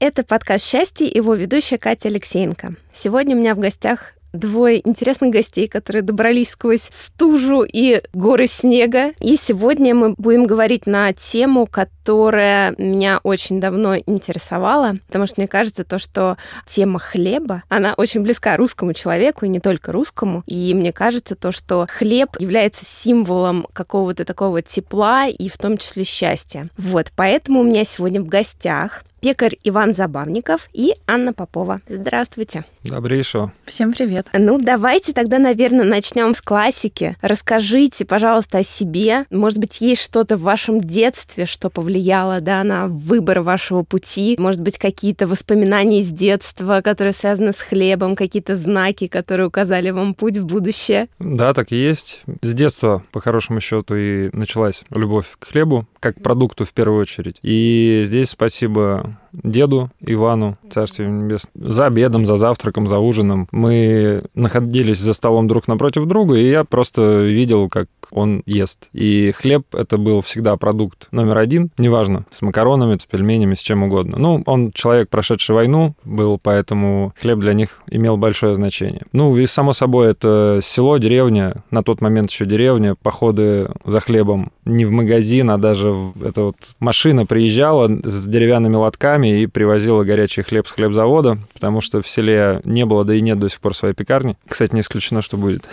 Это 0.00 0.24
подкаст 0.24 0.64
«Счастье» 0.64 1.08
и 1.08 1.16
его 1.16 1.34
ведущая 1.34 1.78
Катя 1.78 2.08
Алексеенко. 2.08 2.74
Сегодня 2.92 3.36
у 3.36 3.38
меня 3.38 3.54
в 3.54 3.58
гостях 3.58 4.14
двое 4.38 4.86
интересных 4.86 5.30
гостей, 5.30 5.68
которые 5.68 6.02
добрались 6.02 6.50
сквозь 6.50 6.88
стужу 6.92 7.62
и 7.62 8.00
горы 8.12 8.46
снега. 8.46 9.12
И 9.20 9.36
сегодня 9.36 9.94
мы 9.94 10.14
будем 10.16 10.46
говорить 10.46 10.86
на 10.86 11.12
тему, 11.12 11.66
которая 11.66 12.74
меня 12.78 13.20
очень 13.22 13.60
давно 13.60 13.96
интересовала, 13.96 14.96
потому 15.06 15.26
что 15.26 15.36
мне 15.38 15.48
кажется, 15.48 15.84
то, 15.84 15.98
что 15.98 16.36
тема 16.66 16.98
хлеба, 16.98 17.62
она 17.68 17.94
очень 17.96 18.22
близка 18.22 18.56
русскому 18.56 18.94
человеку, 18.94 19.44
и 19.44 19.48
не 19.48 19.60
только 19.60 19.92
русскому. 19.92 20.42
И 20.46 20.74
мне 20.74 20.92
кажется, 20.92 21.34
то, 21.34 21.52
что 21.52 21.86
хлеб 21.88 22.36
является 22.38 22.84
символом 22.84 23.66
какого-то 23.72 24.24
такого 24.24 24.62
тепла 24.62 25.26
и 25.26 25.48
в 25.48 25.58
том 25.58 25.78
числе 25.78 26.04
счастья. 26.04 26.68
Вот, 26.76 27.12
поэтому 27.16 27.60
у 27.60 27.64
меня 27.64 27.84
сегодня 27.84 28.20
в 28.20 28.26
гостях 28.26 29.04
пекарь 29.20 29.56
Иван 29.64 29.94
Забавников 29.94 30.68
и 30.72 30.94
Анна 31.06 31.32
Попова. 31.32 31.80
Здравствуйте. 31.88 32.64
Добрейшего. 32.84 33.52
Всем 33.66 33.92
привет. 33.92 34.28
Ну, 34.32 34.58
давайте 34.58 35.12
тогда, 35.12 35.38
наверное, 35.38 35.84
начнем 35.84 36.34
с 36.34 36.40
классики. 36.40 37.16
Расскажите, 37.20 38.04
пожалуйста, 38.04 38.58
о 38.58 38.62
себе. 38.62 39.26
Может 39.30 39.58
быть, 39.58 39.80
есть 39.80 40.02
что-то 40.02 40.36
в 40.36 40.42
вашем 40.42 40.80
детстве, 40.80 41.44
что 41.44 41.68
повлияло 41.68 42.40
да, 42.40 42.64
на 42.64 42.86
выбор 42.86 43.40
вашего 43.40 43.82
пути? 43.82 44.36
Может 44.38 44.62
быть, 44.62 44.78
какие-то 44.78 45.26
воспоминания 45.26 46.00
из 46.00 46.10
детства, 46.10 46.80
которые 46.82 47.12
связаны 47.12 47.52
с 47.52 47.60
хлебом, 47.60 48.16
какие-то 48.16 48.56
знаки, 48.56 49.06
которые 49.06 49.48
указали 49.48 49.90
вам 49.90 50.14
путь 50.14 50.38
в 50.38 50.46
будущее? 50.46 51.08
Да, 51.18 51.52
так 51.52 51.72
и 51.72 51.76
есть. 51.76 52.22
С 52.40 52.54
детства, 52.54 53.02
по 53.12 53.20
хорошему 53.20 53.60
счету, 53.60 53.94
и 53.96 54.30
началась 54.32 54.82
любовь 54.94 55.26
к 55.38 55.48
хлебу, 55.48 55.86
как 56.00 56.22
продукту 56.22 56.64
в 56.64 56.72
первую 56.72 57.02
очередь. 57.02 57.36
И 57.42 58.02
здесь 58.06 58.30
спасибо 58.30 59.07
деду 59.32 59.90
Ивану, 60.00 60.56
Царствие 60.70 61.08
Небесное, 61.08 61.70
за 61.70 61.86
обедом, 61.86 62.24
за 62.24 62.36
завтраком, 62.36 62.86
за 62.86 62.98
ужином. 62.98 63.48
Мы 63.52 64.22
находились 64.34 64.98
за 64.98 65.14
столом 65.14 65.48
друг 65.48 65.68
напротив 65.68 66.06
друга, 66.06 66.36
и 66.36 66.48
я 66.48 66.64
просто 66.64 67.22
видел, 67.22 67.68
как 67.68 67.88
он 68.10 68.42
ест. 68.46 68.88
И 68.92 69.32
хлеб— 69.32 69.66
это 69.74 69.98
был 69.98 70.20
всегда 70.20 70.56
продукт 70.56 71.08
номер 71.10 71.38
один, 71.38 71.70
неважно, 71.78 72.24
с 72.30 72.42
макаронами, 72.42 72.98
с 73.00 73.06
пельменями, 73.06 73.54
с 73.54 73.60
чем 73.60 73.82
угодно. 73.82 74.18
Ну, 74.18 74.42
он 74.46 74.72
человек, 74.72 75.08
прошедший 75.08 75.54
войну, 75.54 75.94
был, 76.04 76.38
поэтому 76.42 77.12
хлеб 77.20 77.38
для 77.38 77.52
них 77.52 77.82
имел 77.90 78.16
большое 78.16 78.54
значение. 78.54 79.02
Ну, 79.12 79.36
и 79.36 79.46
само 79.46 79.72
собой, 79.72 80.10
это 80.10 80.60
село, 80.62 80.98
деревня, 80.98 81.62
на 81.70 81.82
тот 81.82 82.00
момент 82.00 82.30
еще 82.30 82.46
деревня, 82.46 82.94
походы 82.94 83.70
за 83.84 84.00
хлебом 84.00 84.52
не 84.64 84.84
в 84.84 84.90
магазин, 84.90 85.50
а 85.50 85.58
даже 85.58 85.94
это 86.22 86.42
вот 86.42 86.56
машина 86.80 87.26
приезжала 87.26 87.88
с 88.04 88.26
деревянными 88.26 88.76
лотками 88.76 89.42
и 89.42 89.46
привозила 89.46 90.04
горячий 90.04 90.42
хлеб 90.42 90.66
с 90.66 90.72
хлебзавода, 90.72 91.38
потому 91.54 91.80
что 91.80 92.02
в 92.02 92.08
селе 92.08 92.60
не 92.64 92.84
было, 92.84 93.04
да 93.04 93.14
и 93.14 93.20
нет 93.20 93.38
до 93.38 93.48
сих 93.48 93.60
пор 93.60 93.74
своей 93.74 93.94
пекарни. 93.94 94.36
Кстати, 94.48 94.74
не 94.74 94.80
исключено, 94.80 95.22
что 95.22 95.36
будет. 95.36 95.64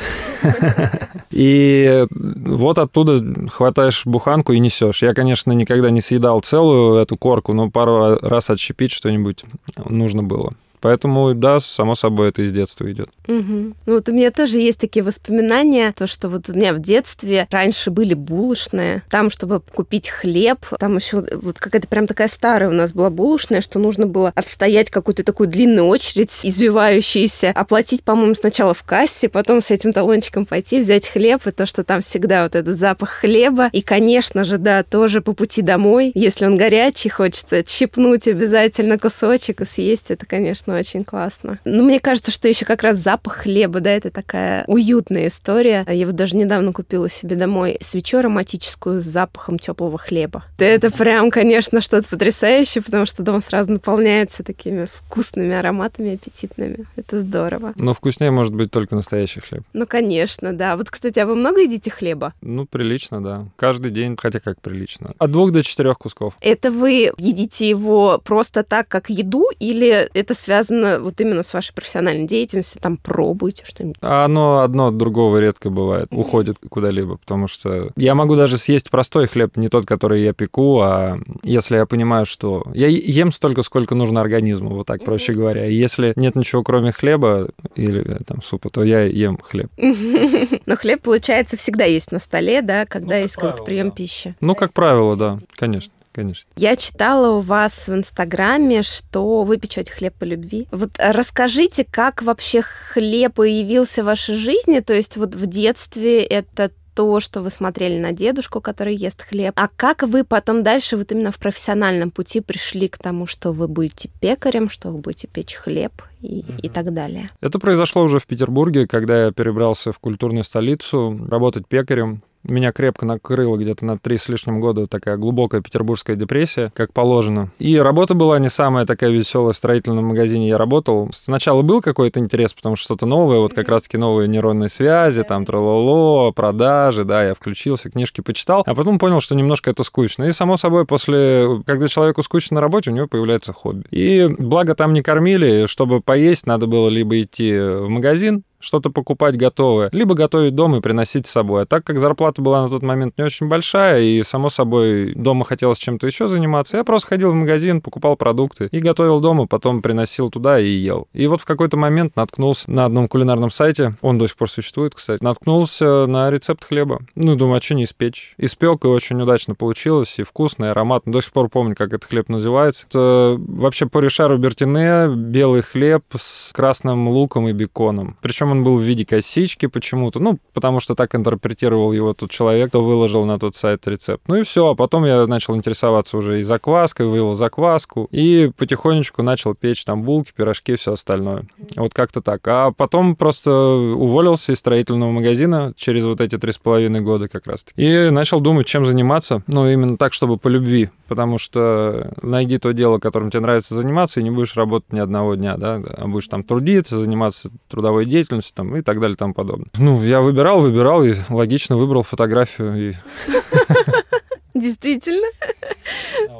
И 1.31 2.05
вот 2.35 2.79
оттуда 2.79 3.23
хватаешь 3.49 4.05
буханку 4.05 4.53
и 4.53 4.59
несешь. 4.59 5.01
Я, 5.03 5.13
конечно, 5.13 5.51
никогда 5.51 5.89
не 5.89 6.01
съедал 6.01 6.39
целую 6.41 6.95
эту 6.95 7.17
корку, 7.17 7.53
но 7.53 7.69
пару 7.69 8.17
раз 8.21 8.49
отщепить 8.49 8.91
что-нибудь 8.91 9.43
нужно 9.89 10.23
было. 10.23 10.51
Поэтому, 10.85 11.33
да, 11.33 11.59
само 11.59 11.95
собой, 11.95 12.29
это 12.29 12.43
из 12.43 12.51
детства 12.51 12.91
идет. 12.91 13.09
Угу. 13.27 13.33
Ну, 13.39 13.73
вот 13.87 14.07
у 14.07 14.11
меня 14.11 14.29
тоже 14.29 14.59
есть 14.59 14.79
такие 14.79 15.01
воспоминания, 15.01 15.91
то, 15.91 16.05
что 16.05 16.29
вот 16.29 16.47
у 16.49 16.53
меня 16.53 16.73
в 16.75 16.79
детстве 16.79 17.47
раньше 17.49 17.89
были 17.89 18.13
булочные, 18.13 19.01
там, 19.09 19.31
чтобы 19.31 19.61
купить 19.73 20.09
хлеб, 20.09 20.59
там 20.77 20.97
еще 20.97 21.25
вот 21.41 21.59
какая-то 21.59 21.87
прям 21.87 22.05
такая 22.05 22.27
старая 22.27 22.69
у 22.69 22.73
нас 22.73 22.93
была 22.93 23.09
булочная, 23.09 23.61
что 23.61 23.79
нужно 23.79 24.05
было 24.05 24.31
отстоять 24.35 24.91
какую-то 24.91 25.23
такую 25.23 25.49
длинную 25.49 25.87
очередь, 25.87 26.41
извивающуюся, 26.43 27.49
оплатить, 27.55 28.03
по-моему, 28.03 28.35
сначала 28.35 28.75
в 28.75 28.83
кассе, 28.83 29.27
потом 29.27 29.61
с 29.61 29.71
этим 29.71 29.91
талончиком 29.91 30.45
пойти, 30.45 30.79
взять 30.79 31.07
хлеб, 31.07 31.47
и 31.47 31.51
то, 31.51 31.65
что 31.65 31.83
там 31.83 32.01
всегда 32.01 32.43
вот 32.43 32.53
этот 32.53 32.77
запах 32.77 33.09
хлеба. 33.09 33.69
И, 33.71 33.81
конечно 33.81 34.43
же, 34.43 34.59
да, 34.59 34.83
тоже 34.83 35.21
по 35.21 35.33
пути 35.33 35.63
домой, 35.63 36.11
если 36.13 36.45
он 36.45 36.57
горячий, 36.57 37.09
хочется 37.09 37.63
чипнуть 37.63 38.27
обязательно 38.27 38.99
кусочек 38.99 39.61
и 39.61 39.65
съесть, 39.65 40.11
это, 40.11 40.27
конечно, 40.27 40.74
очень 40.75 41.03
классно. 41.03 41.59
Но 41.65 41.83
мне 41.83 41.99
кажется, 41.99 42.31
что 42.31 42.47
еще 42.47 42.65
как 42.65 42.83
раз 42.83 42.97
запах 42.97 43.33
хлеба, 43.37 43.79
да, 43.79 43.91
это 43.91 44.11
такая 44.11 44.63
уютная 44.67 45.27
история. 45.27 45.85
Я 45.87 46.05
вот 46.05 46.15
даже 46.15 46.35
недавно 46.35 46.73
купила 46.73 47.09
себе 47.09 47.35
домой 47.35 47.77
свечу 47.81 48.17
ароматическую 48.17 48.99
с 48.99 49.03
запахом 49.03 49.59
теплого 49.59 49.97
хлеба. 49.97 50.45
Это 50.57 50.91
прям, 50.91 51.31
конечно, 51.31 51.81
что-то 51.81 52.07
потрясающее, 52.07 52.81
потому 52.81 53.05
что 53.05 53.23
дом 53.23 53.41
сразу 53.41 53.71
наполняется 53.71 54.43
такими 54.43 54.85
вкусными 54.85 55.55
ароматами 55.55 56.15
аппетитными. 56.15 56.85
Это 56.95 57.19
здорово. 57.21 57.73
Но 57.77 57.93
вкуснее 57.93 58.31
может 58.31 58.53
быть 58.53 58.71
только 58.71 58.95
настоящий 58.95 59.39
хлеб. 59.39 59.63
Ну, 59.73 59.85
конечно, 59.87 60.53
да. 60.53 60.75
Вот, 60.77 60.89
кстати, 60.89 61.19
а 61.19 61.25
вы 61.25 61.35
много 61.35 61.61
едите 61.61 61.89
хлеба? 61.91 62.33
Ну, 62.41 62.65
прилично, 62.65 63.23
да. 63.23 63.45
Каждый 63.55 63.91
день, 63.91 64.17
хотя 64.19 64.39
как 64.39 64.61
прилично. 64.61 65.13
От 65.17 65.31
двух 65.31 65.51
до 65.51 65.63
четырех 65.63 65.97
кусков. 65.97 66.35
Это 66.41 66.71
вы 66.71 67.11
едите 67.17 67.69
его 67.69 68.21
просто 68.23 68.63
так, 68.63 68.87
как 68.87 69.09
еду, 69.09 69.45
или 69.59 70.09
это 70.13 70.33
связано 70.33 70.64
связано 70.65 70.99
вот 70.99 71.19
именно 71.21 71.43
с 71.43 71.53
вашей 71.53 71.73
профессиональной 71.73 72.27
деятельностью, 72.27 72.81
там 72.81 72.97
пробуете 72.97 73.63
что-нибудь? 73.65 73.97
А 74.01 74.25
оно 74.25 74.61
одно 74.61 74.87
от 74.87 74.97
другого 74.97 75.37
редко 75.37 75.69
бывает, 75.69 76.07
уходит 76.11 76.57
куда-либо, 76.69 77.17
потому 77.17 77.47
что 77.47 77.91
я 77.95 78.15
могу 78.15 78.35
даже 78.35 78.57
съесть 78.57 78.89
простой 78.89 79.27
хлеб, 79.27 79.57
не 79.57 79.69
тот, 79.69 79.85
который 79.85 80.23
я 80.23 80.33
пеку, 80.33 80.79
а 80.81 81.19
если 81.43 81.75
я 81.75 81.85
понимаю, 81.85 82.25
что 82.25 82.63
я 82.73 82.87
ем 82.87 83.31
столько, 83.31 83.61
сколько 83.63 83.95
нужно 83.95 84.21
организму, 84.21 84.69
вот 84.69 84.87
так 84.87 85.03
проще 85.03 85.33
говоря. 85.33 85.65
И 85.65 85.73
если 85.73 86.13
нет 86.15 86.35
ничего 86.35 86.63
кроме 86.63 86.91
хлеба 86.91 87.49
или 87.75 88.01
э, 88.01 88.19
там 88.25 88.41
супа, 88.41 88.69
то 88.69 88.83
я 88.83 89.03
ем 89.03 89.37
хлеб. 89.41 89.69
Но 90.65 90.75
хлеб, 90.75 91.01
получается, 91.01 91.57
всегда 91.57 91.85
есть 91.85 92.11
на 92.11 92.19
столе, 92.19 92.61
да, 92.61 92.85
когда 92.85 93.15
ну, 93.15 93.21
есть 93.21 93.35
какой-то 93.35 93.63
прием 93.63 93.91
пищи. 93.91 94.35
Ну, 94.41 94.55
как 94.55 94.73
правило, 94.73 95.15
да, 95.15 95.39
конечно 95.55 95.91
конечно. 96.15 96.49
Я 96.55 96.75
читала 96.75 97.37
у 97.37 97.41
вас 97.41 97.87
в 97.87 97.93
Инстаграме, 97.93 98.81
что 98.81 99.43
вы 99.43 99.57
печете 99.57 99.91
хлеб 99.91 100.13
по 100.15 100.23
любви. 100.23 100.67
Вот 100.71 100.91
расскажите, 100.97 101.85
как 101.89 102.23
вообще 102.23 102.61
хлеб 102.61 103.33
появился 103.33 104.01
в 104.01 104.05
вашей 104.05 104.35
жизни? 104.35 104.79
То 104.79 104.93
есть 104.93 105.17
вот 105.17 105.35
в 105.35 105.45
детстве 105.45 106.23
это 106.23 106.71
то, 106.95 107.19
что 107.19 107.41
вы 107.41 107.49
смотрели 107.49 107.99
на 107.99 108.13
дедушку, 108.13 108.61
который 108.61 108.95
ест 108.95 109.21
хлеб. 109.21 109.53
А 109.57 109.67
как 109.67 110.03
вы 110.03 110.23
потом 110.23 110.63
дальше 110.63 110.95
вот 110.95 111.11
именно 111.11 111.31
в 111.31 111.37
профессиональном 111.37 112.09
пути 112.09 112.39
пришли 112.39 112.87
к 112.87 112.97
тому, 112.97 113.27
что 113.27 113.51
вы 113.51 113.67
будете 113.67 114.09
пекарем, 114.21 114.69
что 114.69 114.91
вы 114.91 114.99
будете 114.99 115.27
печь 115.27 115.55
хлеб 115.55 115.91
и, 116.21 116.41
mm 116.41 116.61
и 116.61 116.69
так 116.69 116.93
далее? 116.93 117.29
Это 117.41 117.59
произошло 117.59 118.01
уже 118.03 118.19
в 118.19 118.25
Петербурге, 118.25 118.87
когда 118.87 119.25
я 119.25 119.31
перебрался 119.31 119.91
в 119.91 119.99
культурную 119.99 120.45
столицу 120.45 121.19
работать 121.29 121.67
пекарем 121.67 122.23
меня 122.47 122.71
крепко 122.71 123.05
накрыло 123.05 123.57
где-то 123.57 123.85
на 123.85 123.97
три 123.97 124.17
с 124.17 124.29
лишним 124.29 124.59
года 124.59 124.87
такая 124.87 125.17
глубокая 125.17 125.61
петербургская 125.61 126.15
депрессия, 126.15 126.71
как 126.75 126.93
положено. 126.93 127.51
И 127.59 127.77
работа 127.77 128.13
была 128.13 128.39
не 128.39 128.49
самая 128.49 128.85
такая 128.85 129.09
веселая 129.09 129.53
в 129.53 129.57
строительном 129.57 130.05
магазине. 130.05 130.49
Я 130.49 130.57
работал. 130.57 131.09
Сначала 131.13 131.61
был 131.61 131.81
какой-то 131.81 132.19
интерес, 132.19 132.53
потому 132.53 132.75
что 132.75 132.85
что-то 132.85 133.05
новое, 133.05 133.39
вот 133.39 133.53
как 133.53 133.69
раз-таки 133.69 133.97
новые 133.97 134.27
нейронные 134.27 134.69
связи, 134.69 135.23
там 135.23 135.45
трололо, 135.45 136.31
продажи, 136.31 137.03
да, 137.03 137.23
я 137.23 137.33
включился, 137.33 137.89
книжки 137.89 138.21
почитал, 138.21 138.63
а 138.65 138.75
потом 138.75 138.99
понял, 138.99 139.19
что 139.19 139.35
немножко 139.35 139.71
это 139.71 139.83
скучно. 139.83 140.25
И, 140.25 140.31
само 140.31 140.57
собой, 140.57 140.85
после, 140.85 141.61
когда 141.65 141.87
человеку 141.87 142.21
скучно 142.21 142.55
на 142.55 142.61
работе, 142.61 142.91
у 142.91 142.93
него 142.93 143.07
появляется 143.07 143.53
хобби. 143.53 143.85
И 143.91 144.27
благо 144.37 144.75
там 144.75 144.93
не 144.93 145.01
кормили, 145.01 145.65
чтобы 145.65 146.01
поесть, 146.01 146.45
надо 146.45 146.67
было 146.67 146.89
либо 146.89 147.19
идти 147.21 147.57
в 147.57 147.87
магазин, 147.89 148.43
что-то 148.65 148.89
покупать 148.89 149.37
готовое, 149.37 149.89
либо 149.91 150.15
готовить 150.15 150.55
дома 150.55 150.77
и 150.77 150.81
приносить 150.81 151.27
с 151.27 151.31
собой. 151.31 151.63
А 151.63 151.65
так 151.65 151.83
как 151.83 151.99
зарплата 151.99 152.41
была 152.41 152.63
на 152.63 152.69
тот 152.69 152.81
момент 152.81 153.17
не 153.17 153.23
очень 153.23 153.47
большая, 153.47 154.01
и, 154.01 154.23
само 154.23 154.49
собой, 154.49 155.13
дома 155.13 155.45
хотелось 155.45 155.77
чем-то 155.77 156.07
еще 156.07 156.27
заниматься, 156.27 156.77
я 156.77 156.83
просто 156.83 157.09
ходил 157.09 157.31
в 157.31 157.35
магазин, 157.35 157.81
покупал 157.81 158.15
продукты 158.15 158.67
и 158.71 158.79
готовил 158.79 159.19
дома, 159.19 159.47
потом 159.47 159.81
приносил 159.81 160.29
туда 160.29 160.59
и 160.59 160.67
ел. 160.67 161.07
И 161.13 161.27
вот 161.27 161.41
в 161.41 161.45
какой-то 161.45 161.77
момент 161.77 162.15
наткнулся 162.15 162.69
на 162.71 162.85
одном 162.85 163.07
кулинарном 163.07 163.51
сайте, 163.51 163.95
он 164.01 164.17
до 164.17 164.27
сих 164.27 164.37
пор 164.37 164.49
существует, 164.49 164.95
кстати, 164.95 165.23
наткнулся 165.23 166.05
на 166.07 166.31
рецепт 166.31 166.65
хлеба. 166.65 167.01
Ну, 167.15 167.35
думаю, 167.35 167.57
а 167.57 167.61
что 167.61 167.75
не 167.75 167.83
испечь? 167.83 168.33
Испек, 168.37 168.83
и 168.85 168.87
очень 168.87 169.21
удачно 169.21 169.55
получилось, 169.55 170.17
и 170.17 170.23
вкусно, 170.23 170.65
и 170.65 170.67
ароматно. 170.69 171.11
До 171.11 171.21
сих 171.21 171.31
пор 171.31 171.49
помню, 171.49 171.75
как 171.75 171.89
этот 171.89 172.05
хлеб 172.05 172.29
называется. 172.29 172.87
Это 172.89 173.35
вообще 173.37 173.85
по 173.85 173.99
Ришару 173.99 174.37
Бертине 174.37 175.07
белый 175.07 175.61
хлеб 175.61 176.03
с 176.17 176.51
красным 176.53 177.07
луком 177.09 177.47
и 177.47 177.53
беконом. 177.53 178.17
Причем 178.21 178.51
он 178.55 178.63
был 178.63 178.77
в 178.77 178.81
виде 178.81 179.05
косички 179.05 179.67
почему-то, 179.67 180.19
ну, 180.19 180.39
потому 180.53 180.79
что 180.79 180.95
так 180.95 181.15
интерпретировал 181.15 181.91
его 181.91 182.13
тот 182.13 182.31
человек, 182.31 182.69
кто 182.69 182.83
выложил 182.83 183.25
на 183.25 183.37
тот 183.39 183.55
сайт 183.55 183.87
рецепт. 183.87 184.23
Ну 184.27 184.37
и 184.37 184.43
все, 184.43 184.69
а 184.69 184.75
потом 184.75 185.05
я 185.05 185.25
начал 185.25 185.55
интересоваться 185.55 186.17
уже 186.17 186.39
и 186.39 186.43
закваской, 186.43 187.05
вывел 187.05 187.33
закваску, 187.33 188.07
и 188.11 188.51
потихонечку 188.57 189.21
начал 189.21 189.53
печь 189.53 189.83
там 189.83 190.03
булки, 190.03 190.31
пирожки, 190.35 190.75
все 190.75 190.93
остальное. 190.93 191.45
Вот 191.75 191.93
как-то 191.93 192.21
так. 192.21 192.47
А 192.47 192.71
потом 192.71 193.15
просто 193.15 193.51
уволился 193.51 194.53
из 194.53 194.59
строительного 194.59 195.11
магазина 195.11 195.73
через 195.75 196.05
вот 196.05 196.21
эти 196.21 196.37
три 196.37 196.51
с 196.51 196.57
половиной 196.57 197.01
года 197.01 197.27
как 197.27 197.47
раз. 197.47 197.65
И 197.75 198.09
начал 198.09 198.39
думать, 198.39 198.67
чем 198.67 198.85
заниматься. 198.85 199.43
Ну, 199.47 199.67
именно 199.69 199.97
так, 199.97 200.13
чтобы 200.13 200.37
по 200.37 200.47
любви. 200.47 200.89
Потому 201.07 201.37
что 201.37 202.13
найди 202.21 202.57
то 202.57 202.71
дело, 202.71 202.99
которым 202.99 203.29
тебе 203.29 203.41
нравится 203.41 203.75
заниматься, 203.75 204.19
и 204.19 204.23
не 204.23 204.31
будешь 204.31 204.55
работать 204.55 204.91
ни 204.91 204.99
одного 204.99 205.35
дня, 205.35 205.57
да, 205.57 205.75
а 205.75 206.07
будешь 206.07 206.27
там 206.27 206.43
трудиться, 206.43 206.99
заниматься 206.99 207.51
трудовой 207.67 208.05
деятельностью 208.05 208.34
там, 208.53 208.75
и 208.75 208.81
так 208.81 208.99
далее 208.99 209.15
и 209.15 209.17
тому 209.17 209.33
подобное. 209.33 209.67
Ну, 209.77 210.03
я 210.03 210.21
выбирал, 210.21 210.61
выбирал, 210.61 211.03
и 211.03 211.13
логично 211.29 211.77
выбрал 211.77 212.03
фотографию. 212.03 212.91
И... 212.91 212.93
Действительно. 214.53 215.27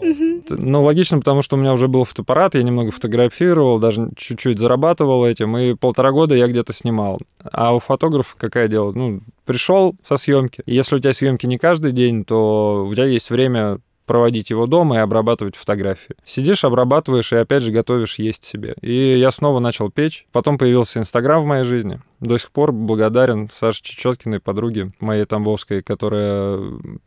Ну, 0.50 0.84
логично, 0.84 1.20
потому 1.20 1.42
что 1.42 1.56
у 1.56 1.60
меня 1.60 1.74
уже 1.74 1.88
был 1.88 2.04
фотоаппарат, 2.04 2.56
я 2.56 2.64
немного 2.64 2.92
фотографировал, 2.92 3.80
даже 3.80 4.10
чуть-чуть 4.16 4.60
зарабатывал 4.60 5.26
этим, 5.26 5.58
и 5.58 5.74
полтора 5.74 6.12
года 6.12 6.36
я 6.36 6.48
где-то 6.48 6.74
снимал. 6.74 7.20
А 7.52 7.76
у 7.76 7.80
фотографа 7.80 8.36
какая 8.38 8.68
дело? 8.68 8.92
Ну, 8.92 9.22
пришел 9.46 9.96
со 10.04 10.18
съемки. 10.18 10.62
Если 10.66 10.96
у 10.96 11.00
тебя 11.00 11.14
съемки 11.14 11.46
не 11.46 11.58
каждый 11.58 11.92
день, 11.92 12.26
то 12.26 12.86
у 12.88 12.94
тебя 12.94 13.06
есть 13.06 13.30
время 13.30 13.80
проводить 14.06 14.50
его 14.50 14.68
дома 14.68 14.98
и 14.98 15.00
обрабатывать 15.00 15.56
фотографии. 15.56 16.16
Сидишь, 16.24 16.64
обрабатываешь 16.64 17.34
и 17.34 17.38
опять 17.38 17.64
же 17.64 17.72
готовишь 17.72 18.20
есть 18.20 18.44
себе. 18.44 18.76
И 18.82 19.18
я 19.18 19.32
снова 19.32 19.60
начал 19.60 19.90
печь. 19.90 20.26
Потом 20.32 20.58
появился 20.58 21.00
Инстаграм 21.00 21.42
в 21.42 21.46
моей 21.46 21.64
жизни. 21.64 22.00
До 22.20 22.38
сих 22.38 22.52
пор 22.52 22.72
благодарен 22.72 23.50
Саше 23.54 23.82
Чечеткиной, 23.84 24.40
подруге 24.40 24.92
моей 25.00 25.26
Тамбовской, 25.26 25.82
которая 25.82 26.60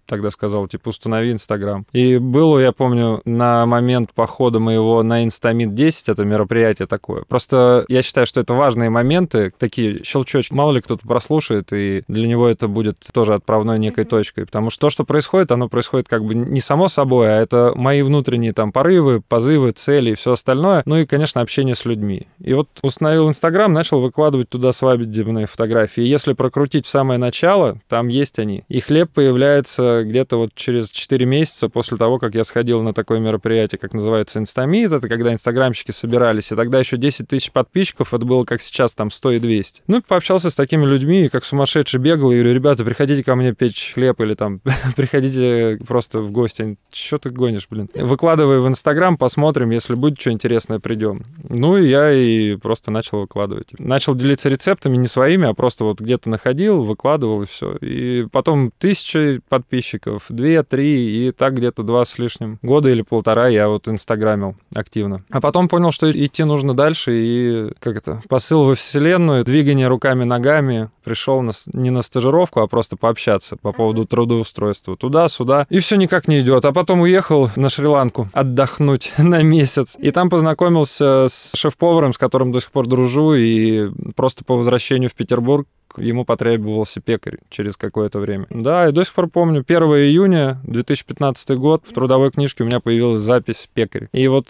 тогда 0.06 0.30
сказала, 0.30 0.68
типа, 0.68 0.88
установи 0.88 1.32
Инстаграм. 1.32 1.86
И 1.92 2.18
было, 2.18 2.58
я 2.58 2.72
помню, 2.72 3.20
на 3.24 3.66
момент 3.66 4.12
похода 4.14 4.58
моего 4.58 5.02
на 5.02 5.24
Инстамит 5.24 5.74
10, 5.74 6.08
это 6.08 6.24
мероприятие 6.24 6.86
такое. 6.86 7.22
Просто 7.28 7.84
я 7.88 8.02
считаю, 8.02 8.26
что 8.26 8.40
это 8.40 8.54
важные 8.54 8.90
моменты, 8.90 9.52
такие 9.58 10.02
щелчочки. 10.04 10.54
Мало 10.54 10.72
ли 10.72 10.80
кто-то 10.80 11.06
прослушает, 11.06 11.72
и 11.72 12.02
для 12.08 12.26
него 12.26 12.48
это 12.48 12.68
будет 12.68 12.98
тоже 13.12 13.34
отправной 13.34 13.78
некой 13.78 14.04
точкой. 14.04 14.46
Потому 14.46 14.70
что 14.70 14.82
то, 14.82 14.90
что 14.90 15.04
происходит, 15.04 15.52
оно 15.52 15.68
происходит 15.68 16.08
как 16.08 16.24
бы 16.24 16.34
не 16.34 16.60
само 16.60 16.88
собой, 16.88 17.28
а 17.28 17.40
это 17.40 17.72
мои 17.74 18.02
внутренние 18.02 18.52
там 18.52 18.72
порывы, 18.72 19.20
позывы, 19.20 19.72
цели 19.72 20.10
и 20.10 20.14
все 20.14 20.32
остальное. 20.32 20.82
Ну 20.86 20.96
и, 20.96 21.06
конечно, 21.06 21.40
общение 21.40 21.74
с 21.74 21.84
людьми. 21.84 22.26
И 22.40 22.54
вот 22.54 22.68
установил 22.82 23.28
Инстаграм, 23.28 23.72
начал 23.72 24.00
выкладывать 24.00 24.48
туда 24.48 24.72
свадебные 25.04 25.46
фотографии. 25.46 26.02
Если 26.02 26.32
прокрутить 26.32 26.86
в 26.86 26.88
самое 26.88 27.18
начало, 27.18 27.80
там 27.88 28.08
есть 28.08 28.38
они. 28.38 28.64
И 28.68 28.80
хлеб 28.80 29.10
появляется 29.12 30.02
где-то 30.04 30.36
вот 30.36 30.50
через 30.54 30.90
4 30.90 31.24
месяца 31.26 31.68
после 31.68 31.96
того, 31.96 32.18
как 32.18 32.34
я 32.34 32.44
сходил 32.44 32.82
на 32.82 32.94
такое 32.94 33.18
мероприятие, 33.18 33.78
как 33.78 33.94
называется 33.94 34.38
Инстамит. 34.38 34.92
Это 34.92 35.08
когда 35.08 35.32
инстаграмщики 35.32 35.90
собирались. 35.90 36.52
И 36.52 36.56
тогда 36.56 36.78
еще 36.78 36.96
10 36.96 37.28
тысяч 37.28 37.50
подписчиков, 37.50 38.14
это 38.14 38.24
было 38.24 38.44
как 38.44 38.60
сейчас 38.60 38.94
там 38.94 39.10
100 39.10 39.32
и 39.32 39.38
200. 39.38 39.82
Ну 39.86 40.02
пообщался 40.06 40.50
с 40.50 40.54
такими 40.54 40.84
людьми, 40.84 41.24
и 41.24 41.28
как 41.28 41.44
сумасшедший 41.44 42.00
бегал, 42.00 42.30
и 42.32 42.36
говорю, 42.36 42.54
ребята, 42.54 42.84
приходите 42.84 43.22
ко 43.24 43.34
мне 43.34 43.52
печь 43.52 43.92
хлеб 43.94 44.20
или 44.20 44.34
там 44.34 44.60
приходите 44.96 45.78
просто 45.86 46.20
в 46.20 46.30
гости 46.30 46.76
что 46.92 47.18
ты 47.18 47.30
гонишь, 47.30 47.68
блин? 47.70 47.88
Выкладывай 47.94 48.60
в 48.60 48.68
Инстаграм, 48.68 49.16
посмотрим, 49.16 49.70
если 49.70 49.94
будет 49.94 50.20
что 50.20 50.30
интересное, 50.30 50.78
придем. 50.78 51.24
Ну 51.48 51.76
и 51.76 51.86
я 51.86 52.12
и 52.12 52.56
просто 52.56 52.90
начал 52.90 53.20
выкладывать. 53.20 53.78
Начал 53.78 54.14
делиться 54.14 54.48
рецептами 54.48 54.87
не 54.96 55.06
своими, 55.06 55.48
а 55.48 55.54
просто 55.54 55.84
вот 55.84 56.00
где-то 56.00 56.30
находил, 56.30 56.82
выкладывал 56.82 57.42
и 57.42 57.46
все. 57.46 57.76
И 57.76 58.26
потом 58.30 58.72
тысячи 58.78 59.40
подписчиков, 59.48 60.26
две, 60.28 60.62
три, 60.62 61.28
и 61.28 61.32
так 61.32 61.54
где-то 61.54 61.82
два 61.82 62.04
с 62.04 62.18
лишним 62.18 62.58
года 62.62 62.88
или 62.88 63.02
полтора 63.02 63.48
я 63.48 63.68
вот 63.68 63.88
инстаграмил 63.88 64.56
активно. 64.74 65.24
А 65.30 65.40
потом 65.40 65.68
понял, 65.68 65.90
что 65.90 66.10
идти 66.10 66.44
нужно 66.44 66.74
дальше, 66.74 67.12
и 67.14 67.72
как 67.80 67.96
это, 67.96 68.22
посыл 68.28 68.64
во 68.64 68.74
вселенную, 68.74 69.44
двигание 69.44 69.88
руками-ногами, 69.88 70.90
пришел 71.08 71.40
на, 71.40 71.52
не 71.72 71.88
на 71.88 72.02
стажировку, 72.02 72.60
а 72.60 72.66
просто 72.66 72.98
пообщаться 72.98 73.56
по 73.56 73.72
поводу 73.72 74.04
трудоустройства. 74.04 74.94
Туда-сюда. 74.94 75.66
И 75.70 75.78
все 75.78 75.96
никак 75.96 76.28
не 76.28 76.40
идет. 76.40 76.66
А 76.66 76.72
потом 76.72 77.00
уехал 77.00 77.50
на 77.56 77.70
Шри-Ланку 77.70 78.28
отдохнуть 78.34 79.12
на 79.18 79.42
месяц. 79.42 79.96
И 79.98 80.10
там 80.10 80.28
познакомился 80.28 81.28
с 81.30 81.54
шеф-поваром, 81.56 82.12
с 82.12 82.18
которым 82.18 82.52
до 82.52 82.60
сих 82.60 82.70
пор 82.70 82.86
дружу, 82.86 83.32
и 83.32 83.90
просто 84.16 84.44
по 84.44 84.56
возвращению 84.56 85.08
в 85.08 85.14
Петербург 85.14 85.66
ему 85.96 86.26
потребовался 86.26 87.00
пекарь 87.00 87.38
через 87.48 87.78
какое-то 87.78 88.18
время. 88.18 88.46
Да, 88.50 88.88
и 88.88 88.92
до 88.92 89.02
сих 89.02 89.14
пор 89.14 89.28
помню, 89.28 89.64
1 89.66 89.82
июня 89.82 90.60
2015 90.64 91.50
год 91.52 91.84
в 91.88 91.94
трудовой 91.94 92.30
книжке 92.30 92.64
у 92.64 92.66
меня 92.66 92.80
появилась 92.80 93.22
запись 93.22 93.68
пекарь. 93.72 94.08
И 94.12 94.28
вот 94.28 94.48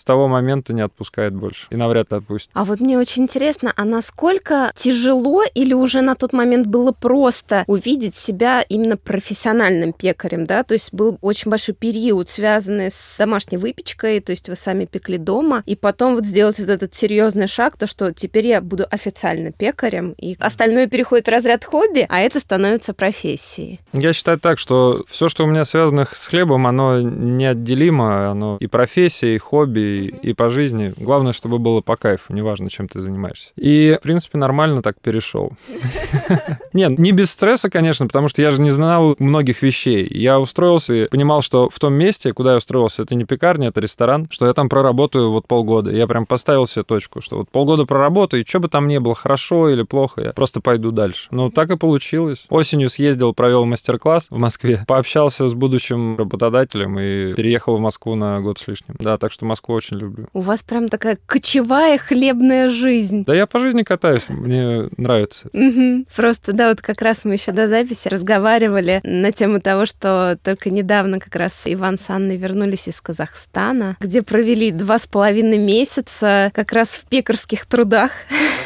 с 0.00 0.04
того 0.04 0.28
момента 0.28 0.72
не 0.72 0.80
отпускает 0.80 1.34
больше. 1.34 1.66
И 1.68 1.76
навряд 1.76 2.10
ли 2.10 2.16
отпустит. 2.16 2.50
А 2.54 2.64
вот 2.64 2.80
мне 2.80 2.98
очень 2.98 3.24
интересно, 3.24 3.70
а 3.76 3.84
насколько 3.84 4.72
тяжело 4.74 5.42
или 5.54 5.74
уже 5.74 6.00
на 6.00 6.14
тот 6.14 6.32
момент 6.32 6.66
было 6.66 6.92
просто 6.92 7.64
увидеть 7.66 8.14
себя 8.16 8.62
именно 8.62 8.96
профессиональным 8.96 9.92
пекарем, 9.92 10.46
да? 10.46 10.62
То 10.64 10.72
есть 10.72 10.94
был 10.94 11.18
очень 11.20 11.50
большой 11.50 11.74
период, 11.74 12.30
связанный 12.30 12.90
с 12.90 13.16
домашней 13.18 13.58
выпечкой, 13.58 14.20
то 14.20 14.30
есть 14.30 14.48
вы 14.48 14.56
сами 14.56 14.86
пекли 14.86 15.18
дома, 15.18 15.62
и 15.66 15.76
потом 15.76 16.14
вот 16.14 16.24
сделать 16.24 16.58
вот 16.58 16.70
этот 16.70 16.94
серьезный 16.94 17.46
шаг, 17.46 17.76
то, 17.76 17.86
что 17.86 18.14
теперь 18.14 18.46
я 18.46 18.62
буду 18.62 18.86
официально 18.90 19.52
пекарем, 19.52 20.14
и 20.16 20.34
остальное 20.38 20.86
переходит 20.86 21.26
в 21.26 21.30
разряд 21.30 21.62
хобби, 21.66 22.06
а 22.08 22.20
это 22.20 22.40
становится 22.40 22.94
профессией. 22.94 23.80
Я 23.92 24.14
считаю 24.14 24.38
так, 24.38 24.58
что 24.58 25.04
все, 25.06 25.28
что 25.28 25.44
у 25.44 25.46
меня 25.46 25.66
связано 25.66 26.06
с 26.10 26.26
хлебом, 26.26 26.66
оно 26.66 27.02
неотделимо, 27.02 28.30
оно 28.30 28.56
и 28.60 28.66
профессия, 28.66 29.34
и 29.34 29.38
хобби, 29.38 29.89
и, 29.98 30.32
по 30.34 30.50
жизни. 30.50 30.92
Главное, 30.96 31.32
чтобы 31.32 31.58
было 31.58 31.80
по 31.80 31.96
кайфу, 31.96 32.32
неважно, 32.32 32.70
чем 32.70 32.88
ты 32.88 33.00
занимаешься. 33.00 33.52
И, 33.56 33.96
в 34.00 34.02
принципе, 34.02 34.38
нормально 34.38 34.82
так 34.82 35.00
перешел. 35.00 35.52
Нет, 36.72 36.98
не 36.98 37.12
без 37.12 37.30
стресса, 37.30 37.70
конечно, 37.70 38.06
потому 38.06 38.28
что 38.28 38.42
я 38.42 38.50
же 38.50 38.60
не 38.60 38.70
знал 38.70 39.16
многих 39.18 39.62
вещей. 39.62 40.06
Я 40.10 40.40
устроился 40.40 40.94
и 40.94 41.08
понимал, 41.08 41.42
что 41.42 41.68
в 41.68 41.78
том 41.78 41.94
месте, 41.94 42.32
куда 42.32 42.52
я 42.52 42.56
устроился, 42.58 43.02
это 43.02 43.14
не 43.14 43.24
пекарня, 43.24 43.68
это 43.68 43.80
ресторан, 43.80 44.28
что 44.30 44.46
я 44.46 44.52
там 44.52 44.68
проработаю 44.68 45.30
вот 45.30 45.46
полгода. 45.46 45.90
Я 45.90 46.06
прям 46.06 46.26
поставил 46.26 46.66
себе 46.66 46.84
точку, 46.84 47.20
что 47.20 47.38
вот 47.38 47.50
полгода 47.50 47.84
проработаю, 47.86 48.42
и 48.42 48.46
что 48.46 48.60
бы 48.60 48.68
там 48.68 48.88
ни 48.88 48.98
было, 48.98 49.14
хорошо 49.14 49.68
или 49.68 49.82
плохо, 49.82 50.22
я 50.22 50.32
просто 50.32 50.60
пойду 50.60 50.90
дальше. 50.90 51.28
Ну, 51.30 51.50
так 51.50 51.70
и 51.70 51.76
получилось. 51.76 52.46
Осенью 52.48 52.90
съездил, 52.90 53.34
провел 53.34 53.64
мастер-класс 53.64 54.26
в 54.30 54.38
Москве, 54.38 54.84
пообщался 54.86 55.48
с 55.48 55.54
будущим 55.54 56.16
работодателем 56.16 56.98
и 56.98 57.34
переехал 57.34 57.76
в 57.76 57.80
Москву 57.80 58.14
на 58.14 58.40
год 58.40 58.58
с 58.58 58.66
лишним. 58.66 58.96
Да, 58.98 59.18
так 59.18 59.32
что 59.32 59.44
Москву 59.44 59.74
очень 59.80 59.98
люблю. 59.98 60.28
У 60.32 60.40
вас 60.40 60.62
прям 60.62 60.88
такая 60.88 61.18
кочевая 61.26 61.98
хлебная 61.98 62.68
жизнь. 62.68 63.24
Да 63.24 63.34
я 63.34 63.46
по 63.46 63.58
жизни 63.58 63.82
катаюсь, 63.82 64.28
мне 64.28 64.88
нравится. 64.96 65.48
Угу. 65.52 66.04
Просто, 66.14 66.52
да, 66.52 66.68
вот 66.68 66.82
как 66.82 67.00
раз 67.00 67.24
мы 67.24 67.34
еще 67.34 67.52
до 67.52 67.66
записи 67.66 68.08
разговаривали 68.08 69.00
на 69.04 69.32
тему 69.32 69.60
того, 69.60 69.86
что 69.86 70.38
только 70.42 70.70
недавно 70.70 71.18
как 71.18 71.34
раз 71.34 71.62
Иван 71.64 71.98
с 71.98 72.10
Анной 72.10 72.36
вернулись 72.36 72.88
из 72.88 73.00
Казахстана, 73.00 73.96
где 74.00 74.22
провели 74.22 74.70
два 74.70 74.98
с 74.98 75.06
половиной 75.06 75.58
месяца 75.58 76.50
как 76.54 76.72
раз 76.72 76.90
в 76.90 77.06
пекарских 77.06 77.66
трудах. 77.66 78.10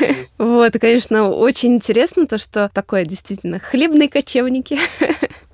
Вот, 0.36 0.72
конечно, 0.80 1.28
очень 1.28 1.76
интересно 1.76 2.26
то, 2.26 2.38
что 2.38 2.68
такое 2.74 3.04
действительно 3.04 3.60
хлебные 3.60 4.08
кочевники. 4.08 4.78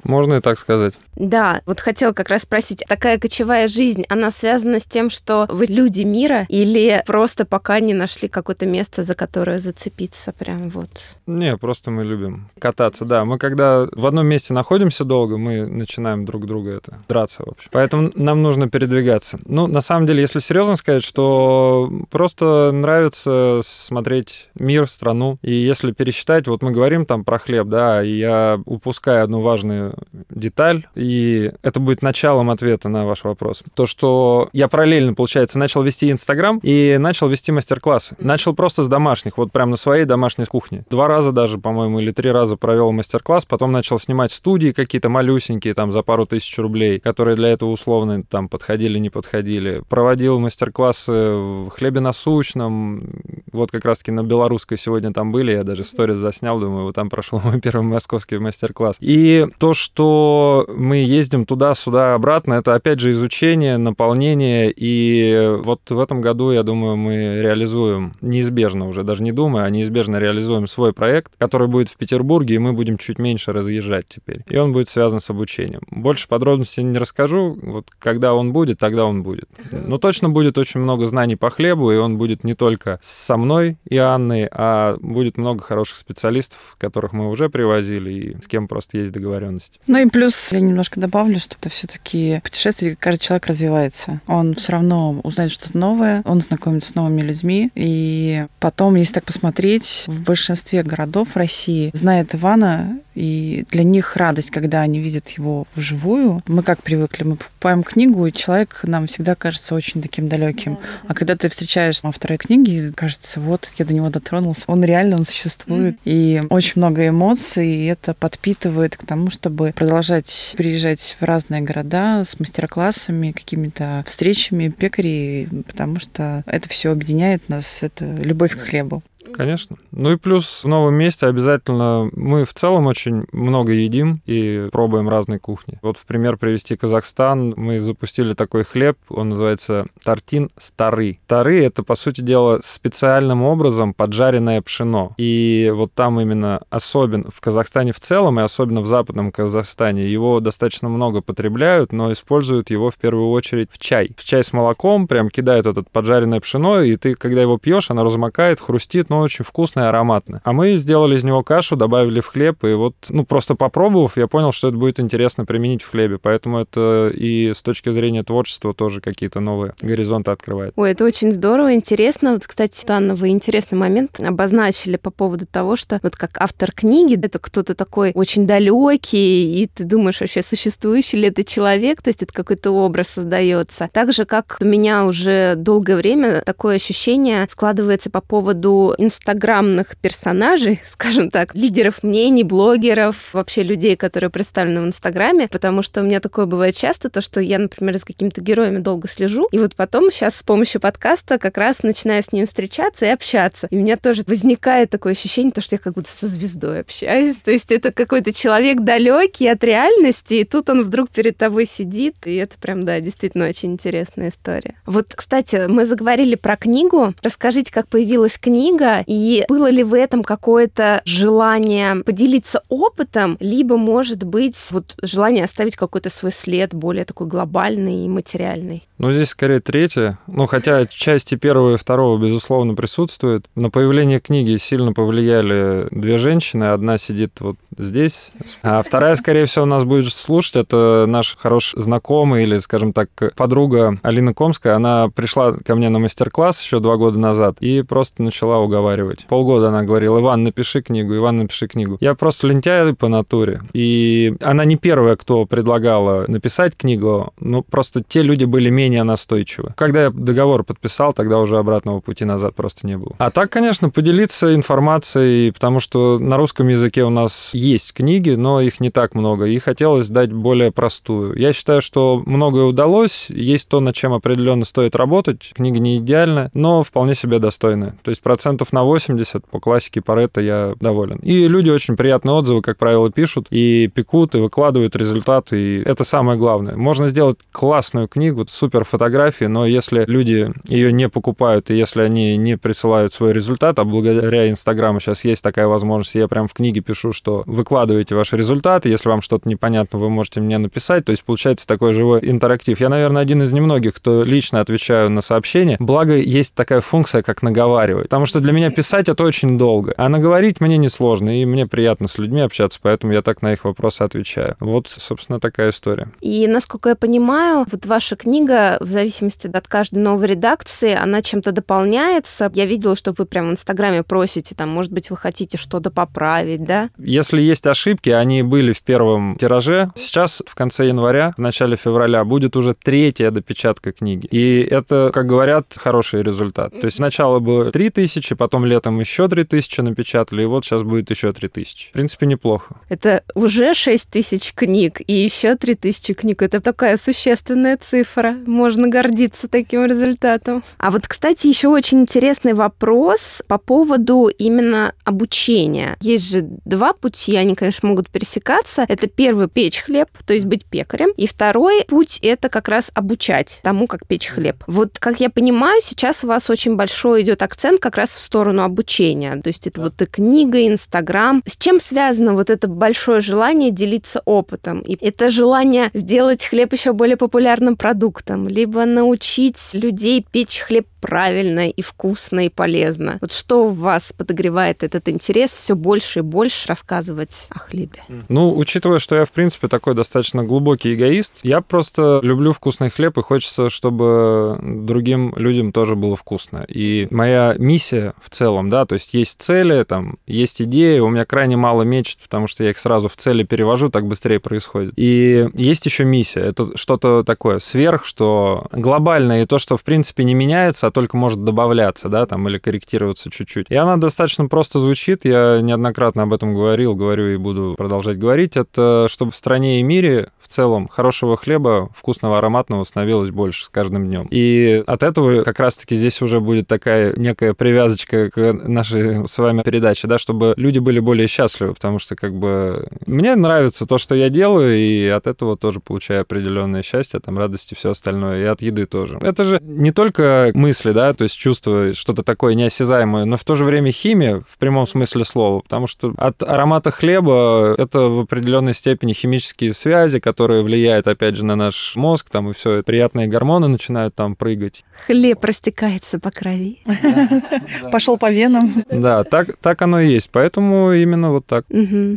Можно 0.04 0.34
и 0.34 0.40
так 0.40 0.58
сказать. 0.58 0.98
Да, 1.16 1.60
вот 1.66 1.80
хотел 1.80 2.14
как 2.14 2.28
раз 2.28 2.42
спросить, 2.42 2.84
такая 2.88 3.18
кочевая 3.18 3.68
жизнь, 3.68 4.04
она 4.08 4.30
связана 4.30 4.80
с 4.80 4.86
тем, 4.86 5.10
что 5.10 5.46
вы 5.50 5.66
люди 5.66 6.02
мира 6.02 6.46
или 6.48 7.02
просто 7.06 7.44
пока 7.44 7.80
не 7.80 7.94
нашли 7.94 8.28
какое-то 8.28 8.66
место, 8.66 9.02
за 9.02 9.14
которое 9.14 9.58
зацепиться 9.58 10.32
прям 10.32 10.70
вот? 10.70 10.90
Не, 11.26 11.56
просто 11.56 11.90
мы 11.90 12.04
любим 12.04 12.48
кататься, 12.58 13.04
да. 13.04 13.24
Мы 13.24 13.38
когда 13.38 13.86
в 13.92 14.06
одном 14.06 14.26
месте 14.26 14.54
находимся 14.54 15.04
долго, 15.04 15.36
мы 15.36 15.66
начинаем 15.66 16.24
друг 16.24 16.46
друга 16.46 16.70
это 16.70 17.02
драться, 17.08 17.42
в 17.44 17.50
общем. 17.50 17.68
Поэтому 17.72 18.10
нам 18.14 18.42
нужно 18.42 18.68
передвигаться. 18.68 19.38
Ну, 19.44 19.66
на 19.66 19.80
самом 19.80 20.06
деле, 20.06 20.20
если 20.22 20.38
серьезно 20.38 20.76
сказать, 20.76 21.04
что 21.04 21.90
просто 22.10 22.70
нравится 22.72 23.60
смотреть 23.62 24.48
мир, 24.58 24.86
страну. 24.86 25.38
И 25.42 25.52
если 25.52 25.92
пересчитать, 25.92 26.48
вот 26.48 26.62
мы 26.62 26.72
говорим 26.72 27.06
там 27.06 27.24
про 27.24 27.38
хлеб, 27.38 27.68
да, 27.68 28.02
и 28.02 28.10
я 28.10 28.60
упускаю 28.64 29.24
одну 29.24 29.40
важную 29.40 29.89
деталь, 30.28 30.86
и 30.94 31.52
это 31.62 31.80
будет 31.80 32.02
началом 32.02 32.50
ответа 32.50 32.88
на 32.88 33.06
ваш 33.06 33.24
вопрос. 33.24 33.62
То, 33.74 33.86
что 33.86 34.48
я 34.52 34.68
параллельно, 34.68 35.14
получается, 35.14 35.58
начал 35.58 35.82
вести 35.82 36.10
Инстаграм 36.10 36.60
и 36.62 36.96
начал 36.98 37.28
вести 37.28 37.52
мастер-классы. 37.52 38.16
Начал 38.18 38.54
просто 38.54 38.84
с 38.84 38.88
домашних, 38.88 39.38
вот 39.38 39.52
прям 39.52 39.70
на 39.70 39.76
своей 39.76 40.04
домашней 40.04 40.44
кухне. 40.44 40.84
Два 40.90 41.08
раза 41.08 41.32
даже, 41.32 41.58
по-моему, 41.58 42.00
или 42.00 42.10
три 42.10 42.30
раза 42.30 42.56
провел 42.56 42.92
мастер-класс, 42.92 43.44
потом 43.44 43.72
начал 43.72 43.98
снимать 43.98 44.32
студии 44.32 44.72
какие-то 44.72 45.08
малюсенькие, 45.08 45.74
там, 45.74 45.92
за 45.92 46.02
пару 46.02 46.26
тысяч 46.26 46.56
рублей, 46.58 46.98
которые 47.00 47.36
для 47.36 47.48
этого 47.48 47.70
условно 47.70 48.22
там 48.22 48.48
подходили, 48.48 48.98
не 48.98 49.10
подходили. 49.10 49.82
Проводил 49.88 50.38
мастер-классы 50.38 51.12
в 51.12 51.70
хлебе 51.70 52.00
насущном, 52.00 53.22
вот 53.52 53.70
как 53.70 53.84
раз-таки 53.84 54.10
на 54.10 54.22
белорусской 54.22 54.78
сегодня 54.78 55.12
там 55.12 55.32
были, 55.32 55.52
я 55.52 55.64
даже 55.64 55.84
сторис 55.84 56.16
заснял, 56.16 56.58
думаю, 56.58 56.84
вот 56.84 56.94
там 56.94 57.08
прошел 57.08 57.40
мой 57.44 57.60
первый 57.60 57.82
московский 57.82 58.38
мастер-класс. 58.38 58.96
И 59.00 59.46
то, 59.58 59.74
что 59.80 60.66
мы 60.68 60.98
ездим 60.98 61.46
туда-сюда 61.46 62.14
обратно, 62.14 62.54
это 62.54 62.74
опять 62.74 63.00
же 63.00 63.12
изучение, 63.12 63.78
наполнение, 63.78 64.72
и 64.74 65.56
вот 65.62 65.80
в 65.88 65.98
этом 65.98 66.20
году, 66.20 66.50
я 66.52 66.62
думаю, 66.62 66.96
мы 66.96 67.40
реализуем 67.40 68.14
неизбежно 68.20 68.88
уже, 68.88 69.04
даже 69.04 69.22
не 69.22 69.32
думаю, 69.32 69.64
а 69.64 69.70
неизбежно 69.70 70.18
реализуем 70.18 70.66
свой 70.66 70.92
проект, 70.92 71.32
который 71.38 71.66
будет 71.66 71.88
в 71.88 71.96
Петербурге, 71.96 72.56
и 72.56 72.58
мы 72.58 72.74
будем 72.74 72.98
чуть 72.98 73.18
меньше 73.18 73.52
разъезжать 73.52 74.04
теперь. 74.08 74.44
И 74.48 74.56
он 74.58 74.72
будет 74.72 74.88
связан 74.88 75.18
с 75.18 75.30
обучением. 75.30 75.82
Больше 75.90 76.28
подробностей 76.28 76.82
не 76.82 76.98
расскажу, 76.98 77.58
вот 77.62 77.86
когда 77.98 78.34
он 78.34 78.52
будет, 78.52 78.78
тогда 78.78 79.06
он 79.06 79.22
будет. 79.22 79.48
Но 79.72 79.96
точно 79.96 80.28
будет 80.28 80.58
очень 80.58 80.80
много 80.80 81.06
знаний 81.06 81.36
по 81.36 81.48
хлебу, 81.48 81.90
и 81.90 81.96
он 81.96 82.18
будет 82.18 82.44
не 82.44 82.54
только 82.54 82.98
со 83.00 83.36
мной 83.36 83.78
и 83.88 83.96
Анной, 83.96 84.46
а 84.50 84.98
будет 85.00 85.38
много 85.38 85.62
хороших 85.62 85.96
специалистов, 85.96 86.76
которых 86.78 87.12
мы 87.12 87.30
уже 87.30 87.48
привозили, 87.48 88.10
и 88.12 88.42
с 88.42 88.46
кем 88.46 88.68
просто 88.68 88.98
есть 88.98 89.12
договоренность. 89.12 89.69
Ну 89.86 89.98
и 89.98 90.06
плюс 90.06 90.52
я 90.52 90.60
немножко 90.60 91.00
добавлю, 91.00 91.40
что 91.40 91.56
это 91.58 91.68
все-таки 91.68 92.40
путешествие, 92.44 92.94
каждый 92.94 93.24
человек 93.24 93.46
развивается. 93.46 94.20
Он 94.28 94.54
все 94.54 94.72
равно 94.72 95.20
узнает 95.24 95.50
что-то 95.50 95.76
новое, 95.76 96.22
он 96.24 96.40
знакомится 96.40 96.90
с 96.90 96.94
новыми 96.94 97.22
людьми, 97.22 97.72
и 97.74 98.46
потом, 98.60 98.94
если 98.94 99.14
так 99.14 99.24
посмотреть, 99.24 100.04
в 100.06 100.22
большинстве 100.22 100.84
городов 100.84 101.36
России 101.36 101.90
знает 101.92 102.34
Ивана 102.36 103.00
и 103.14 103.64
для 103.70 103.82
них 103.82 104.16
радость, 104.16 104.50
когда 104.50 104.82
они 104.82 105.00
видят 105.00 105.28
его 105.30 105.66
вживую. 105.74 106.42
Мы 106.46 106.62
как 106.62 106.82
привыкли, 106.82 107.24
мы 107.24 107.36
покупаем 107.36 107.82
книгу, 107.82 108.26
и 108.26 108.32
человек 108.32 108.80
нам 108.84 109.06
всегда 109.06 109.34
кажется 109.34 109.74
очень 109.74 110.02
таким 110.02 110.28
далеким. 110.28 110.78
А 111.06 111.14
когда 111.14 111.36
ты 111.36 111.48
встречаешь 111.48 112.00
автора 112.02 112.36
книги, 112.36 112.92
кажется, 112.94 113.40
вот 113.40 113.70
я 113.78 113.84
до 113.84 113.94
него 113.94 114.10
дотронулся, 114.10 114.64
он 114.66 114.84
реально, 114.84 115.16
он 115.16 115.24
существует. 115.24 115.96
И 116.04 116.42
очень 116.50 116.74
много 116.76 117.06
эмоций, 117.08 117.68
и 117.68 117.86
это 117.86 118.14
подпитывает 118.14 118.96
к 118.96 119.06
тому, 119.06 119.30
чтобы 119.30 119.72
продолжать 119.74 120.54
приезжать 120.56 121.16
в 121.20 121.24
разные 121.24 121.62
города 121.62 122.24
с 122.24 122.38
мастер-классами, 122.38 123.32
какими-то 123.32 124.04
встречами 124.06 124.68
пекарей, 124.68 125.48
потому 125.66 125.98
что 125.98 126.42
это 126.46 126.68
все 126.68 126.92
объединяет 126.92 127.48
нас, 127.48 127.82
это 127.82 128.04
любовь 128.04 128.56
к 128.56 128.60
хлебу. 128.60 129.02
Конечно. 129.32 129.76
Ну 129.92 130.12
и 130.12 130.16
плюс 130.16 130.64
в 130.64 130.68
новом 130.68 130.94
месте 130.94 131.26
обязательно 131.26 132.10
мы 132.12 132.44
в 132.44 132.54
целом 132.54 132.86
очень 132.86 133.26
много 133.32 133.72
едим 133.72 134.22
и 134.26 134.68
пробуем 134.72 135.08
разные 135.08 135.38
кухни. 135.38 135.78
Вот 135.82 135.96
в 135.96 136.06
пример 136.06 136.36
привести 136.36 136.76
Казахстан. 136.76 137.54
Мы 137.56 137.78
запустили 137.78 138.34
такой 138.34 138.64
хлеб, 138.64 138.96
он 139.08 139.30
называется 139.30 139.86
тартин 140.02 140.50
стары. 140.56 141.20
Тары— 141.26 141.64
это, 141.64 141.82
по 141.82 141.94
сути 141.94 142.20
дела, 142.20 142.60
специальным 142.62 143.42
образом 143.42 143.94
поджаренное 143.94 144.62
пшено. 144.62 145.14
И 145.16 145.70
вот 145.74 145.92
там 145.92 146.20
именно 146.20 146.62
особенно 146.70 147.30
в 147.30 147.40
Казахстане 147.40 147.92
в 147.92 148.00
целом 148.00 148.40
и 148.40 148.42
особенно 148.42 148.80
в 148.80 148.86
западном 148.86 149.32
Казахстане 149.32 150.10
его 150.10 150.40
достаточно 150.40 150.88
много 150.88 151.20
потребляют, 151.20 151.92
но 151.92 152.12
используют 152.12 152.70
его 152.70 152.90
в 152.90 152.96
первую 152.96 153.30
очередь 153.30 153.68
в 153.70 153.78
чай. 153.78 154.12
В 154.16 154.24
чай 154.24 154.42
с 154.42 154.52
молоком 154.52 155.06
прям 155.06 155.28
кидают 155.28 155.66
этот 155.66 155.90
поджаренное 155.90 156.40
пшено, 156.40 156.80
и 156.80 156.96
ты, 156.96 157.14
когда 157.14 157.42
его 157.42 157.58
пьешь, 157.58 157.90
оно 157.90 158.04
размокает, 158.04 158.60
хрустит, 158.60 159.08
но 159.10 159.19
очень 159.22 159.44
вкусное 159.44 159.84
и 159.84 159.88
ароматное. 159.88 160.40
А 160.44 160.52
мы 160.52 160.76
сделали 160.76 161.16
из 161.16 161.24
него 161.24 161.42
кашу, 161.42 161.76
добавили 161.76 162.20
в 162.20 162.26
хлеб, 162.26 162.64
и 162.64 162.74
вот, 162.74 162.94
ну, 163.08 163.24
просто 163.24 163.54
попробовав, 163.54 164.16
я 164.16 164.26
понял, 164.26 164.52
что 164.52 164.68
это 164.68 164.76
будет 164.76 165.00
интересно 165.00 165.44
применить 165.44 165.82
в 165.82 165.90
хлебе. 165.90 166.18
Поэтому 166.18 166.58
это 166.58 167.10
и 167.14 167.52
с 167.54 167.62
точки 167.62 167.90
зрения 167.90 168.22
творчества 168.22 168.74
тоже 168.74 169.00
какие-то 169.00 169.40
новые 169.40 169.74
горизонты 169.80 170.30
открывает. 170.30 170.72
Ой, 170.76 170.92
это 170.92 171.04
очень 171.04 171.32
здорово, 171.32 171.74
интересно. 171.74 172.32
Вот, 172.32 172.46
кстати, 172.46 172.84
Анна, 172.90 173.14
вы 173.14 173.28
интересный 173.28 173.78
момент 173.78 174.20
обозначили 174.20 174.96
по 174.96 175.10
поводу 175.10 175.46
того, 175.46 175.76
что 175.76 176.00
вот 176.02 176.16
как 176.16 176.38
автор 176.38 176.72
книги, 176.72 177.18
это 177.20 177.38
кто-то 177.38 177.74
такой 177.74 178.12
очень 178.14 178.46
далекий, 178.46 179.62
и 179.62 179.66
ты 179.66 179.84
думаешь, 179.84 180.20
вообще 180.20 180.42
существующий 180.42 181.18
ли 181.18 181.28
это 181.28 181.44
человек, 181.44 182.02
то 182.02 182.08
есть 182.08 182.22
это 182.22 182.32
какой-то 182.32 182.70
образ 182.70 183.08
создается. 183.08 183.88
Так 183.92 184.12
же, 184.12 184.24
как 184.24 184.58
у 184.60 184.64
меня 184.64 185.04
уже 185.04 185.54
долгое 185.56 185.96
время 185.96 186.42
такое 186.42 186.76
ощущение 186.76 187.46
складывается 187.48 188.10
по 188.10 188.20
поводу 188.20 188.94
инстаграмных 189.00 189.96
персонажей, 189.96 190.80
скажем 190.86 191.30
так, 191.30 191.54
лидеров 191.54 192.02
мнений, 192.02 192.44
блогеров, 192.44 193.34
вообще 193.34 193.62
людей, 193.62 193.96
которые 193.96 194.30
представлены 194.30 194.82
в 194.82 194.86
Инстаграме, 194.86 195.48
потому 195.48 195.82
что 195.82 196.00
у 196.00 196.04
меня 196.04 196.20
такое 196.20 196.46
бывает 196.46 196.76
часто, 196.76 197.10
то, 197.10 197.20
что 197.20 197.40
я, 197.40 197.58
например, 197.58 197.98
с 197.98 198.04
какими-то 198.04 198.40
героями 198.40 198.78
долго 198.78 199.08
слежу, 199.08 199.48
и 199.52 199.58
вот 199.58 199.74
потом 199.74 200.10
сейчас 200.10 200.36
с 200.36 200.42
помощью 200.42 200.80
подкаста 200.80 201.38
как 201.38 201.56
раз 201.56 201.82
начинаю 201.82 202.22
с 202.22 202.32
ним 202.32 202.46
встречаться 202.46 203.06
и 203.06 203.08
общаться. 203.08 203.66
И 203.70 203.76
у 203.76 203.80
меня 203.80 203.96
тоже 203.96 204.22
возникает 204.26 204.90
такое 204.90 205.12
ощущение, 205.12 205.52
то, 205.52 205.60
что 205.60 205.76
я 205.76 205.78
как 205.78 205.94
будто 205.94 206.10
со 206.10 206.26
звездой 206.26 206.80
общаюсь. 206.80 207.38
То 207.38 207.50
есть 207.50 207.72
это 207.72 207.92
какой-то 207.92 208.32
человек 208.32 208.80
далекий 208.80 209.48
от 209.48 209.62
реальности, 209.64 210.34
и 210.34 210.44
тут 210.44 210.68
он 210.68 210.82
вдруг 210.82 211.10
перед 211.10 211.36
тобой 211.36 211.64
сидит, 211.66 212.16
и 212.26 212.36
это 212.36 212.56
прям, 212.58 212.82
да, 212.82 213.00
действительно 213.00 213.48
очень 213.48 213.72
интересная 213.72 214.30
история. 214.30 214.74
Вот, 214.86 215.14
кстати, 215.14 215.66
мы 215.68 215.86
заговорили 215.86 216.34
про 216.34 216.56
книгу. 216.56 217.14
Расскажите, 217.22 217.72
как 217.72 217.88
появилась 217.88 218.38
книга, 218.38 218.89
и 219.06 219.44
было 219.48 219.70
ли 219.70 219.82
в 219.82 219.94
этом 219.94 220.22
какое-то 220.22 221.02
желание 221.04 221.96
поделиться 222.04 222.62
опытом, 222.68 223.36
либо, 223.40 223.76
может 223.76 224.24
быть, 224.24 224.56
вот 224.70 224.96
желание 225.02 225.44
оставить 225.44 225.76
какой-то 225.76 226.10
свой 226.10 226.32
след 226.32 226.74
более 226.74 227.04
такой 227.04 227.26
глобальный 227.26 228.04
и 228.04 228.08
материальный? 228.08 228.86
Ну, 228.98 229.12
здесь 229.12 229.30
скорее 229.30 229.60
третье. 229.60 230.18
Ну, 230.26 230.44
хотя 230.44 230.84
части 230.84 231.34
первого 231.34 231.74
и 231.74 231.78
второго, 231.78 232.22
безусловно, 232.22 232.74
присутствуют. 232.74 233.46
На 233.54 233.70
появление 233.70 234.20
книги 234.20 234.56
сильно 234.56 234.92
повлияли 234.92 235.88
две 235.90 236.18
женщины. 236.18 236.64
Одна 236.64 236.98
сидит 236.98 237.32
вот 237.40 237.56
здесь, 237.78 238.30
а 238.62 238.82
вторая, 238.82 239.14
скорее 239.14 239.46
всего, 239.46 239.64
нас 239.64 239.84
будет 239.84 240.12
слушать. 240.12 240.56
Это 240.56 241.06
наш 241.08 241.34
хороший 241.36 241.80
знакомый 241.80 242.42
или, 242.42 242.58
скажем 242.58 242.92
так, 242.92 243.08
подруга 243.36 243.98
Алина 244.02 244.34
Комская. 244.34 244.76
Она 244.76 245.08
пришла 245.08 245.52
ко 245.52 245.74
мне 245.76 245.88
на 245.88 245.98
мастер-класс 245.98 246.60
еще 246.60 246.78
два 246.80 246.96
года 246.96 247.18
назад 247.18 247.56
и 247.60 247.80
просто 247.80 248.22
начала 248.22 248.58
уговаривать. 248.58 248.79
Полгода 249.28 249.68
она 249.68 249.84
говорила, 249.84 250.20
Иван, 250.20 250.44
напиши 250.44 250.82
книгу, 250.82 251.14
Иван, 251.16 251.36
напиши 251.36 251.66
книгу. 251.66 251.96
Я 252.00 252.14
просто 252.14 252.46
лентяй 252.46 252.94
по 252.94 253.08
натуре. 253.08 253.62
И 253.72 254.34
она 254.40 254.64
не 254.64 254.76
первая, 254.76 255.16
кто 255.16 255.44
предлагала 255.44 256.24
написать 256.28 256.76
книгу, 256.76 257.32
но 257.40 257.62
просто 257.62 258.02
те 258.06 258.22
люди 258.22 258.44
были 258.44 258.70
менее 258.70 259.02
настойчивы. 259.02 259.74
Когда 259.76 260.04
я 260.04 260.10
договор 260.10 260.64
подписал, 260.64 261.12
тогда 261.12 261.38
уже 261.38 261.58
обратного 261.58 262.00
пути 262.00 262.24
назад 262.24 262.54
просто 262.54 262.86
не 262.86 262.96
было. 262.96 263.14
А 263.18 263.30
так, 263.30 263.50
конечно, 263.50 263.90
поделиться 263.90 264.54
информацией, 264.54 265.50
потому 265.50 265.80
что 265.80 266.18
на 266.18 266.36
русском 266.36 266.68
языке 266.68 267.04
у 267.04 267.10
нас 267.10 267.50
есть 267.52 267.92
книги, 267.92 268.30
но 268.30 268.60
их 268.60 268.80
не 268.80 268.90
так 268.90 269.14
много, 269.14 269.46
и 269.46 269.58
хотелось 269.58 270.08
дать 270.08 270.32
более 270.32 270.72
простую. 270.72 271.38
Я 271.38 271.52
считаю, 271.52 271.80
что 271.80 272.22
многое 272.24 272.64
удалось, 272.64 273.26
есть 273.28 273.68
то, 273.68 273.80
над 273.80 273.94
чем 273.94 274.12
определенно 274.12 274.64
стоит 274.64 274.96
работать. 274.96 275.52
Книга 275.54 275.78
не 275.78 275.98
идеальная, 275.98 276.50
но 276.54 276.82
вполне 276.82 277.14
себе 277.14 277.38
достойная. 277.38 277.96
То 278.02 278.10
есть 278.10 278.22
процентов 278.22 278.69
на 278.72 278.80
на 278.80 278.84
80, 278.84 279.46
по 279.46 279.60
классике 279.60 280.00
Паретта 280.00 280.40
я 280.40 280.74
доволен. 280.80 281.18
И 281.18 281.48
люди 281.48 281.68
очень 281.70 281.96
приятные 281.96 282.34
отзывы, 282.34 282.62
как 282.62 282.78
правило, 282.78 283.10
пишут, 283.10 283.46
и 283.50 283.90
пекут, 283.94 284.34
и 284.34 284.38
выкладывают 284.38 284.96
результаты, 284.96 285.60
и 285.60 285.82
это 285.82 286.04
самое 286.04 286.38
главное. 286.38 286.76
Можно 286.76 287.08
сделать 287.08 287.38
классную 287.52 288.08
книгу, 288.08 288.46
супер 288.48 288.84
фотографии, 288.84 289.44
но 289.44 289.66
если 289.66 290.04
люди 290.06 290.52
ее 290.66 290.92
не 290.92 291.08
покупают, 291.08 291.70
и 291.70 291.76
если 291.76 292.02
они 292.02 292.36
не 292.38 292.56
присылают 292.56 293.12
свой 293.12 293.32
результат, 293.32 293.78
а 293.78 293.84
благодаря 293.84 294.48
Инстаграму 294.48 295.00
сейчас 295.00 295.24
есть 295.24 295.42
такая 295.42 295.66
возможность, 295.66 296.14
я 296.14 296.28
прям 296.28 296.48
в 296.48 296.54
книге 296.54 296.80
пишу, 296.80 297.12
что 297.12 297.42
выкладываете 297.46 298.14
ваши 298.14 298.36
результаты, 298.36 298.88
если 298.88 299.08
вам 299.08 299.20
что-то 299.20 299.48
непонятно, 299.48 299.98
вы 299.98 300.08
можете 300.08 300.40
мне 300.40 300.56
написать, 300.58 301.04
то 301.04 301.10
есть 301.10 301.24
получается 301.24 301.66
такой 301.66 301.92
живой 301.92 302.20
интерактив. 302.22 302.80
Я, 302.80 302.88
наверное, 302.88 303.22
один 303.22 303.42
из 303.42 303.52
немногих, 303.52 303.94
кто 303.94 304.24
лично 304.24 304.60
отвечаю 304.60 305.10
на 305.10 305.20
сообщения, 305.20 305.76
благо 305.78 306.16
есть 306.16 306.54
такая 306.54 306.80
функция, 306.80 307.22
как 307.22 307.42
наговаривать, 307.42 308.04
потому 308.04 308.26
что 308.26 308.40
для 308.40 308.52
меня 308.52 308.59
писать 308.68 309.08
это 309.08 309.24
очень 309.24 309.56
долго, 309.56 309.94
а 309.96 310.10
наговорить 310.10 310.60
мне 310.60 310.76
несложно, 310.76 311.40
и 311.40 311.46
мне 311.46 311.66
приятно 311.66 312.06
с 312.08 312.18
людьми 312.18 312.42
общаться, 312.42 312.78
поэтому 312.82 313.14
я 313.14 313.22
так 313.22 313.40
на 313.40 313.54
их 313.54 313.64
вопросы 313.64 314.02
отвечаю. 314.02 314.56
Вот, 314.60 314.88
собственно, 314.88 315.40
такая 315.40 315.70
история. 315.70 316.08
И, 316.20 316.46
насколько 316.46 316.90
я 316.90 316.96
понимаю, 316.96 317.66
вот 317.70 317.86
ваша 317.86 318.16
книга, 318.16 318.76
в 318.80 318.88
зависимости 318.88 319.46
от 319.46 319.68
каждой 319.68 320.00
новой 320.00 320.26
редакции, 320.26 320.94
она 320.94 321.22
чем-то 321.22 321.52
дополняется. 321.52 322.50
Я 322.54 322.66
видела, 322.66 322.96
что 322.96 323.14
вы 323.16 323.24
прям 323.24 323.48
в 323.48 323.52
Инстаграме 323.52 324.02
просите, 324.02 324.54
там, 324.54 324.68
может 324.68 324.92
быть, 324.92 325.08
вы 325.08 325.16
хотите 325.16 325.56
что-то 325.56 325.90
поправить, 325.90 326.64
да? 326.64 326.90
Если 326.98 327.40
есть 327.40 327.66
ошибки, 327.66 328.10
они 328.10 328.42
были 328.42 328.72
в 328.72 328.82
первом 328.82 329.36
тираже. 329.36 329.92
Сейчас, 329.94 330.42
в 330.44 330.54
конце 330.56 330.88
января, 330.88 331.32
в 331.36 331.40
начале 331.40 331.76
февраля, 331.76 332.24
будет 332.24 332.56
уже 332.56 332.74
третья 332.74 333.30
допечатка 333.30 333.92
книги. 333.92 334.26
И 334.26 334.60
это, 334.60 335.10
как 335.14 335.26
говорят, 335.26 335.74
хороший 335.76 336.22
результат. 336.22 336.78
То 336.80 336.86
есть 336.86 336.96
сначала 336.96 337.38
было 337.38 337.70
3000, 337.70 338.34
потом 338.34 338.49
летом 338.58 339.00
еще 339.00 339.28
3000 339.28 339.80
напечатали, 339.80 340.42
и 340.42 340.46
вот 340.46 340.64
сейчас 340.64 340.82
будет 340.82 341.10
еще 341.10 341.32
3000. 341.32 341.88
В 341.90 341.92
принципе, 341.92 342.26
неплохо. 342.26 342.76
Это 342.88 343.22
уже 343.34 343.74
6000 343.74 344.52
книг, 344.54 345.00
и 345.06 345.12
еще 345.12 345.56
3000 345.56 346.14
книг. 346.14 346.42
Это 346.42 346.60
такая 346.60 346.96
существенная 346.96 347.76
цифра. 347.76 348.32
Можно 348.46 348.88
гордиться 348.88 349.48
таким 349.48 349.86
результатом. 349.86 350.62
А 350.78 350.90
вот, 350.90 351.06
кстати, 351.06 351.46
еще 351.46 351.68
очень 351.68 352.00
интересный 352.00 352.52
вопрос 352.52 353.42
по 353.46 353.58
поводу 353.58 354.30
именно 354.38 354.92
обучения. 355.04 355.96
Есть 356.00 356.30
же 356.30 356.42
два 356.64 356.92
пути, 356.92 357.36
они, 357.36 357.54
конечно, 357.54 357.88
могут 357.88 358.10
пересекаться. 358.10 358.84
Это 358.88 359.06
первый– 359.06 359.48
печь 359.52 359.78
хлеб, 359.78 360.08
то 360.26 360.34
есть 360.34 360.46
быть 360.46 360.64
пекарем. 360.64 361.10
И 361.16 361.26
второй 361.26 361.84
путь– 361.88 362.18
это 362.22 362.48
как 362.48 362.68
раз 362.68 362.90
обучать 362.94 363.60
тому, 363.62 363.86
как 363.86 364.06
печь 364.06 364.28
хлеб. 364.28 364.64
Вот, 364.66 364.98
как 364.98 365.20
я 365.20 365.30
понимаю, 365.30 365.80
сейчас 365.82 366.24
у 366.24 366.26
вас 366.26 366.50
очень 366.50 366.76
большой 366.76 367.22
идет 367.22 367.42
акцент 367.42 367.80
как 367.80 367.96
раз 367.96 368.14
в 368.14 368.20
сторону 368.20 368.39
обучения. 368.48 369.36
То 369.36 369.48
есть 369.48 369.66
это 369.66 369.78
да. 369.78 369.84
вот 369.84 370.02
и 370.02 370.06
книга, 370.06 370.58
и 370.58 370.68
Инстаграм. 370.68 371.42
С 371.46 371.56
чем 371.56 371.80
связано 371.80 372.34
вот 372.34 372.50
это 372.50 372.68
большое 372.68 373.20
желание 373.20 373.70
делиться 373.70 374.22
опытом? 374.24 374.80
И 374.80 374.96
это 375.00 375.30
желание 375.30 375.90
сделать 375.94 376.44
хлеб 376.44 376.72
еще 376.72 376.92
более 376.92 377.16
популярным 377.16 377.76
продуктом, 377.76 378.48
либо 378.48 378.84
научить 378.84 379.58
людей 379.74 380.26
печь 380.30 380.58
хлеб 380.58 380.86
правильно 381.00 381.68
и 381.68 381.82
вкусно 381.82 382.46
и 382.46 382.48
полезно. 382.48 383.18
Вот 383.20 383.32
что 383.32 383.66
у 383.66 383.68
вас 383.68 384.12
подогревает 384.12 384.82
этот 384.82 385.08
интерес 385.08 385.50
все 385.50 385.74
больше 385.74 386.20
и 386.20 386.22
больше 386.22 386.68
рассказывать 386.68 387.46
о 387.50 387.58
хлебе? 387.58 388.02
Ну, 388.28 388.56
учитывая, 388.56 388.98
что 388.98 389.16
я, 389.16 389.24
в 389.24 389.30
принципе, 389.30 389.68
такой 389.68 389.94
достаточно 389.94 390.44
глубокий 390.44 390.94
эгоист, 390.94 391.40
я 391.42 391.60
просто 391.60 392.20
люблю 392.22 392.52
вкусный 392.52 392.90
хлеб 392.90 393.18
и 393.18 393.22
хочется, 393.22 393.70
чтобы 393.70 394.58
другим 394.60 395.32
людям 395.36 395.72
тоже 395.72 395.96
было 395.96 396.16
вкусно. 396.16 396.64
И 396.68 397.08
моя 397.10 397.54
миссия 397.58 398.14
в 398.20 398.29
целом, 398.30 398.68
да, 398.68 398.86
то 398.86 398.94
есть 398.94 399.14
есть 399.14 399.40
цели, 399.40 399.82
там, 399.84 400.18
есть 400.26 400.62
идеи, 400.62 400.98
у 400.98 401.08
меня 401.08 401.24
крайне 401.24 401.56
мало 401.56 401.82
мечт, 401.82 402.18
потому 402.22 402.46
что 402.46 402.64
я 402.64 402.70
их 402.70 402.78
сразу 402.78 403.08
в 403.08 403.16
цели 403.16 403.42
перевожу, 403.42 403.88
так 403.88 404.06
быстрее 404.06 404.40
происходит. 404.40 404.92
И 404.96 405.48
есть 405.54 405.86
еще 405.86 406.04
миссия, 406.04 406.40
это 406.40 406.76
что-то 406.76 407.24
такое 407.24 407.58
сверх, 407.58 408.04
что 408.04 408.66
глобальное, 408.72 409.42
и 409.42 409.46
то, 409.46 409.58
что, 409.58 409.76
в 409.76 409.84
принципе, 409.84 410.24
не 410.24 410.34
меняется, 410.34 410.86
а 410.86 410.90
только 410.90 411.16
может 411.16 411.44
добавляться, 411.44 412.08
да, 412.08 412.26
там, 412.26 412.48
или 412.48 412.58
корректироваться 412.58 413.30
чуть-чуть. 413.30 413.66
И 413.68 413.74
она 413.74 413.96
достаточно 413.96 414.46
просто 414.46 414.80
звучит, 414.80 415.24
я 415.24 415.60
неоднократно 415.60 416.22
об 416.24 416.32
этом 416.32 416.54
говорил, 416.54 416.94
говорю 416.94 417.28
и 417.28 417.36
буду 417.36 417.74
продолжать 417.76 418.18
говорить, 418.18 418.56
это 418.56 419.06
чтобы 419.08 419.32
в 419.32 419.36
стране 419.36 419.80
и 419.80 419.82
мире 419.82 420.30
в 420.40 420.48
целом 420.48 420.88
хорошего 420.88 421.36
хлеба, 421.36 421.90
вкусного, 421.96 422.38
ароматного 422.38 422.84
становилось 422.84 423.30
больше 423.30 423.64
с 423.64 423.68
каждым 423.68 424.06
днем. 424.06 424.26
И 424.30 424.82
от 424.86 425.02
этого 425.02 425.42
как 425.42 425.60
раз-таки 425.60 425.96
здесь 425.96 426.20
уже 426.22 426.40
будет 426.40 426.66
такая 426.66 427.14
некая 427.16 427.54
привязочка 427.54 428.09
к 428.10 428.52
нашей 428.52 429.26
с 429.28 429.38
вами 429.38 429.62
передаче, 429.62 430.06
да, 430.06 430.18
чтобы 430.18 430.54
люди 430.56 430.78
были 430.78 431.00
более 431.00 431.26
счастливы, 431.26 431.74
потому 431.74 431.98
что 431.98 432.16
как 432.16 432.34
бы 432.34 432.88
мне 433.06 433.34
нравится 433.34 433.86
то, 433.86 433.98
что 433.98 434.14
я 434.14 434.28
делаю, 434.28 434.76
и 434.76 435.06
от 435.08 435.26
этого 435.26 435.56
тоже 435.56 435.80
получаю 435.80 436.22
определенное 436.22 436.82
счастье, 436.82 437.20
там, 437.20 437.38
радость 437.38 437.72
и 437.72 437.74
все 437.74 437.90
остальное, 437.90 438.42
и 438.42 438.44
от 438.44 438.62
еды 438.62 438.86
тоже. 438.86 439.18
Это 439.22 439.44
же 439.44 439.60
не 439.62 439.92
только 439.92 440.50
мысли, 440.54 440.92
да, 440.92 441.12
то 441.14 441.24
есть 441.24 441.36
чувство 441.36 441.92
что-то 441.92 442.22
такое 442.22 442.54
неосязаемое, 442.54 443.24
но 443.24 443.36
в 443.36 443.44
то 443.44 443.54
же 443.54 443.64
время 443.64 443.92
химия 443.92 444.42
в 444.48 444.58
прямом 444.58 444.86
смысле 444.86 445.24
слова, 445.24 445.60
потому 445.60 445.86
что 445.86 446.12
от 446.16 446.42
аромата 446.42 446.90
хлеба 446.90 447.74
это 447.78 448.00
в 448.00 448.20
определенной 448.20 448.74
степени 448.74 449.12
химические 449.12 449.74
связи, 449.74 450.20
которые 450.20 450.62
влияют, 450.62 451.06
опять 451.06 451.36
же, 451.36 451.44
на 451.44 451.56
наш 451.56 451.96
мозг, 451.96 452.28
там 452.30 452.50
и 452.50 452.52
все, 452.52 452.82
приятные 452.82 453.26
гормоны 453.26 453.68
начинают 453.68 454.14
там 454.14 454.36
прыгать. 454.36 454.84
Хлеб 455.06 455.44
растекается 455.44 456.18
по 456.18 456.30
крови. 456.30 456.80
Пошел 458.00 458.18
по 458.18 458.30
венам. 458.30 458.82
Да, 458.90 459.24
так, 459.24 459.56
так 459.58 459.82
оно 459.82 460.00
и 460.00 460.12
есть, 460.12 460.30
поэтому 460.30 460.92
именно 460.92 461.30
вот 461.30 461.46
так. 461.46 461.64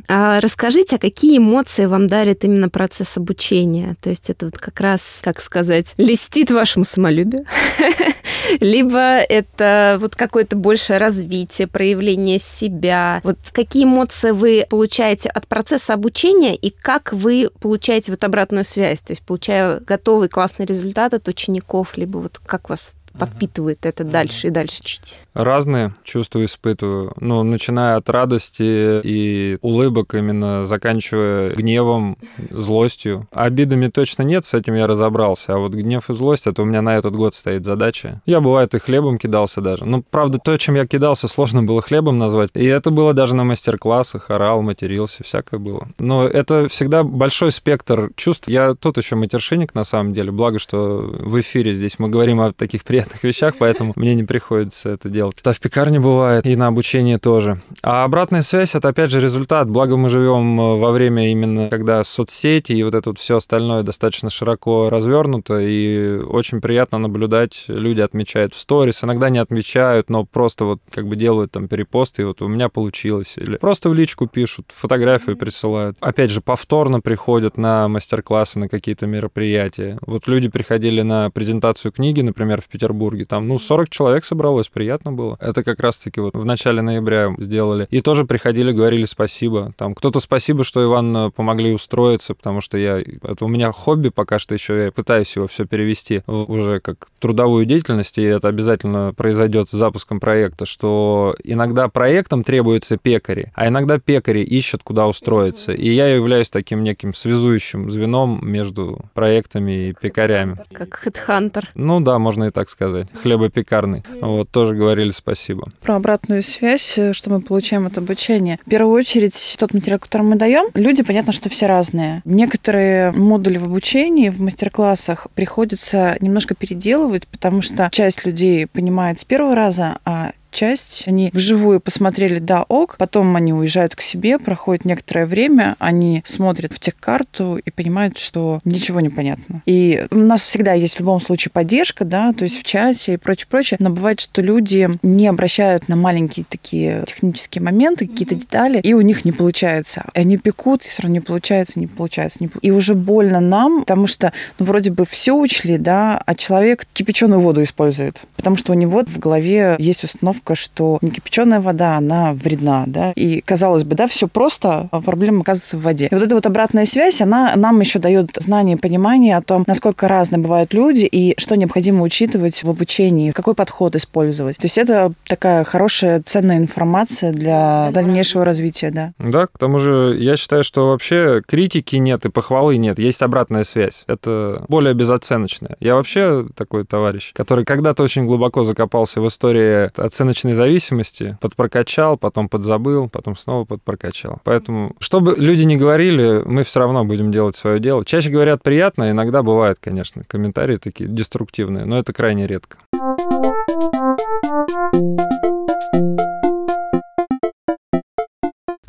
А 0.08 0.40
расскажите, 0.40 0.96
а 0.96 1.00
какие 1.00 1.38
эмоции 1.38 1.86
вам 1.86 2.08
дарит 2.08 2.44
именно 2.44 2.70
процесс 2.70 3.18
обучения? 3.18 3.96
То 4.02 4.10
есть 4.10 4.30
это 4.30 4.46
вот 4.46 4.58
как 4.58 4.80
раз, 4.80 5.20
как 5.22 5.42
сказать, 5.42 5.94
листит 5.98 6.52
вашему 6.52 6.86
самолюбию? 6.86 7.46
либо 8.60 9.18
это 9.18 9.98
вот 10.00 10.16
какое-то 10.16 10.56
большее 10.56 10.98
развитие, 10.98 11.68
проявление 11.68 12.40
себя. 12.40 13.22
Вот 13.24 13.38
какие 13.52 13.86
эмоции 13.86 14.32
вы 14.32 14.66
получаете 14.70 15.30
от 15.30 15.48
процесса 15.48 15.94
обучения 15.94 16.56
и 16.56 16.70
как 16.70 17.14
вы 17.14 17.50
получаете 17.60 18.12
вот 18.12 18.24
обратную 18.24 18.64
связь, 18.64 19.02
то 19.02 19.12
есть 19.12 19.24
получая 19.24 19.80
готовый 19.80 20.30
классный 20.30 20.66
результат 20.66 21.14
от 21.14 21.28
учеников, 21.28 21.98
либо 21.98 22.18
вот 22.18 22.40
как 22.46 22.70
вас 22.70 22.94
подпитывает 23.18 23.86
это 23.86 24.04
дальше 24.04 24.48
и 24.48 24.50
дальше 24.50 24.84
чуть. 24.84 25.20
Разные 25.34 25.96
чувства 26.04 26.44
испытываю. 26.46 27.14
Ну, 27.20 27.44
начиная 27.44 27.98
от 27.98 28.10
радости 28.10 29.02
и 29.04 29.58
улыбок, 29.62 30.14
именно 30.14 30.64
заканчивая 30.64 31.52
гневом, 31.52 32.18
злостью. 32.50 33.28
Обидами 33.32 33.88
точно 33.88 34.24
нет, 34.24 34.46
с 34.46 34.54
этим 34.54 34.76
я 34.76 34.88
разобрался. 34.88 35.56
А 35.56 35.58
вот 35.58 35.74
гнев 35.74 36.10
и 36.10 36.14
злость, 36.14 36.48
это 36.48 36.62
у 36.62 36.66
меня 36.66 36.82
на 36.82 36.98
этот 36.98 37.16
год 37.16 37.36
стоит 37.36 37.66
задача. 37.66 38.22
Я, 38.26 38.42
бывает, 38.42 38.74
и 38.76 38.80
хлебом 38.80 39.18
кидался 39.18 39.62
даже. 39.62 39.86
Ну, 39.86 40.04
правда, 40.04 40.38
то, 40.38 40.56
чем 40.58 40.76
я 40.76 40.86
кидался, 40.86 41.28
сложно 41.28 41.64
было 41.64 41.82
хлебом 41.82 42.18
назвать. 42.18 42.50
И 42.54 42.66
это 42.66 42.92
было 42.92 43.14
даже 43.14 43.36
на 43.36 43.44
мастер-классах, 43.44 44.30
орал, 44.30 44.62
матерился, 44.62 45.24
всякое 45.24 45.60
было. 45.60 45.88
Но 46.00 46.28
это 46.28 46.68
всегда 46.68 47.04
большой 47.04 47.52
спектр 47.52 48.12
чувств. 48.16 48.48
Я 48.48 48.76
тут 48.76 48.98
еще 48.98 49.16
матершинник, 49.16 49.74
на 49.74 49.84
самом 49.84 50.14
деле. 50.14 50.32
Благо, 50.32 50.60
что 50.60 51.00
в 51.20 51.40
эфире 51.40 51.74
здесь 51.74 52.00
мы 52.00 52.10
говорим 52.10 52.42
о 52.42 52.52
таких 52.52 52.84
приятных 52.84 53.03
приятных 53.04 53.24
вещах, 53.24 53.56
поэтому 53.58 53.94
мне 53.96 54.16
не 54.16 54.24
приходится 54.24 54.90
это 54.90 55.10
делать. 55.10 55.38
Это 55.40 55.54
в 55.54 55.60
пекарне 55.60 56.00
бывает, 56.00 56.46
и 56.46 56.56
на 56.56 56.68
обучении 56.68 57.18
тоже. 57.18 57.62
А 57.82 58.04
обратная 58.04 58.42
связь— 58.42 58.76
это, 58.76 58.90
опять 58.90 59.12
же, 59.12 59.20
результат. 59.20 59.70
Благо 59.70 59.98
мы 59.98 60.10
живем 60.10 60.60
э, 60.60 60.80
во 60.80 60.92
время 60.92 61.32
именно, 61.32 61.70
когда 61.70 62.04
соцсети 62.04 62.74
и 62.74 62.84
вот 62.84 62.96
это 62.96 63.10
вот 63.10 63.20
все 63.20 63.38
остальное 63.38 63.84
достаточно 63.84 64.30
широко 64.30 64.90
развернуто, 64.90 65.60
и 65.60 66.18
очень 66.20 66.62
приятно 66.62 66.98
наблюдать. 66.98 67.66
Люди 67.68 68.02
отмечают 68.02 68.54
в 68.54 68.60
сторис, 68.60 69.04
иногда 69.04 69.30
не 69.30 69.40
отмечают, 69.40 70.10
но 70.10 70.26
просто 70.26 70.66
вот 70.66 70.80
как 70.90 71.08
бы 71.08 71.16
делают 71.16 71.52
там 71.52 71.68
перепосты, 71.68 72.24
и 72.24 72.26
вот 72.26 72.42
у 72.42 72.48
меня 72.48 72.70
получилось. 72.70 73.36
Или 73.38 73.58
просто 73.58 73.90
в 73.90 73.94
личку 73.94 74.28
пишут, 74.28 74.68
фотографию 74.70 75.38
присылают. 75.38 75.98
Опять 76.00 76.32
же, 76.32 76.42
повторно 76.42 77.02
приходят 77.02 77.58
на 77.58 77.88
мастер-классы, 77.88 78.60
на 78.60 78.70
какие-то 78.70 79.08
мероприятия. 79.08 79.98
Вот 80.06 80.28
люди 80.28 80.50
приходили 80.50 81.02
на 81.02 81.30
презентацию 81.30 81.92
книги, 81.92 82.22
например, 82.22 82.62
в 82.62 82.68
Петербург, 82.68 82.93
Петербурге. 82.94 83.26
Там, 83.26 83.48
ну, 83.48 83.60
40 83.60 83.90
человек 83.90 84.26
собралось, 84.26 84.68
приятно 84.68 85.12
было. 85.12 85.36
Это 85.40 85.64
как 85.64 85.80
раз-таки 85.80 86.22
вот 86.22 86.36
в 86.36 86.46
начале 86.46 86.82
ноября 86.82 87.34
сделали. 87.40 87.88
И 87.90 88.02
тоже 88.02 88.26
приходили, 88.26 88.72
говорили 88.72 89.06
спасибо. 89.06 89.74
Там 89.78 89.96
кто-то 89.96 90.20
спасибо, 90.20 90.64
что 90.64 90.84
Иван 90.84 91.16
э, 91.16 91.32
помогли 91.32 91.74
устроиться, 91.74 92.34
потому 92.36 92.62
что 92.62 92.78
я... 92.78 93.00
Это 93.00 93.46
у 93.46 93.48
меня 93.48 93.72
хобби 93.72 94.10
пока 94.10 94.40
что 94.40 94.54
еще, 94.54 94.86
я 94.86 94.92
пытаюсь 94.92 95.36
его 95.36 95.48
все 95.48 95.66
перевести 95.66 96.22
уже 96.28 96.80
как 96.80 97.08
трудовую 97.20 97.66
деятельность, 97.66 98.18
и 98.18 98.24
это 98.24 98.48
обязательно 98.48 99.14
произойдет 99.16 99.70
с 99.70 99.72
запуском 99.72 100.20
проекта, 100.20 100.66
что 100.66 101.36
иногда 101.44 101.88
проектам 101.88 102.44
требуются 102.44 102.98
пекари, 102.98 103.52
а 103.56 103.68
иногда 103.68 103.98
пекари 103.98 104.40
ищут, 104.40 104.84
куда 104.84 105.08
устроиться. 105.08 105.72
И 105.72 105.90
я 105.90 106.08
являюсь 106.08 106.50
таким 106.50 106.84
неким 106.84 107.14
связующим 107.14 107.90
звеном 107.90 108.40
между 108.44 109.00
проектами 109.14 109.90
и 109.90 109.94
пекарями. 109.94 110.58
Как 110.72 110.94
хедхантер. 110.96 111.70
Ну 111.76 112.00
да, 112.00 112.20
можно 112.20 112.46
и 112.46 112.50
так 112.50 112.70
сказать 112.70 112.83
сказать, 112.90 113.08
хлебопекарный. 113.22 114.04
Вот, 114.22 114.50
тоже 114.50 114.76
говорили 114.76 115.12
спасибо. 115.12 115.72
Про 115.82 115.96
обратную 115.96 116.44
связь, 116.44 116.98
э, 116.98 117.14
что 117.14 117.30
мы 117.30 117.42
получаем 117.42 117.86
от 117.86 117.98
обучения. 117.98 118.60
В 118.66 118.70
первую 118.70 118.94
очередь, 118.96 119.56
тот 119.60 119.74
материал, 119.74 120.00
который 120.00 120.24
мы 120.24 120.36
даем, 120.36 120.66
люди, 120.74 121.04
понятно, 121.04 121.34
что 121.34 121.50
все 121.50 121.68
разные. 121.68 122.22
Некоторые 122.26 123.12
модули 123.12 123.58
в 123.58 123.66
обучении, 123.66 124.30
в 124.30 124.42
мастер-классах 124.42 125.28
приходится 125.36 126.18
немножко 126.20 126.56
переделывать, 126.56 127.28
потому 127.28 127.62
что 127.62 127.90
часть 127.92 128.26
людей 128.26 128.68
понимает 128.68 129.20
с 129.20 129.26
первого 129.26 129.56
раза, 129.56 129.98
а 130.06 130.32
часть. 130.54 131.04
Они 131.08 131.30
вживую 131.34 131.80
посмотрели, 131.80 132.40
да, 132.40 132.64
ок, 132.64 132.96
потом 132.98 133.36
они 133.36 133.54
уезжают 133.54 133.96
к 133.96 134.02
себе, 134.02 134.40
проходит 134.40 134.86
некоторое 134.86 135.26
время, 135.26 135.76
они 135.80 136.22
смотрят 136.26 136.74
в 136.74 136.80
техкарту 136.80 137.58
и 137.58 137.72
понимают, 137.72 138.18
что 138.18 138.62
ничего 138.64 139.00
не 139.00 139.10
понятно. 139.10 139.62
И 139.66 140.06
у 140.12 140.16
нас 140.16 140.46
всегда 140.46 140.74
есть 140.74 140.96
в 140.96 141.00
любом 141.00 141.20
случае 141.20 141.52
поддержка, 141.52 142.06
да, 142.06 142.34
то 142.34 142.44
есть 142.44 142.60
в 142.60 142.64
чате 142.64 143.14
и 143.14 143.18
прочее, 143.18 143.48
прочее, 143.50 143.78
но 143.82 143.90
бывает, 143.90 144.20
что 144.20 144.42
люди 144.42 144.90
не 145.02 145.28
обращают 145.28 145.90
на 145.90 145.96
маленькие 145.96 146.46
такие 146.48 147.04
технические 147.08 147.62
моменты, 147.64 148.08
какие-то 148.08 148.36
детали, 148.36 148.80
и 148.80 148.94
у 148.94 149.02
них 149.02 149.26
не 149.26 149.32
получается. 149.32 150.06
Они 150.14 150.38
пекут, 150.38 150.84
и 150.84 150.88
все 150.88 151.04
равно 151.04 151.14
не 151.14 151.20
получается, 151.20 151.80
не 151.80 151.88
получается. 151.88 152.40
Не... 152.42 152.50
И 152.62 152.72
уже 152.72 152.94
больно 152.94 153.40
нам, 153.40 153.82
потому 153.82 154.08
что 154.08 154.34
ну, 154.60 154.66
вроде 154.66 154.92
бы 154.92 155.06
все 155.06 155.34
учли, 155.34 155.78
да, 155.78 156.22
а 156.26 156.36
человек 156.36 156.86
кипяченую 156.94 157.42
воду 157.42 157.64
использует, 157.64 158.24
потому 158.36 158.56
что 158.56 158.72
у 158.72 158.76
него 158.76 159.04
в 159.06 159.20
голове 159.20 159.76
есть 159.80 160.04
установка 160.04 160.43
установка, 160.44 160.56
что 160.56 161.00
некипяченая 161.02 161.60
вода, 161.60 161.98
она 161.98 162.34
вредна, 162.34 162.84
да, 162.88 163.12
и 163.16 163.42
казалось 163.42 163.84
бы, 163.84 163.96
да, 163.96 164.08
все 164.08 164.28
просто, 164.28 164.90
а 164.92 165.02
проблема 165.02 165.42
оказывается 165.42 165.78
в 165.78 165.82
воде. 165.82 166.08
И 166.12 166.14
вот 166.14 166.24
эта 166.24 166.36
вот 166.36 166.46
обратная 166.46 166.86
связь, 166.86 167.22
она 167.22 167.56
нам 167.56 167.80
еще 167.80 168.00
дает 168.00 168.30
знание 168.38 168.76
и 168.76 168.80
понимание 168.80 169.38
о 169.38 169.42
том, 169.42 169.64
насколько 169.68 170.08
разные 170.08 170.40
бывают 170.40 170.74
люди 170.74 171.06
и 171.06 171.34
что 171.38 171.56
необходимо 171.56 172.04
учитывать 172.04 172.64
в 172.64 172.70
обучении, 172.70 173.32
какой 173.32 173.56
подход 173.56 173.96
использовать. 173.96 174.58
То 174.58 174.66
есть 174.66 174.78
это 174.78 175.14
такая 175.28 175.64
хорошая, 175.64 176.22
ценная 176.22 176.58
информация 176.58 177.32
для 177.32 177.90
дальнейшего 177.92 178.46
развития, 178.46 178.92
да. 178.92 179.14
Да, 179.20 179.48
к 179.48 179.58
тому 179.58 179.80
же 179.80 180.16
я 180.20 180.36
считаю, 180.36 180.64
что 180.64 180.90
вообще 180.90 181.42
критики 181.46 181.96
нет 181.96 182.26
и 182.26 182.30
похвалы 182.30 182.78
нет, 182.78 183.00
есть 183.00 183.22
обратная 183.22 183.64
связь. 183.64 184.04
Это 184.08 184.64
более 184.68 184.94
безоценочная. 184.94 185.76
Я 185.80 185.96
вообще 185.96 186.46
такой 186.56 186.86
товарищ, 186.86 187.32
который 187.34 187.66
когда-то 187.66 188.04
очень 188.04 188.26
глубоко 188.26 188.64
закопался 188.64 189.22
в 189.22 189.28
истории 189.28 189.92
оценочной 190.00 190.33
рыночной 190.34 190.54
зависимости, 190.54 191.38
подпрокачал, 191.42 192.18
потом 192.18 192.50
подзабыл, 192.50 193.08
потом 193.08 193.36
снова 193.36 193.66
подпрокачал. 193.66 194.40
Поэтому, 194.44 194.96
чтобы 195.00 195.36
люди 195.38 195.64
не 195.64 195.78
говорили, 195.78 196.42
мы 196.46 196.64
все 196.64 196.80
равно 196.80 197.06
будем 197.06 197.32
делать 197.32 197.56
свое 197.56 197.80
дело. 197.80 198.04
Чаще 198.04 198.32
говорят 198.32 198.64
приятно, 198.64 199.12
иногда 199.12 199.44
бывают, 199.44 199.78
конечно, 199.80 200.24
комментарии 200.28 200.78
такие 200.78 201.08
деструктивные, 201.08 201.86
но 201.86 202.00
это 202.00 202.14
крайне 202.14 202.48
редко. 202.48 202.78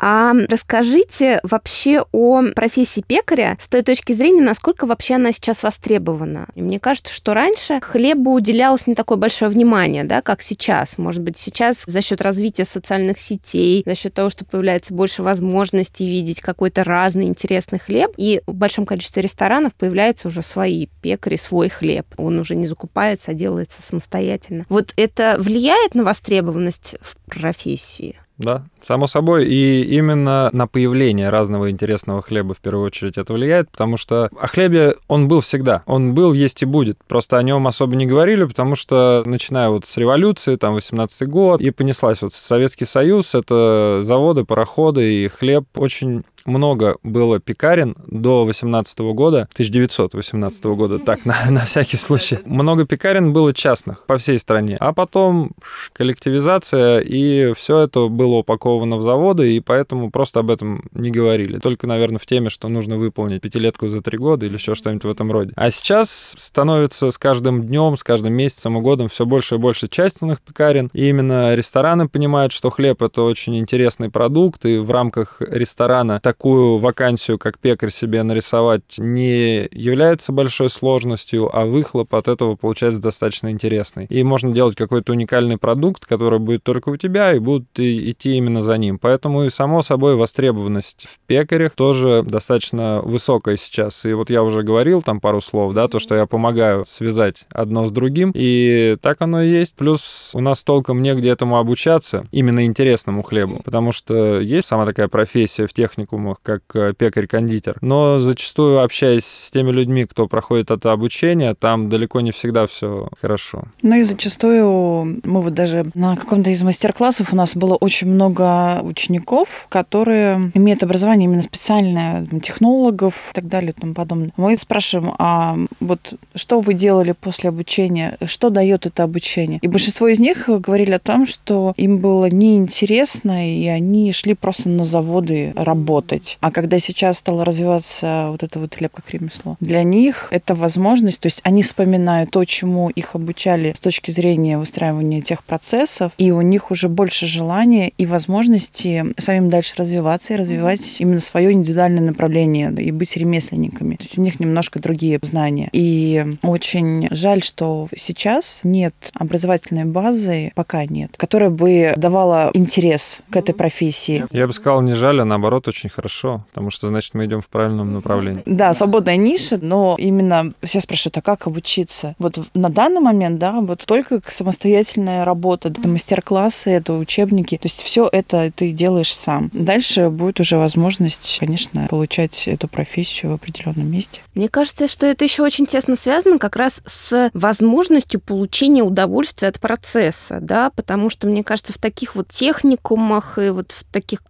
А 0.07 0.35
расскажите 0.51 1.41
вообще 1.45 2.05
о 2.13 2.43
профессии 2.55 3.01
пекаря 3.01 3.57
с 3.59 3.69
той 3.69 3.81
точки 3.81 4.13
зрения, 4.13 4.43
насколько 4.43 4.85
вообще 4.85 5.15
она 5.15 5.33
сейчас 5.33 5.63
востребована. 5.63 6.47
Мне 6.55 6.79
кажется, 6.79 7.11
что 7.11 7.33
раньше 7.33 7.81
хлебу 7.81 8.35
уделялось 8.35 8.87
не 8.87 8.95
такое 8.95 9.17
большое 9.17 9.51
внимание, 9.51 10.05
да, 10.05 10.21
как 10.21 10.43
сейчас. 10.43 10.99
Может 10.99 11.23
быть, 11.23 11.39
сейчас 11.39 11.85
за 11.87 12.03
счет 12.03 12.21
развития 12.21 12.67
социальных 12.67 13.19
сетей, 13.19 13.83
за 13.87 13.95
счет 13.95 14.13
того, 14.13 14.29
что 14.29 14.45
появляется 14.45 14.93
больше 14.93 15.23
возможностей 15.23 16.07
видеть 16.07 16.43
какой-то 16.43 16.85
разный 16.85 17.25
интересный 17.25 17.79
хлеб, 17.79 18.13
и 18.19 18.43
в 18.47 18.53
большом 18.53 18.85
количестве 18.85 19.23
ресторанов 19.23 19.73
появляются 19.73 20.29
уже 20.29 20.43
свои 20.43 20.89
пекари, 21.01 21.37
свой 21.37 21.71
хлеб. 21.71 22.07
Он 22.19 22.39
уже 22.39 22.57
не 22.57 22.67
закупается, 22.67 23.31
а 23.31 23.35
делается 23.35 23.81
самостоятельно. 23.81 24.67
Вот 24.69 24.93
это 24.97 25.37
влияет 25.39 25.95
на 25.95 26.05
востребованность 26.05 26.97
в 27.01 27.17
профессии? 27.31 28.17
Да, 28.37 28.65
само 28.83 29.07
собой. 29.07 29.47
И 29.47 29.83
именно 29.83 30.51
на 30.53 30.67
появление 30.67 31.29
разного 31.29 31.71
интересного 31.71 32.21
хлеба 32.21 32.55
в 32.55 32.59
первую 32.59 32.87
очередь 32.87 33.17
это 33.17 33.33
влияет, 33.33 33.71
потому 33.71 33.97
что 33.97 34.29
о 34.39 34.47
хлебе 34.49 34.97
он 35.07 35.29
был 35.29 35.41
всегда. 35.41 35.83
Он 35.87 36.15
был, 36.15 36.33
есть 36.33 36.63
и 36.63 36.67
будет. 36.67 36.99
Просто 37.07 37.39
о 37.39 37.43
нем 37.43 37.67
особо 37.67 37.95
не 37.95 38.07
говорили, 38.07 38.45
потому 38.45 38.75
что 38.75 39.23
начиная 39.25 39.69
вот 39.69 39.85
с 39.85 39.97
революции, 39.97 40.57
там 40.57 40.75
18 40.75 41.29
год, 41.29 41.61
и 41.61 41.71
понеслась 41.71 42.23
вот 42.23 42.33
Советский 42.33 42.87
Союз, 42.87 43.35
это 43.35 44.01
заводы, 44.03 44.45
пароходы, 44.45 45.25
и 45.25 45.29
хлеб 45.29 45.65
очень 45.77 46.25
много 46.45 46.97
было 47.03 47.41
пекарен 47.41 47.97
до 48.07 48.45
18 48.45 48.99
года, 49.15 49.49
1918 49.53 50.65
года, 50.65 50.99
так, 50.99 51.25
на, 51.25 51.37
на 51.51 51.61
всякий 51.61 51.97
случай. 51.97 52.39
Много 52.45 52.87
пекарен 52.87 53.33
было 53.33 53.53
частных 53.53 54.05
по 54.07 54.19
всей 54.19 54.39
стране. 54.39 54.77
А 54.81 54.93
потом 54.93 55.53
коллективизация, 55.93 57.01
и 57.01 57.53
все 57.55 57.81
это 57.81 58.09
было 58.09 58.37
упаковано 58.37 58.97
в 58.97 59.03
заводы, 59.03 59.55
и 59.55 59.61
поэтому 59.61 60.11
просто 60.11 60.41
об 60.41 60.51
этом 60.51 60.85
не 60.93 61.11
говорили. 61.11 61.59
Только, 61.59 61.87
наверное, 61.87 62.19
в 62.19 62.27
теме, 62.27 62.51
что 62.51 62.69
нужно 62.69 62.97
выполнить 62.97 63.41
пятилетку 63.41 63.89
за 63.89 64.01
три 64.01 64.19
года 64.19 64.47
или 64.47 64.55
еще 64.55 64.75
что-нибудь 64.75 65.05
в 65.05 65.11
этом 65.11 65.31
роде. 65.33 65.53
А 65.57 65.71
сейчас 65.71 66.35
становится 66.39 67.11
с 67.11 67.19
каждым 67.19 67.63
днем, 67.63 67.97
с 67.97 68.03
каждым 68.03 68.33
месяцем 68.35 68.79
и 68.79 68.81
годом 68.81 69.09
все 69.09 69.27
больше 69.27 69.57
и 69.57 69.59
больше 69.59 69.89
частных 69.89 70.41
пекарен. 70.41 70.91
И 70.93 71.09
именно 71.09 71.55
рестораны 71.55 72.09
понимают, 72.09 72.53
что 72.53 72.71
хлеб— 72.71 73.03
это 73.03 73.23
очень 73.23 73.57
интересный 73.59 74.11
продукт, 74.11 74.65
и 74.65 74.79
в 74.79 74.91
рамках 74.91 75.41
ресторана 75.41 76.21
так 76.21 76.34
такую 76.35 76.79
вакансию, 76.79 77.39
как 77.39 77.61
пекарь 77.61 77.91
себе 77.91 78.25
нарисовать, 78.25 78.99
не 78.99 79.69
является 79.71 80.33
большой 80.33 80.69
сложностью, 80.69 81.49
а 81.57 81.65
выхлоп 81.65 82.13
от 82.13 82.27
этого 82.27 82.57
получается 82.57 83.01
достаточно 83.01 83.53
интересный. 83.53 84.07
И 84.07 84.25
можно 84.25 84.53
делать 84.53 84.75
какой-то 84.75 85.13
уникальный 85.13 85.59
продукт, 85.59 86.07
который 86.07 86.41
будет 86.41 86.65
только 86.65 86.89
у 86.89 86.97
тебя, 86.97 87.33
и 87.33 87.39
будут 87.39 87.69
идти 87.79 88.37
именно 88.37 88.63
за 88.63 88.77
ним. 88.79 88.99
Поэтому 88.99 89.45
и, 89.45 89.51
само 89.51 89.81
собой, 89.83 90.17
востребованность 90.17 91.07
в 91.09 91.21
пекарях 91.27 91.75
тоже 91.77 92.25
достаточно 92.27 93.01
высокая 93.03 93.57
сейчас. 93.57 94.05
И 94.05 94.13
вот 94.13 94.29
я 94.29 94.43
уже 94.43 94.63
говорил 94.63 95.03
там 95.03 95.21
пару 95.21 95.41
слов, 95.41 95.73
да, 95.73 95.87
то, 95.87 96.01
что 96.01 96.17
я 96.17 96.27
помогаю 96.27 96.85
связать 96.85 97.47
одно 97.53 97.87
с 97.87 97.93
другим, 97.93 98.33
и 98.35 98.97
так 99.01 99.23
оно 99.23 99.41
и 99.41 99.49
есть. 99.49 99.77
Плюс 99.77 100.33
у 100.35 100.41
нас 100.41 100.65
толком 100.65 101.01
негде 101.01 101.29
этому 101.29 101.59
обучаться, 101.59 102.25
именно 102.33 102.65
интересному 102.65 103.23
хлебу, 103.23 103.61
потому 103.65 103.93
что 103.93 104.41
есть 104.41 104.67
сама 104.67 104.85
такая 104.85 105.07
профессия 105.07 105.69
в 105.69 105.73
техникумах, 105.73 106.24
знакомых, 106.25 106.39
как 106.43 106.63
э, 106.75 106.93
пекарь-кондитер. 106.97 107.77
Но 107.81 108.19
зачастую, 108.19 108.83
общаясь 108.83 109.25
с 109.25 109.51
теми 109.51 109.71
людьми, 109.71 110.05
кто 110.05 110.27
проходит 110.27 110.71
это 110.71 110.93
обучение, 110.93 111.55
там 111.55 111.89
далеко 111.89 112.21
не 112.21 112.31
всегда 112.31 112.67
все 112.67 113.09
хорошо. 113.21 113.65
Ну 113.83 113.97
и 113.97 114.03
зачастую 114.03 115.21
мы 115.25 115.43
вот 115.43 115.55
даже 115.55 115.87
на 115.95 116.17
каком-то 116.17 116.51
из 116.51 116.63
мастер-классов 116.63 117.33
у 117.33 117.37
нас 117.37 117.57
было 117.57 117.75
очень 117.77 118.09
много 118.09 118.81
учеников, 118.83 119.67
которые 119.69 120.51
имеют 120.55 120.83
образование 120.83 121.27
именно 121.27 121.43
специальное, 121.43 122.27
технологов 122.43 123.31
и 123.31 123.35
так 123.35 123.49
далее 123.49 123.71
и 123.71 123.81
тому 123.81 123.95
подобное. 123.95 124.33
Мы 124.37 124.57
спрашиваем, 124.57 125.15
а 125.19 125.57
вот 125.81 126.15
что 126.35 126.61
вы 126.61 126.75
делали 126.75 127.13
после 127.13 127.51
обучения, 127.51 128.17
что 128.27 128.51
дает 128.51 128.87
это 128.87 129.03
обучение? 129.03 129.59
И 129.63 129.69
большинство 129.69 130.09
из 130.09 130.19
них 130.19 130.49
говорили 130.49 130.93
о 130.93 130.99
том, 130.99 131.27
что 131.27 131.75
им 131.77 131.99
было 131.99 132.27
неинтересно, 132.31 133.55
и 133.57 133.67
они 133.67 134.13
шли 134.13 134.35
просто 134.35 134.69
на 134.69 134.85
заводы 134.85 135.53
работать 135.57 136.14
работать. 136.15 136.39
А 136.41 136.51
когда 136.51 136.79
сейчас 136.79 137.19
стало 137.19 137.45
развиваться 137.45 138.29
вот 138.31 138.43
это 138.43 138.59
вот 138.59 138.75
хлеб 138.75 138.93
как 138.95 139.11
ремесло, 139.11 139.57
для 139.61 139.83
них 139.83 140.29
это 140.31 140.55
возможность, 140.55 141.21
то 141.21 141.27
есть 141.27 141.41
они 141.45 141.63
вспоминают 141.63 142.31
то, 142.31 142.45
чему 142.45 142.91
их 142.91 143.15
обучали 143.15 143.73
с 143.77 143.81
точки 143.81 144.11
зрения 144.11 144.59
выстраивания 144.59 145.21
тех 145.21 145.45
процессов, 145.45 146.13
и 146.19 146.31
у 146.31 146.41
них 146.41 146.71
уже 146.71 146.89
больше 146.89 147.27
желания 147.27 147.91
и 147.99 148.07
возможности 148.07 149.05
самим 149.19 149.51
дальше 149.51 149.75
развиваться 149.77 150.35
и 150.35 150.37
развивать 150.37 151.01
именно 151.01 151.21
свое 151.21 151.53
индивидуальное 151.53 152.03
направление 152.03 152.73
и 152.73 152.91
быть 152.91 153.17
ремесленниками. 153.17 153.97
То 153.97 154.05
есть 154.05 154.19
у 154.19 154.23
них 154.23 154.41
немножко 154.41 154.79
другие 154.81 155.19
знания. 155.23 155.69
И 155.73 156.25
очень 156.43 157.09
жаль, 157.11 157.43
что 157.43 157.89
сейчас 157.97 158.61
нет 158.65 158.95
образовательной 159.15 159.85
базы, 159.85 160.53
пока 160.55 160.85
нет, 160.85 161.13
которая 161.17 161.51
бы 161.51 161.95
давала 161.97 162.51
интерес 162.55 163.21
к 163.31 163.37
этой 163.37 163.55
профессии. 163.55 164.27
Я 164.31 164.47
бы 164.47 164.53
сказал, 164.53 164.83
не 164.83 164.95
жаль, 164.95 165.21
а 165.21 165.25
наоборот 165.25 165.69
очень 165.69 165.89
хорошо 165.89 166.04
хорошо, 166.05 166.45
потому 166.51 166.71
что, 166.71 166.89
значит, 166.89 167.15
мы 167.15 167.25
идем 167.25 167.41
в 167.41 167.49
правильном 167.49 167.95
направлении. 167.95 168.43
Да, 168.45 168.75
свободная 168.75 169.17
ниша, 169.17 169.59
но 169.61 169.97
именно 169.99 170.53
все 170.63 170.81
спрашивают, 170.81 171.17
а 171.17 171.23
как 171.23 171.47
обучиться? 171.47 172.15
Вот 172.19 172.39
на 172.53 172.69
данный 172.69 173.01
момент, 173.01 173.39
да, 173.39 173.53
вот 173.61 173.85
только 173.87 174.21
самостоятельная 174.29 175.25
работа, 175.25 175.69
это 175.69 175.89
мастер-классы, 175.89 176.71
это 176.71 176.93
учебники. 176.93 177.57
То 177.57 177.69
есть 177.69 177.83
все 177.83 178.07
это 178.13 178.53
ты 178.55 178.73
делаешь 178.73 179.15
сам. 179.15 179.51
Дальше 179.55 180.11
будет 180.11 180.41
уже 180.41 180.59
возможность, 180.59 181.39
конечно, 181.41 181.87
получать 181.89 182.49
эту 182.49 182.69
профессию 182.69 183.33
в 183.33 183.35
определенном 183.37 183.91
месте. 183.91 184.21
Мне 184.35 184.51
кажется, 184.51 184.89
что 184.89 185.07
это 185.07 185.25
еще 185.25 185.43
очень 185.43 185.65
тесно 185.65 185.97
связано 185.97 186.39
как 186.39 186.57
раз 186.57 186.83
с 186.85 187.31
возможностью 187.33 188.21
получения 188.21 188.83
удовольствия 188.83 189.49
от 189.49 189.59
процесса, 189.59 190.39
да, 190.43 190.71
потому 190.77 191.09
что, 191.09 191.27
мне 191.27 191.43
кажется, 191.43 191.73
в 191.73 191.79
таких 191.79 192.15
вот 192.15 192.29
техникумах 192.29 193.39
и 193.39 193.49
вот 193.49 193.73
в 193.73 193.85
таких 193.85 194.21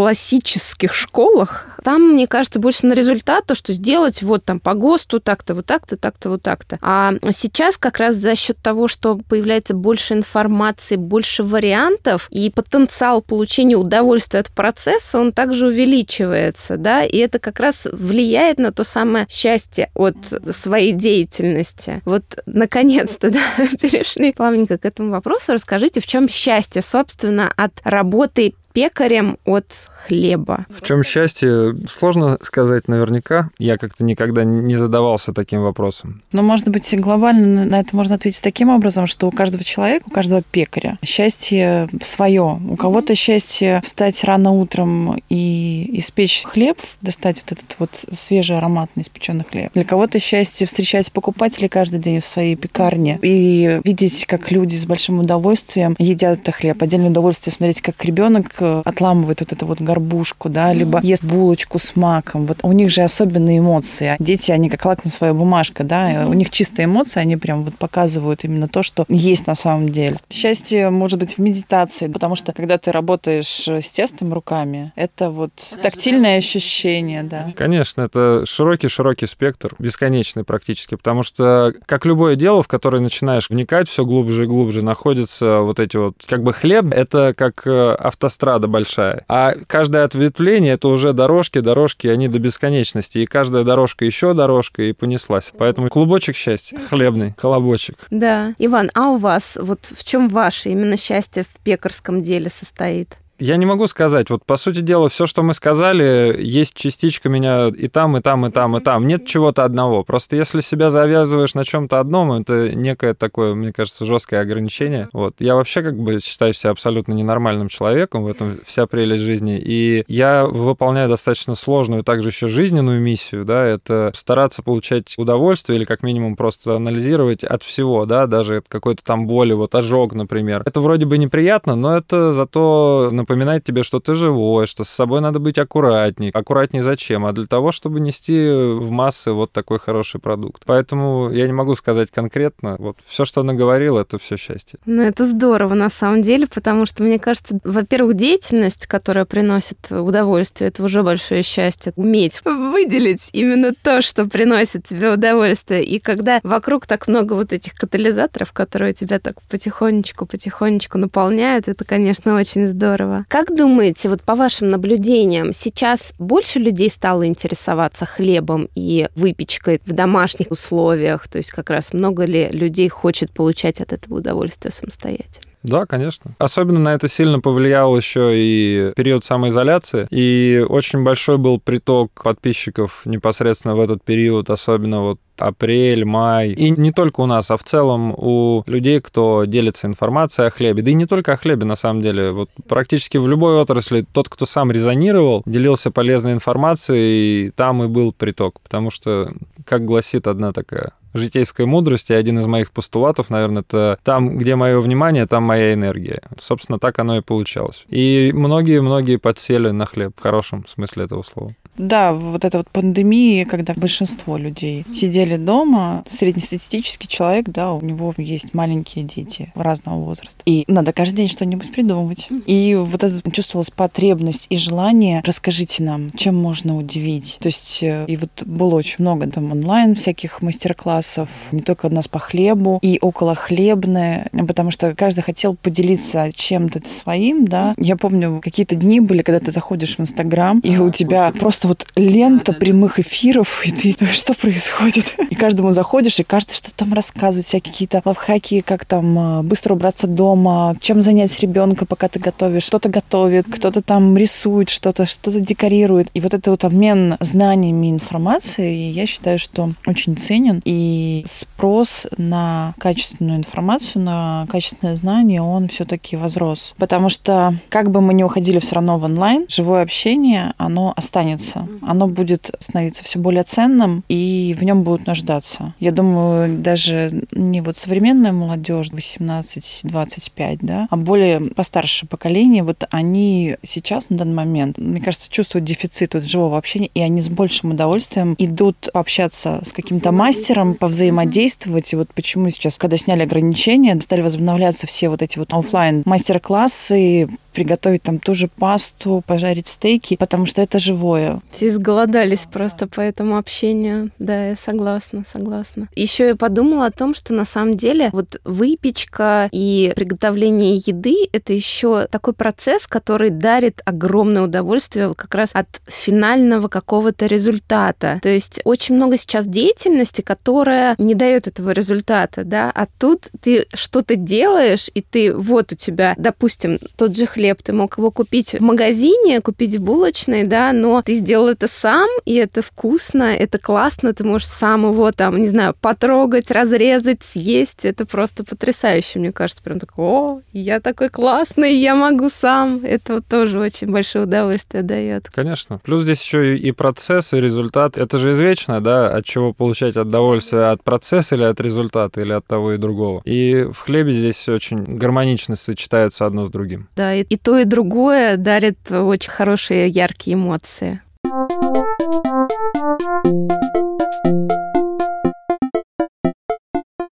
государственно-классических 0.00 0.94
школах, 0.94 1.66
там, 1.84 2.12
мне 2.12 2.26
кажется, 2.26 2.58
больше 2.58 2.86
на 2.86 2.94
результат, 2.94 3.46
то, 3.46 3.54
что 3.54 3.72
сделать 3.72 4.22
вот 4.22 4.44
там 4.44 4.60
по 4.60 4.74
ГОСТу 4.74 5.20
так-то, 5.20 5.54
вот 5.54 5.66
так-то, 5.66 5.96
так-то, 5.96 6.30
вот 6.30 6.42
так-то. 6.42 6.78
А 6.82 7.14
сейчас 7.32 7.76
как 7.76 7.98
раз 7.98 8.16
за 8.16 8.34
счет 8.34 8.58
того, 8.58 8.88
что 8.88 9.18
появляется 9.28 9.74
больше 9.74 10.14
информации, 10.14 10.96
больше 10.96 11.42
вариантов, 11.42 12.28
и 12.30 12.50
потенциал 12.50 13.22
получения 13.22 13.76
удовольствия 13.76 14.40
от 14.40 14.50
процесса, 14.50 15.18
он 15.18 15.32
также 15.32 15.68
увеличивается, 15.68 16.76
да, 16.76 17.04
и 17.04 17.16
это 17.18 17.38
как 17.38 17.60
раз 17.60 17.86
влияет 17.90 18.58
на 18.58 18.72
то 18.72 18.84
самое 18.84 19.26
счастье 19.28 19.90
от 19.94 20.16
своей 20.52 20.92
деятельности. 20.92 22.02
Вот, 22.04 22.24
наконец-то, 22.46 23.30
да, 23.30 23.40
перешли 23.80 24.32
плавненько 24.32 24.78
к 24.78 24.84
этому 24.84 25.10
вопросу. 25.10 25.52
Расскажите, 25.52 26.00
в 26.00 26.06
чем 26.06 26.28
счастье, 26.28 26.82
собственно, 26.82 27.52
от 27.56 27.72
работы 27.84 28.54
пекарем 28.72 29.36
от 29.44 29.88
хлеба. 30.06 30.66
В 30.68 30.82
чем 30.82 31.02
счастье? 31.02 31.76
Сложно 31.88 32.38
сказать 32.42 32.88
наверняка. 32.88 33.50
Я 33.58 33.76
как-то 33.76 34.04
никогда 34.04 34.44
не 34.44 34.76
задавался 34.76 35.32
таким 35.32 35.62
вопросом. 35.62 36.22
Но, 36.32 36.42
может 36.42 36.68
быть, 36.68 36.94
глобально 36.98 37.64
на 37.64 37.80
это 37.80 37.94
можно 37.94 38.16
ответить 38.16 38.42
таким 38.42 38.68
образом, 38.70 39.06
что 39.06 39.28
у 39.28 39.30
каждого 39.30 39.64
человека, 39.64 40.04
у 40.06 40.10
каждого 40.10 40.42
пекаря 40.42 40.98
счастье 41.04 41.88
свое. 42.00 42.60
У 42.68 42.76
кого-то 42.76 43.14
счастье 43.14 43.80
встать 43.82 44.22
рано 44.24 44.52
утром 44.52 45.20
и 45.28 45.90
испечь 45.94 46.44
хлеб, 46.44 46.78
достать 47.00 47.42
вот 47.42 47.58
этот 47.58 47.76
вот 47.78 48.04
свежий 48.12 48.56
ароматный 48.56 49.02
испеченный 49.02 49.44
хлеб. 49.44 49.72
Для 49.72 49.84
кого-то 49.84 50.18
счастье 50.18 50.66
встречать 50.66 51.12
покупателей 51.12 51.68
каждый 51.68 52.00
день 52.00 52.20
в 52.20 52.24
своей 52.24 52.56
пекарне 52.56 53.18
и 53.22 53.80
видеть, 53.84 54.26
как 54.26 54.50
люди 54.50 54.74
с 54.74 54.86
большим 54.86 55.20
удовольствием 55.20 55.96
едят 55.98 56.40
этот 56.40 56.54
хлеб. 56.54 56.82
Отдельное 56.82 57.10
удовольствие 57.10 57.52
смотреть, 57.52 57.80
как 57.80 58.04
ребенок 58.04 58.52
э, 58.60 58.82
отламывает 58.84 59.40
вот 59.40 59.52
эту 59.52 59.66
вот 59.66 59.80
горбушку, 59.90 60.48
да, 60.48 60.72
либо 60.72 61.00
ест 61.02 61.24
булочку 61.24 61.78
с 61.78 61.96
маком. 61.96 62.46
Вот 62.46 62.58
у 62.62 62.72
них 62.72 62.90
же 62.90 63.02
особенные 63.02 63.58
эмоции. 63.58 64.16
Дети, 64.20 64.52
они 64.52 64.70
как 64.70 64.84
лакмусовая 64.84 65.34
бумажка, 65.34 65.82
да, 65.82 66.26
у 66.28 66.32
них 66.32 66.50
чистые 66.50 66.84
эмоции, 66.84 67.18
они 67.20 67.36
прям 67.36 67.64
вот 67.64 67.74
показывают 67.74 68.44
именно 68.44 68.68
то, 68.68 68.82
что 68.82 69.04
есть 69.08 69.46
на 69.46 69.54
самом 69.56 69.88
деле. 69.88 70.16
Счастье 70.30 70.90
может 70.90 71.18
быть 71.18 71.38
в 71.38 71.38
медитации, 71.38 72.06
потому 72.06 72.36
что 72.36 72.52
когда 72.52 72.78
ты 72.78 72.92
работаешь 72.92 73.66
с 73.66 73.90
тестом 73.90 74.32
руками, 74.32 74.92
это 74.94 75.30
вот 75.30 75.50
тактильное 75.82 76.38
ощущение, 76.38 77.22
да. 77.22 77.52
Конечно, 77.56 78.02
это 78.02 78.44
широкий-широкий 78.46 79.26
спектр, 79.26 79.74
бесконечный 79.78 80.44
практически, 80.44 80.94
потому 80.94 81.22
что, 81.22 81.72
как 81.86 82.06
любое 82.06 82.36
дело, 82.36 82.62
в 82.62 82.68
которое 82.68 83.00
начинаешь 83.00 83.50
вникать 83.50 83.88
все 83.88 84.04
глубже 84.04 84.44
и 84.44 84.46
глубже, 84.46 84.84
находятся 84.84 85.60
вот 85.60 85.80
эти 85.80 85.96
вот, 85.96 86.14
как 86.28 86.42
бы 86.42 86.52
хлеб, 86.52 86.92
это 86.92 87.34
как 87.36 87.66
э, 87.66 87.92
автострада 87.94 88.68
большая, 88.68 89.24
а 89.28 89.54
каждое 89.80 90.04
ответвление 90.04 90.74
это 90.74 90.88
уже 90.88 91.14
дорожки, 91.14 91.60
дорожки, 91.60 92.06
они 92.06 92.28
до 92.28 92.38
бесконечности. 92.38 93.16
И 93.16 93.24
каждая 93.24 93.64
дорожка 93.64 94.04
еще 94.04 94.34
дорожка 94.34 94.82
и 94.82 94.92
понеслась. 94.92 95.52
Поэтому 95.56 95.88
клубочек 95.88 96.36
счастья, 96.36 96.78
хлебный, 96.90 97.32
колобочек. 97.32 97.96
Да. 98.10 98.54
Иван, 98.58 98.90
а 98.94 99.12
у 99.12 99.16
вас, 99.16 99.56
вот 99.58 99.86
в 99.86 100.04
чем 100.04 100.28
ваше 100.28 100.68
именно 100.68 100.98
счастье 100.98 101.44
в 101.44 101.64
пекарском 101.64 102.20
деле 102.20 102.50
состоит? 102.50 103.16
Я 103.40 103.56
не 103.56 103.66
могу 103.66 103.86
сказать. 103.86 104.28
Вот, 104.30 104.44
по 104.44 104.56
сути 104.56 104.80
дела, 104.80 105.08
все, 105.08 105.26
что 105.26 105.42
мы 105.42 105.54
сказали, 105.54 106.36
есть 106.38 106.74
частичка 106.74 107.28
меня 107.28 107.68
и 107.68 107.88
там, 107.88 108.16
и 108.16 108.20
там, 108.20 108.46
и 108.46 108.50
там, 108.50 108.76
и 108.76 108.80
там. 108.80 109.06
Нет 109.06 109.26
чего-то 109.26 109.64
одного. 109.64 110.04
Просто 110.04 110.36
если 110.36 110.60
себя 110.60 110.90
завязываешь 110.90 111.54
на 111.54 111.64
чем-то 111.64 111.98
одном, 111.98 112.32
это 112.32 112.74
некое 112.74 113.14
такое, 113.14 113.54
мне 113.54 113.72
кажется, 113.72 114.04
жесткое 114.04 114.42
ограничение. 114.42 115.08
Вот. 115.12 115.36
Я 115.38 115.54
вообще 115.54 115.82
как 115.82 115.98
бы 115.98 116.20
считаю 116.20 116.52
себя 116.52 116.70
абсолютно 116.70 117.14
ненормальным 117.14 117.68
человеком, 117.68 118.24
в 118.24 118.28
этом 118.28 118.60
вся 118.64 118.86
прелесть 118.86 119.24
жизни. 119.24 119.58
И 119.58 120.04
я 120.06 120.44
выполняю 120.44 121.08
достаточно 121.08 121.54
сложную, 121.54 122.04
также 122.04 122.28
еще 122.28 122.48
жизненную 122.48 123.00
миссию, 123.00 123.44
да, 123.44 123.64
это 123.64 124.12
стараться 124.14 124.62
получать 124.62 125.14
удовольствие 125.16 125.78
или 125.78 125.84
как 125.84 126.02
минимум 126.02 126.36
просто 126.36 126.76
анализировать 126.76 127.42
от 127.42 127.62
всего, 127.62 128.04
да, 128.04 128.26
даже 128.26 128.58
от 128.58 128.68
какой-то 128.68 129.02
там 129.02 129.26
боли, 129.26 129.54
вот 129.54 129.74
ожог, 129.74 130.12
например. 130.12 130.62
Это 130.66 130.80
вроде 130.80 131.06
бы 131.06 131.16
неприятно, 131.16 131.74
но 131.74 131.96
это 131.96 132.32
зато 132.32 133.08
напоминает 133.30 133.62
тебе, 133.62 133.84
что 133.84 134.00
ты 134.00 134.16
живой, 134.16 134.66
что 134.66 134.82
с 134.82 134.88
собой 134.88 135.20
надо 135.20 135.38
быть 135.38 135.56
аккуратней. 135.56 136.30
Аккуратней 136.30 136.80
зачем? 136.80 137.24
А 137.24 137.32
для 137.32 137.46
того, 137.46 137.70
чтобы 137.70 138.00
нести 138.00 138.34
в 138.34 138.90
массы 138.90 139.30
вот 139.30 139.52
такой 139.52 139.78
хороший 139.78 140.20
продукт. 140.20 140.62
Поэтому 140.66 141.30
я 141.30 141.46
не 141.46 141.52
могу 141.52 141.76
сказать 141.76 142.10
конкретно. 142.10 142.74
Вот 142.80 142.96
все, 143.06 143.24
что 143.24 143.42
она 143.42 143.54
говорила, 143.54 144.00
это 144.00 144.18
все 144.18 144.36
счастье. 144.36 144.80
Ну, 144.84 145.02
это 145.02 145.24
здорово 145.26 145.74
на 145.74 145.90
самом 145.90 146.22
деле, 146.22 146.48
потому 146.48 146.86
что, 146.86 147.04
мне 147.04 147.20
кажется, 147.20 147.60
во-первых, 147.62 148.14
деятельность, 148.14 148.88
которая 148.88 149.24
приносит 149.26 149.78
удовольствие, 149.92 150.68
это 150.68 150.82
уже 150.82 151.04
большое 151.04 151.44
счастье. 151.44 151.92
Уметь 151.94 152.40
выделить 152.44 153.30
именно 153.32 153.72
то, 153.80 154.02
что 154.02 154.24
приносит 154.26 154.86
тебе 154.86 155.12
удовольствие. 155.12 155.84
И 155.84 156.00
когда 156.00 156.40
вокруг 156.42 156.88
так 156.88 157.06
много 157.06 157.34
вот 157.34 157.52
этих 157.52 157.74
катализаторов, 157.74 158.52
которые 158.52 158.92
тебя 158.92 159.20
так 159.20 159.40
потихонечку-потихонечку 159.48 160.98
наполняют, 160.98 161.68
это, 161.68 161.84
конечно, 161.84 162.34
очень 162.34 162.66
здорово. 162.66 163.19
Как 163.28 163.54
думаете, 163.54 164.08
вот 164.08 164.22
по 164.22 164.34
вашим 164.34 164.68
наблюдениям, 164.68 165.52
сейчас 165.52 166.14
больше 166.18 166.58
людей 166.58 166.90
стало 166.90 167.26
интересоваться 167.26 168.06
хлебом 168.06 168.68
и 168.74 169.08
выпечкой 169.14 169.80
в 169.84 169.92
домашних 169.92 170.50
условиях? 170.50 171.28
То 171.28 171.38
есть 171.38 171.50
как 171.50 171.70
раз 171.70 171.92
много 171.92 172.24
ли 172.24 172.48
людей 172.50 172.88
хочет 172.88 173.32
получать 173.32 173.80
от 173.80 173.92
этого 173.92 174.18
удовольствие 174.18 174.72
самостоятельно? 174.72 175.49
Да, 175.62 175.84
конечно. 175.84 176.32
Особенно 176.38 176.80
на 176.80 176.94
это 176.94 177.06
сильно 177.08 177.40
повлиял 177.40 177.94
еще 177.96 178.32
и 178.34 178.92
период 178.96 179.24
самоизоляции. 179.24 180.06
И 180.10 180.64
очень 180.66 181.02
большой 181.02 181.36
был 181.38 181.60
приток 181.60 182.22
подписчиков 182.22 183.02
непосредственно 183.04 183.76
в 183.76 183.80
этот 183.80 184.02
период, 184.02 184.48
особенно 184.48 185.02
вот 185.02 185.18
апрель, 185.38 186.04
май. 186.04 186.50
И 186.50 186.70
не 186.70 186.92
только 186.92 187.20
у 187.20 187.26
нас, 187.26 187.50
а 187.50 187.56
в 187.56 187.64
целом 187.64 188.14
у 188.16 188.62
людей, 188.66 189.00
кто 189.00 189.44
делится 189.44 189.86
информацией 189.86 190.48
о 190.48 190.50
хлебе. 190.50 190.82
Да 190.82 190.90
и 190.90 190.94
не 190.94 191.06
только 191.06 191.32
о 191.32 191.36
хлебе, 191.36 191.66
на 191.66 191.76
самом 191.76 192.02
деле. 192.02 192.32
Вот 192.32 192.50
практически 192.68 193.16
в 193.16 193.28
любой 193.28 193.58
отрасли 193.60 194.06
тот, 194.12 194.28
кто 194.28 194.46
сам 194.46 194.70
резонировал, 194.70 195.42
делился 195.46 195.90
полезной 195.90 196.32
информацией, 196.32 197.50
там 197.50 197.82
и 197.82 197.88
был 197.88 198.12
приток. 198.12 198.60
Потому 198.60 198.90
что, 198.90 199.30
как 199.64 199.84
гласит 199.84 200.26
одна 200.26 200.52
такая 200.52 200.92
житейской 201.14 201.66
мудрости, 201.66 202.12
один 202.12 202.38
из 202.38 202.46
моих 202.46 202.72
постулатов, 202.72 203.30
наверное, 203.30 203.62
это 203.62 203.98
там, 204.02 204.38
где 204.38 204.56
мое 204.56 204.80
внимание, 204.80 205.26
там 205.26 205.44
моя 205.44 205.74
энергия. 205.74 206.22
Собственно, 206.38 206.78
так 206.78 206.98
оно 206.98 207.18
и 207.18 207.20
получалось. 207.20 207.84
И 207.88 208.32
многие-многие 208.34 209.16
подсели 209.16 209.70
на 209.70 209.86
хлеб, 209.86 210.12
в 210.16 210.22
хорошем 210.22 210.66
смысле 210.66 211.04
этого 211.04 211.22
слова. 211.22 211.54
Да, 211.80 212.12
вот 212.12 212.44
эта 212.44 212.58
вот 212.58 212.70
пандемия, 212.70 213.46
когда 213.46 213.72
большинство 213.74 214.36
людей 214.36 214.84
сидели 214.94 215.36
дома, 215.36 216.04
среднестатистический 216.10 217.08
человек, 217.08 217.48
да, 217.48 217.72
у 217.72 217.80
него 217.80 218.14
есть 218.18 218.52
маленькие 218.52 219.04
дети 219.04 219.50
разного 219.54 220.04
возраста. 220.04 220.42
И 220.44 220.64
надо 220.68 220.92
каждый 220.92 221.16
день 221.16 221.28
что-нибудь 221.28 221.72
придумывать. 221.72 222.28
И 222.46 222.76
вот 222.78 223.02
это 223.02 223.30
чувствовалась 223.30 223.70
потребность 223.70 224.46
и 224.50 224.58
желание, 224.58 225.22
расскажите 225.24 225.82
нам, 225.82 226.12
чем 226.12 226.36
можно 226.36 226.76
удивить. 226.76 227.38
То 227.40 227.46
есть, 227.46 227.82
э, 227.82 228.04
и 228.06 228.16
вот 228.18 228.42
было 228.44 228.74
очень 228.74 228.96
много 228.98 229.26
там 229.28 229.50
онлайн 229.50 229.94
всяких 229.94 230.42
мастер-классов, 230.42 231.30
не 231.50 231.62
только 231.62 231.86
у 231.86 231.90
нас 231.90 232.08
по 232.08 232.18
хлебу, 232.18 232.78
и 232.82 232.98
около 233.00 233.34
хлебное, 233.34 234.28
потому 234.46 234.70
что 234.70 234.94
каждый 234.94 235.22
хотел 235.22 235.54
поделиться 235.54 236.30
чем-то 236.34 236.82
своим, 236.86 237.46
да. 237.46 237.74
Я 237.78 237.96
помню, 237.96 238.40
какие-то 238.42 238.74
дни 238.74 239.00
были, 239.00 239.22
когда 239.22 239.40
ты 239.40 239.50
заходишь 239.50 239.96
в 239.96 240.00
Инстаграм, 240.00 240.60
и 240.60 240.76
у 240.76 240.90
тебя 240.90 241.32
просто 241.38 241.69
вот 241.70 241.86
лента 241.94 242.52
прямых 242.52 242.98
эфиров, 242.98 243.64
и 243.64 243.70
ты, 243.70 244.04
что 244.12 244.34
происходит? 244.34 245.14
И 245.30 245.34
каждому 245.34 245.72
заходишь, 245.72 246.18
и 246.18 246.24
каждый 246.24 246.54
что 246.54 246.72
там 246.74 246.92
рассказывает, 246.92 247.46
всякие 247.46 247.72
какие-то 247.72 248.02
лавхаки, 248.04 248.60
как 248.60 248.84
там 248.84 249.18
а, 249.18 249.42
быстро 249.42 249.74
убраться 249.74 250.06
дома, 250.06 250.76
чем 250.80 251.00
занять 251.00 251.38
ребенка, 251.40 251.86
пока 251.86 252.08
ты 252.08 252.18
готовишь. 252.18 252.66
Кто-то 252.66 252.88
готовит, 252.88 253.46
кто-то 253.48 253.82
там 253.82 254.16
рисует 254.16 254.68
что-то, 254.68 255.06
что-то 255.06 255.40
декорирует. 255.40 256.08
И 256.12 256.20
вот 256.20 256.34
это 256.34 256.50
вот 256.50 256.64
обмен 256.64 257.16
знаниями, 257.20 257.90
информацией, 257.90 258.90
я 258.90 259.06
считаю, 259.06 259.38
что 259.38 259.70
очень 259.86 260.16
ценен. 260.16 260.60
И 260.64 261.24
спрос 261.30 262.06
на 262.16 262.74
качественную 262.78 263.38
информацию, 263.38 264.02
на 264.02 264.46
качественное 264.50 264.96
знание, 264.96 265.40
он 265.40 265.68
все-таки 265.68 266.16
возрос. 266.16 266.74
Потому 266.78 267.10
что, 267.10 267.54
как 267.68 267.90
бы 267.92 268.00
мы 268.00 268.12
ни 268.14 268.24
уходили 268.24 268.58
все 268.58 268.74
равно 268.74 268.98
в 268.98 269.04
онлайн, 269.04 269.46
живое 269.48 269.82
общение, 269.82 270.52
оно 270.58 270.92
останется 270.96 271.49
меняться. 271.50 271.68
Оно 271.82 272.06
будет 272.06 272.52
становиться 272.60 273.04
все 273.04 273.18
более 273.18 273.42
ценным, 273.42 274.04
и 274.08 274.56
в 274.58 274.64
нем 274.64 274.82
будут 274.82 275.06
нуждаться. 275.06 275.74
Я 275.80 275.92
думаю, 275.92 276.58
даже 276.58 277.24
не 277.32 277.60
вот 277.60 277.76
современная 277.76 278.32
молодежь 278.32 278.90
18-25, 278.90 280.58
да, 280.62 280.86
а 280.90 280.96
более 280.96 281.40
постарше 281.40 282.06
поколение, 282.06 282.62
вот 282.62 282.84
они 282.90 283.56
сейчас 283.62 284.10
на 284.10 284.18
данный 284.18 284.34
момент, 284.34 284.78
мне 284.78 285.00
кажется, 285.00 285.30
чувствуют 285.30 285.64
дефицит 285.64 286.14
вот 286.14 286.24
живого 286.24 286.58
общения, 286.58 286.90
и 286.94 287.00
они 287.00 287.20
с 287.20 287.28
большим 287.28 287.72
удовольствием 287.72 288.34
идут 288.38 288.88
общаться 288.92 289.62
с 289.64 289.72
каким-то 289.72 290.12
мастером, 290.12 290.74
повзаимодействовать. 290.74 291.92
И 291.92 291.96
вот 291.96 292.12
почему 292.14 292.50
сейчас, 292.50 292.76
когда 292.76 292.96
сняли 292.96 293.22
ограничения, 293.22 293.98
стали 294.00 294.22
возобновляться 294.22 294.86
все 294.86 295.08
вот 295.08 295.22
эти 295.22 295.38
вот 295.38 295.52
офлайн 295.52 296.02
мастер-классы, 296.06 297.28
приготовить 297.52 298.02
там 298.02 298.18
ту 298.18 298.34
же 298.34 298.48
пасту, 298.48 299.22
пожарить 299.26 299.68
стейки, 299.68 300.16
потому 300.16 300.46
что 300.46 300.62
это 300.62 300.78
живое. 300.78 301.40
Все 301.50 301.68
изголодались 301.68 302.46
просто 302.50 302.86
по 302.86 303.00
этому 303.00 303.36
общению. 303.36 304.10
Да, 304.18 304.48
я 304.48 304.56
согласна, 304.56 305.24
согласна. 305.30 305.88
Еще 305.94 306.28
я 306.28 306.36
подумала 306.36 306.86
о 306.86 306.90
том, 306.90 307.14
что 307.14 307.34
на 307.34 307.44
самом 307.44 307.76
деле 307.76 308.10
вот 308.12 308.40
выпечка 308.44 309.48
и 309.52 309.92
приготовление 309.96 310.76
еды— 310.76 311.16
это 311.32 311.52
еще 311.52 312.06
такой 312.06 312.34
процесс, 312.34 312.86
который 312.86 313.30
дарит 313.30 313.82
огромное 313.84 314.42
удовольствие 314.42 315.12
как 315.14 315.34
раз 315.34 315.50
от 315.52 315.68
финального 315.88 316.68
какого-то 316.68 317.26
результата. 317.26 318.20
То 318.22 318.28
есть 318.28 318.60
очень 318.64 318.94
много 318.94 319.16
сейчас 319.16 319.46
деятельности, 319.46 320.20
которая 320.20 320.94
не 320.98 321.14
дает 321.14 321.46
этого 321.46 321.70
результата, 321.70 322.44
да, 322.44 322.70
а 322.74 322.86
тут 322.98 323.28
ты 323.40 323.66
что-то 323.74 324.16
делаешь, 324.16 324.90
и 324.94 325.02
ты 325.02 325.34
вот 325.34 325.72
у 325.72 325.74
тебя, 325.74 326.14
допустим, 326.16 326.78
тот 326.96 327.16
же 327.16 327.26
хлеб 327.26 327.39
хлеб, 327.40 327.62
ты 327.62 327.72
мог 327.72 327.96
его 327.96 328.10
купить 328.10 328.52
в 328.52 328.60
магазине, 328.60 329.40
купить 329.40 329.74
в 329.76 329.82
булочной, 329.82 330.44
да, 330.44 330.72
но 330.72 331.00
ты 331.00 331.14
сделал 331.14 331.48
это 331.48 331.68
сам, 331.68 332.08
и 332.26 332.34
это 332.34 332.60
вкусно, 332.60 333.34
это 333.34 333.58
классно, 333.58 334.12
ты 334.12 334.24
можешь 334.24 334.46
сам 334.46 334.84
его 334.84 335.10
там, 335.12 335.38
не 335.38 335.48
знаю, 335.48 335.74
потрогать, 335.80 336.50
разрезать, 336.50 337.22
съесть, 337.22 337.86
это 337.86 338.04
просто 338.04 338.44
потрясающе, 338.44 339.20
мне 339.20 339.32
кажется, 339.32 339.62
прям 339.62 339.80
такой, 339.80 340.04
о, 340.04 340.40
я 340.52 340.80
такой 340.80 341.08
классный, 341.08 341.74
я 341.74 341.94
могу 341.94 342.28
сам, 342.28 342.84
это 342.84 343.14
вот 343.14 343.26
тоже 343.26 343.58
очень 343.58 343.90
большое 343.90 344.24
удовольствие 344.24 344.82
дает. 344.82 345.30
Конечно. 345.30 345.80
Плюс 345.82 346.02
здесь 346.02 346.22
еще 346.22 346.56
и 346.56 346.72
процесс, 346.72 347.32
и 347.32 347.40
результат. 347.40 347.96
Это 347.96 348.18
же 348.18 348.32
извечно, 348.32 348.80
да, 348.82 349.08
от 349.08 349.24
чего 349.24 349.54
получать 349.54 349.96
удовольствие, 349.96 350.70
от 350.70 350.82
процесса 350.82 351.36
или 351.36 351.44
от 351.44 351.60
результата, 351.60 352.20
или 352.20 352.32
от 352.32 352.46
того 352.46 352.72
и 352.72 352.76
другого. 352.76 353.22
И 353.24 353.66
в 353.72 353.78
хлебе 353.78 354.12
здесь 354.12 354.48
очень 354.48 354.84
гармонично 354.84 355.56
сочетаются 355.56 356.26
одно 356.26 356.44
с 356.44 356.50
другим. 356.50 356.88
Да, 356.96 357.14
и 357.14 357.29
и 357.30 357.36
то, 357.36 357.58
и 357.58 357.64
другое 357.64 358.36
дарит 358.36 358.90
очень 358.90 359.30
хорошие, 359.30 359.88
яркие 359.88 360.34
эмоции. 360.34 361.00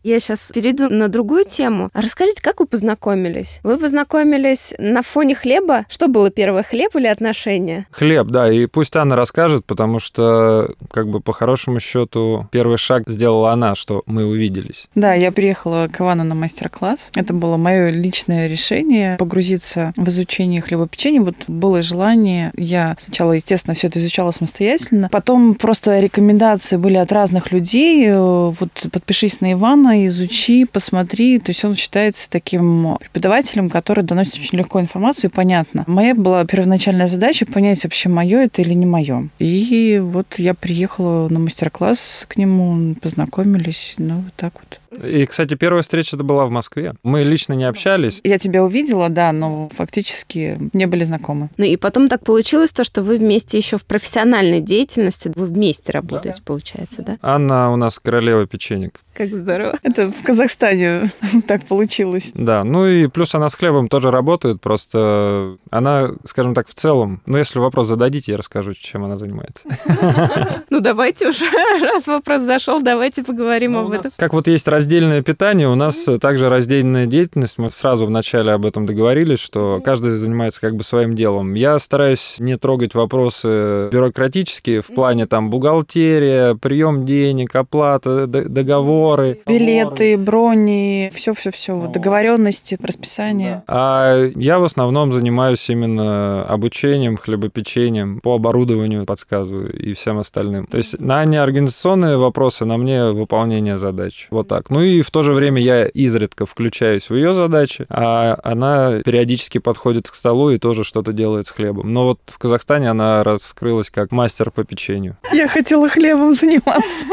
Я 0.05 0.19
сейчас 0.19 0.51
перейду 0.53 0.87
на 0.87 1.07
другую 1.07 1.45
тему. 1.45 1.89
Расскажите, 1.95 2.39
как 2.39 2.59
вы 2.59 2.67
познакомились? 2.67 3.59
Вы 3.63 3.79
познакомились 3.79 4.75
на 4.77 5.01
фоне 5.01 5.33
хлеба? 5.33 5.87
Что 5.89 6.07
было 6.07 6.29
первое, 6.29 6.61
хлеб 6.61 6.95
или 6.95 7.07
отношения? 7.07 7.87
Хлеб, 7.89 8.27
да, 8.27 8.51
и 8.51 8.67
пусть 8.67 8.95
Анна 8.95 9.15
расскажет, 9.15 9.65
потому 9.65 9.99
что, 9.99 10.75
как 10.91 11.07
бы, 11.09 11.21
по 11.21 11.33
хорошему 11.33 11.79
счету, 11.79 12.47
первый 12.51 12.77
шаг 12.77 13.05
сделала 13.07 13.51
она, 13.51 13.73
что 13.73 14.03
мы 14.05 14.27
увиделись. 14.27 14.89
Да, 14.93 15.15
я 15.15 15.31
приехала 15.31 15.87
к 15.91 15.99
Ивану 15.99 16.23
на 16.23 16.35
мастер-класс. 16.35 17.09
Это 17.15 17.33
было 17.33 17.57
мое 17.57 17.89
личное 17.89 18.45
решение 18.45 19.17
погрузиться 19.17 19.91
в 19.97 20.07
изучение 20.09 20.61
хлебопечения. 20.61 21.19
Вот 21.19 21.35
было 21.47 21.81
желание. 21.81 22.51
Я 22.55 22.95
сначала, 22.99 23.31
естественно, 23.31 23.73
все 23.73 23.87
это 23.87 23.97
изучала 23.97 24.29
самостоятельно. 24.29 25.09
Потом 25.11 25.55
просто 25.55 25.99
рекомендации 25.99 26.77
были 26.77 26.97
от 26.97 27.11
разных 27.11 27.51
людей. 27.51 28.13
Вот 28.15 28.69
подпишись 28.91 29.41
на 29.41 29.53
Ивана, 29.53 29.94
изучи, 29.95 30.65
посмотри. 30.65 31.39
То 31.39 31.51
есть 31.51 31.63
он 31.63 31.75
считается 31.75 32.29
таким 32.29 32.97
преподавателем, 32.99 33.69
который 33.69 34.03
доносит 34.03 34.35
очень 34.35 34.57
легко 34.57 34.81
информацию 34.81 35.29
и 35.29 35.33
понятно. 35.33 35.83
Моя 35.87 36.15
была 36.15 36.45
первоначальная 36.45 37.07
задача 37.07 37.45
понять 37.45 37.83
вообще, 37.83 38.09
мое 38.09 38.45
это 38.45 38.61
или 38.61 38.73
не 38.73 38.85
мое. 38.85 39.29
И 39.39 40.01
вот 40.03 40.35
я 40.37 40.53
приехала 40.53 41.29
на 41.29 41.39
мастер-класс 41.39 42.25
к 42.27 42.37
нему, 42.37 42.95
познакомились, 42.95 43.95
ну 43.97 44.21
вот 44.21 44.33
так 44.35 44.53
вот. 44.55 44.79
И, 45.03 45.25
кстати, 45.25 45.55
первая 45.55 45.81
встреча 45.81 46.15
это 46.15 46.23
была 46.23 46.45
в 46.45 46.49
Москве. 46.49 46.93
Мы 47.03 47.23
лично 47.23 47.53
не 47.53 47.65
общались. 47.65 48.21
Я 48.23 48.39
тебя 48.39 48.63
увидела, 48.63 49.09
да, 49.09 49.31
но 49.31 49.69
фактически 49.75 50.57
не 50.73 50.85
были 50.85 51.03
знакомы. 51.03 51.49
Ну 51.57 51.65
и 51.65 51.75
потом 51.75 52.07
так 52.07 52.23
получилось 52.23 52.71
то, 52.71 52.83
что 52.83 53.01
вы 53.01 53.17
вместе 53.17 53.57
еще 53.57 53.77
в 53.77 53.85
профессиональной 53.85 54.61
деятельности, 54.61 55.31
вы 55.35 55.45
вместе 55.45 55.91
работаете, 55.91 56.39
да. 56.39 56.43
получается, 56.45 57.01
да? 57.01 57.17
Анна 57.21 57.71
у 57.71 57.75
нас 57.75 57.99
королева 57.99 58.45
печенек. 58.45 59.01
Как 59.13 59.33
здорово. 59.33 59.79
Это 59.81 60.09
в 60.09 60.23
Казахстане 60.23 61.09
так 61.47 61.63
получилось. 61.65 62.31
Да, 62.33 62.63
ну 62.63 62.85
и 62.85 63.07
плюс 63.07 63.33
она 63.33 63.47
с 63.47 63.55
хлебом 63.55 63.87
тоже 63.87 64.11
работает, 64.11 64.59
просто 64.59 65.57
она, 65.69 66.11
скажем 66.25 66.53
так, 66.53 66.67
в 66.67 66.73
целом, 66.73 67.21
ну 67.25 67.37
если 67.37 67.59
вопрос 67.59 67.87
зададите, 67.87 68.33
я 68.33 68.37
расскажу, 68.37 68.73
чем 68.73 69.05
она 69.05 69.17
занимается. 69.17 69.63
Ну 70.69 70.81
давайте 70.81 71.29
уже, 71.29 71.45
раз 71.81 72.07
вопрос 72.07 72.41
зашел, 72.41 72.81
давайте 72.81 73.23
поговорим 73.23 73.73
ну, 73.73 73.85
об 73.85 73.91
этом. 73.91 74.11
Как 74.17 74.33
вот 74.33 74.47
есть 74.47 74.67
раздельное 74.85 75.23
питание, 75.23 75.67
у 75.67 75.73
нас 75.73 76.07
также 76.21 76.47
раздельная 76.47 77.07
деятельность, 77.07 77.57
мы 77.57 77.71
сразу 77.71 78.05
вначале 78.05 78.51
об 78.51 78.67
этом 78.67 78.85
договорились, 78.85 79.39
что 79.39 79.81
каждый 79.83 80.11
занимается 80.11 80.61
как 80.61 80.75
бы 80.75 80.83
своим 80.83 81.15
делом. 81.15 81.55
Я 81.55 81.79
стараюсь 81.79 82.35
не 82.37 82.55
трогать 82.55 82.93
вопросы 82.93 83.89
бюрократические 83.91 84.81
в 84.81 84.87
плане 84.87 85.25
там 85.25 85.49
бухгалтерия, 85.49 86.53
прием 86.53 87.03
денег, 87.03 87.55
оплата, 87.55 88.27
договор, 88.27 88.51
договоры. 88.51 89.39
Билеты, 89.47 90.19
брони, 90.19 91.09
все-все-все, 91.15 91.87
договоренности, 91.87 92.77
расписание. 92.79 93.63
А 93.65 94.29
я 94.35 94.59
в 94.59 94.65
основном 94.65 95.13
занимаюсь 95.13 95.67
именно 95.67 96.45
обучением, 96.45 97.17
хлебопечением, 97.17 98.19
по 98.19 98.35
оборудованию 98.35 99.05
подсказываю 99.05 99.73
и 99.75 99.93
всем 99.93 100.19
остальным. 100.19 100.67
То 100.67 100.77
есть 100.77 100.99
на 100.99 101.25
неорганизационные 101.25 102.17
вопросы, 102.17 102.65
на 102.65 102.77
мне 102.77 103.05
выполнение 103.05 103.77
задач. 103.77 104.27
Вот 104.29 104.47
так. 104.47 104.69
Ну 104.75 104.81
и 104.81 105.01
в 105.03 105.09
то 105.09 105.23
же 105.23 105.31
время 105.31 105.61
я 105.61 105.85
изредка 105.85 106.45
включаюсь 106.45 107.09
в 107.09 107.15
ее 107.15 107.33
задачи, 107.33 107.85
а 107.87 108.37
она 108.43 108.99
периодически 109.05 109.57
подходит 109.57 110.09
к 110.11 110.15
столу 110.15 110.49
и 110.49 110.57
тоже 110.57 110.83
что-то 110.83 111.13
делает 111.13 111.47
с 111.47 111.51
хлебом. 111.51 111.93
Но 111.93 112.07
вот 112.07 112.19
в 112.25 112.37
Казахстане 112.37 112.89
она 112.89 113.23
раскрылась 113.23 113.89
как 113.89 114.11
мастер 114.11 114.51
по 114.51 114.65
печенью. 114.65 115.15
Я 115.31 115.47
хотела 115.47 115.87
хлебом 115.87 116.35
заниматься. 116.35 117.07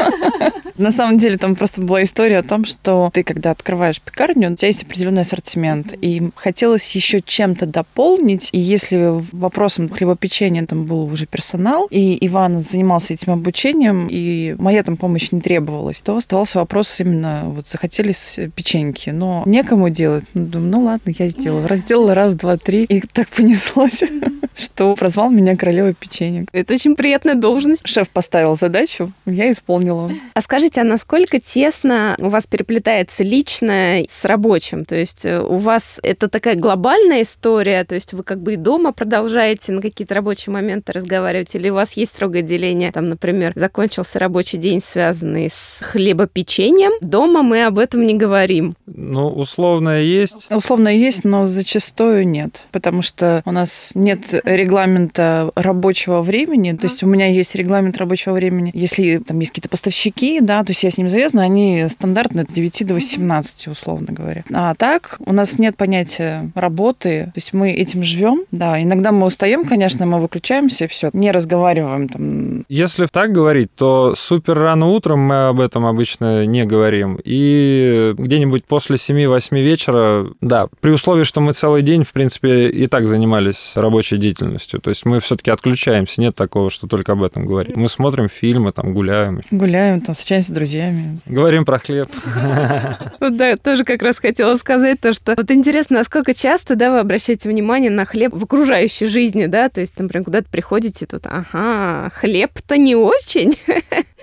На 0.77 0.91
самом 0.91 1.17
деле 1.17 1.37
там 1.37 1.55
просто 1.55 1.81
была 1.81 2.03
история 2.03 2.39
о 2.39 2.43
том, 2.43 2.65
что 2.65 3.09
ты, 3.13 3.23
когда 3.23 3.51
открываешь 3.51 4.01
пекарню, 4.01 4.51
у 4.51 4.55
тебя 4.55 4.67
есть 4.67 4.83
определенный 4.83 5.21
ассортимент, 5.21 5.93
и 6.01 6.31
хотелось 6.35 6.93
еще 6.95 7.21
чем-то 7.21 7.65
дополнить, 7.65 8.49
и 8.51 8.59
если 8.59 9.21
вопросом 9.31 9.87
хлебопечения 9.87 10.65
там 10.65 10.85
был 10.85 11.05
уже 11.05 11.27
персонал, 11.27 11.87
и 11.91 12.17
Иван 12.25 12.59
занимался 12.59 13.13
этим 13.13 13.33
обучением, 13.33 14.07
и 14.09 14.55
моя 14.57 14.83
там 14.83 14.97
помощь 14.97 15.31
не 15.31 15.39
требовалась, 15.39 16.01
то 16.01 16.17
оставался 16.17 16.59
вопрос 16.59 16.99
именно, 16.99 17.52
вот 17.53 17.67
захотелись 17.67 18.39
печеньки, 18.55 19.09
но 19.09 19.43
некому 19.45 19.89
делать. 19.89 20.25
Ну, 20.33 20.45
думаю, 20.45 20.71
ну 20.71 20.83
ладно, 20.83 21.11
я 21.17 21.27
сделала. 21.27 21.67
Разделала 21.67 22.13
раз, 22.13 22.35
два, 22.35 22.57
три, 22.57 22.83
и 22.83 23.01
так 23.01 23.29
понеслось, 23.29 24.03
что 24.55 24.93
прозвал 24.95 25.29
меня 25.31 25.55
королевой 25.55 25.93
печенек. 25.93 26.49
Это 26.51 26.73
очень 26.73 26.95
приятная 26.95 27.35
должность. 27.35 27.87
Шеф 27.87 28.09
поставил 28.09 28.55
задачу, 28.55 29.11
я 29.25 29.51
исполнила. 29.51 30.11
А 30.33 30.41
скажите, 30.41 30.81
а 30.81 30.83
насколько 30.83 31.39
те 31.39 31.63
тесно 31.63 32.17
у 32.19 32.27
вас 32.27 32.45
переплетается 32.45 33.23
личное 33.23 34.05
с 34.09 34.25
рабочим. 34.25 34.83
То 34.83 34.95
есть 34.95 35.25
э, 35.25 35.39
у 35.39 35.55
вас 35.55 35.97
это 36.03 36.27
такая 36.27 36.55
глобальная 36.55 37.21
история, 37.21 37.85
то 37.85 37.95
есть 37.95 38.11
вы 38.11 38.23
как 38.23 38.41
бы 38.41 38.53
и 38.53 38.57
дома 38.57 38.91
продолжаете 38.91 39.71
на 39.71 39.81
какие-то 39.81 40.13
рабочие 40.13 40.51
моменты 40.51 40.91
разговаривать, 40.91 41.55
или 41.55 41.69
у 41.69 41.75
вас 41.75 41.93
есть 41.93 42.11
строгое 42.11 42.41
деление, 42.41 42.91
там, 42.91 43.05
например, 43.05 43.53
закончился 43.55 44.19
рабочий 44.19 44.57
день, 44.57 44.81
связанный 44.81 45.49
с 45.49 45.81
хлебопечением, 45.83 46.91
дома 46.99 47.32
мы 47.41 47.65
об 47.65 47.79
этом 47.79 48.03
не 48.03 48.15
говорим. 48.15 48.75
Ну, 48.85 49.27
условное 49.27 50.01
есть. 50.01 50.51
Условное 50.51 50.93
есть, 50.93 51.23
но 51.23 51.47
зачастую 51.47 52.27
нет, 52.27 52.65
потому 52.71 53.01
что 53.01 53.41
у 53.45 53.51
нас 53.51 53.91
нет 53.95 54.41
регламента 54.43 55.51
рабочего 55.55 56.21
времени, 56.21 56.73
то 56.73 56.85
есть 56.85 57.03
у 57.03 57.07
меня 57.07 57.27
есть 57.27 57.55
регламент 57.55 57.97
рабочего 57.97 58.33
времени, 58.33 58.71
если 58.73 59.17
там 59.17 59.39
есть 59.39 59.51
какие-то 59.51 59.69
поставщики, 59.69 60.39
да, 60.41 60.63
то 60.63 60.71
есть 60.71 60.83
я 60.83 60.91
с 60.91 60.97
ним 60.97 61.09
завязана, 61.09 61.43
они 61.43 61.85
стандартно 61.89 62.43
от 62.43 62.51
9 62.51 62.87
до 62.87 62.93
18, 62.93 63.67
условно 63.67 64.13
говоря. 64.13 64.43
А 64.53 64.75
так 64.75 65.17
у 65.19 65.33
нас 65.33 65.57
нет 65.57 65.75
понятия 65.77 66.51
работы, 66.55 67.25
то 67.25 67.37
есть 67.37 67.53
мы 67.53 67.71
этим 67.71 68.03
живем. 68.03 68.43
Да, 68.51 68.81
иногда 68.81 69.11
мы 69.11 69.27
устаем, 69.27 69.65
конечно, 69.65 70.05
мы 70.05 70.19
выключаемся, 70.19 70.85
и 70.85 70.87
все, 70.87 71.09
не 71.13 71.31
разговариваем 71.31 72.09
там. 72.09 72.65
Если 72.69 73.05
так 73.05 73.31
говорить, 73.31 73.69
то 73.75 74.13
супер 74.15 74.57
рано 74.57 74.87
утром 74.87 75.19
мы 75.19 75.47
об 75.47 75.59
этом 75.59 75.85
обычно 75.85 76.45
не 76.45 76.65
говорим. 76.65 77.15
И 77.23 78.13
где-нибудь 78.17 78.65
после 78.65 78.95
7-8 78.95 79.61
вечера, 79.61 80.27
да, 80.41 80.67
при 80.81 80.91
условии, 80.91 81.23
что 81.23 81.41
мы 81.41 81.53
целый 81.53 81.81
день, 81.81 82.03
в 82.03 82.11
принципе, 82.11 82.69
и 82.69 82.87
так 82.87 83.07
занимались 83.07 83.73
рабочей 83.75 84.17
деятельностью. 84.17 84.79
То 84.79 84.89
есть 84.89 85.05
мы 85.05 85.19
все-таки 85.19 85.51
отключаемся, 85.51 86.21
нет 86.21 86.35
такого, 86.35 86.69
что 86.69 86.87
только 86.87 87.13
об 87.13 87.23
этом 87.23 87.45
говорим. 87.45 87.73
Мы 87.75 87.87
смотрим 87.87 88.29
фильмы, 88.29 88.71
там 88.71 88.93
гуляем. 88.93 89.41
Гуляем, 89.51 90.01
там 90.01 90.15
встречаемся 90.15 90.49
с 90.49 90.53
друзьями. 90.53 91.19
Говорим 91.25 91.65
про 91.65 91.79
хлеб. 91.79 92.09
Да, 93.33 93.55
тоже 93.55 93.83
как 93.83 94.01
раз 94.03 94.19
хотела 94.19 94.55
сказать 94.57 94.99
то, 94.99 95.13
что 95.13 95.33
вот 95.35 95.49
интересно, 95.49 95.97
насколько 95.97 96.33
часто, 96.33 96.75
да, 96.75 96.91
вы 96.91 96.99
обращаете 96.99 97.49
внимание 97.49 97.89
на 97.89 98.05
хлеб 98.05 98.33
в 98.33 98.43
окружающей 98.43 99.07
жизни, 99.07 99.45
да, 99.45 99.69
то 99.69 99.81
есть, 99.81 99.97
например, 99.97 100.25
куда-то 100.25 100.49
приходите, 100.49 101.05
тут, 101.05 101.23
ага, 101.25 102.11
хлеб-то 102.13 102.77
не 102.77 102.95
очень. 102.95 103.53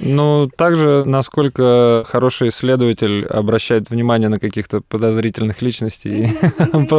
Ну, 0.00 0.48
также, 0.56 1.04
насколько 1.04 2.04
хороший 2.06 2.50
исследователь 2.90 3.26
обращает 3.26 3.90
внимание 3.90 4.28
на 4.28 4.38
каких-то 4.38 4.80
подозрительных 4.80 5.62
личностей 5.62 6.28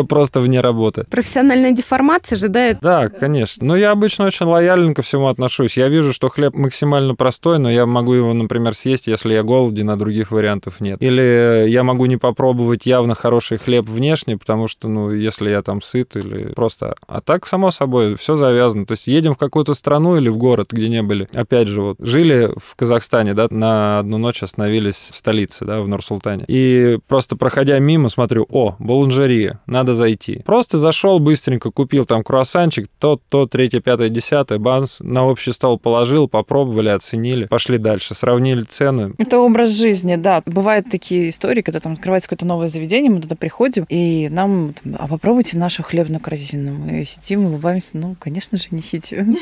просто 0.07 0.39
вне 0.39 0.61
работы. 0.61 1.05
Профессиональная 1.09 1.71
деформация 1.71 2.37
же, 2.37 2.47
да? 2.47 2.77
Да, 2.81 3.09
конечно. 3.09 3.65
Но 3.65 3.75
я 3.75 3.91
обычно 3.91 4.25
очень 4.25 4.45
лояльно 4.45 4.93
ко 4.93 5.01
всему 5.01 5.27
отношусь. 5.27 5.77
Я 5.77 5.87
вижу, 5.89 6.13
что 6.13 6.29
хлеб 6.29 6.53
максимально 6.53 7.15
простой, 7.15 7.59
но 7.59 7.69
я 7.69 7.85
могу 7.85 8.13
его, 8.13 8.33
например, 8.33 8.73
съесть, 8.73 9.07
если 9.07 9.33
я 9.33 9.43
голоден, 9.43 9.89
а 9.89 9.95
других 9.95 10.31
вариантов 10.31 10.81
нет. 10.81 11.01
Или 11.01 11.65
я 11.67 11.83
могу 11.83 12.05
не 12.05 12.17
попробовать 12.17 12.85
явно 12.85 13.15
хороший 13.15 13.57
хлеб 13.57 13.87
внешне, 13.87 14.37
потому 14.37 14.67
что, 14.67 14.87
ну, 14.87 15.11
если 15.11 15.49
я 15.49 15.61
там 15.61 15.81
сыт 15.81 16.15
или 16.15 16.53
просто... 16.53 16.95
А 17.07 17.21
так, 17.21 17.45
само 17.45 17.71
собой, 17.71 18.15
все 18.15 18.35
завязано. 18.35 18.85
То 18.85 18.93
есть 18.93 19.07
едем 19.07 19.33
в 19.33 19.37
какую-то 19.37 19.73
страну 19.73 20.17
или 20.17 20.29
в 20.29 20.37
город, 20.37 20.69
где 20.71 20.89
не 20.89 21.03
были. 21.03 21.27
Опять 21.33 21.67
же, 21.67 21.81
вот, 21.81 21.97
жили 21.99 22.51
в 22.57 22.75
Казахстане, 22.75 23.33
да, 23.33 23.47
на 23.49 23.99
одну 23.99 24.17
ночь 24.17 24.43
остановились 24.43 25.09
в 25.11 25.15
столице, 25.15 25.65
да, 25.65 25.80
в 25.81 25.87
Нур-Султане. 25.87 26.45
И 26.47 26.99
просто 27.07 27.35
проходя 27.35 27.79
мимо, 27.79 28.09
смотрю, 28.09 28.45
о, 28.49 28.75
буланжерия, 28.79 29.59
надо 29.65 29.93
зайти. 29.93 30.41
Просто 30.45 30.77
зашел 30.77 31.19
быстренько, 31.19 31.71
купил 31.71 32.05
там 32.05 32.23
круассанчик, 32.23 32.87
тот, 32.99 33.21
то, 33.29 33.45
третье, 33.45 33.79
пятое, 33.79 34.09
десятое, 34.09 34.59
банс, 34.59 34.97
на 34.99 35.25
общий 35.25 35.51
стол 35.51 35.79
положил, 35.79 36.27
попробовали, 36.27 36.89
оценили, 36.89 37.45
пошли 37.45 37.77
дальше, 37.77 38.13
сравнили 38.13 38.63
цены. 38.63 39.13
Это 39.17 39.39
образ 39.39 39.69
жизни, 39.69 40.15
да. 40.15 40.41
Бывают 40.45 40.89
такие 40.89 41.29
истории, 41.29 41.61
когда 41.61 41.79
там 41.79 41.93
открывается 41.93 42.27
какое-то 42.27 42.45
новое 42.45 42.69
заведение, 42.69 43.11
мы 43.11 43.21
туда 43.21 43.35
приходим, 43.35 43.85
и 43.89 44.27
нам, 44.29 44.73
а 44.97 45.07
попробуйте 45.07 45.57
нашу 45.57 45.83
хлебную 45.83 46.19
корзину. 46.19 46.73
Мы 46.73 47.03
сидим, 47.05 47.45
улыбаемся, 47.45 47.89
ну, 47.93 48.15
конечно 48.19 48.57
же, 48.57 48.65
несите. 48.71 49.25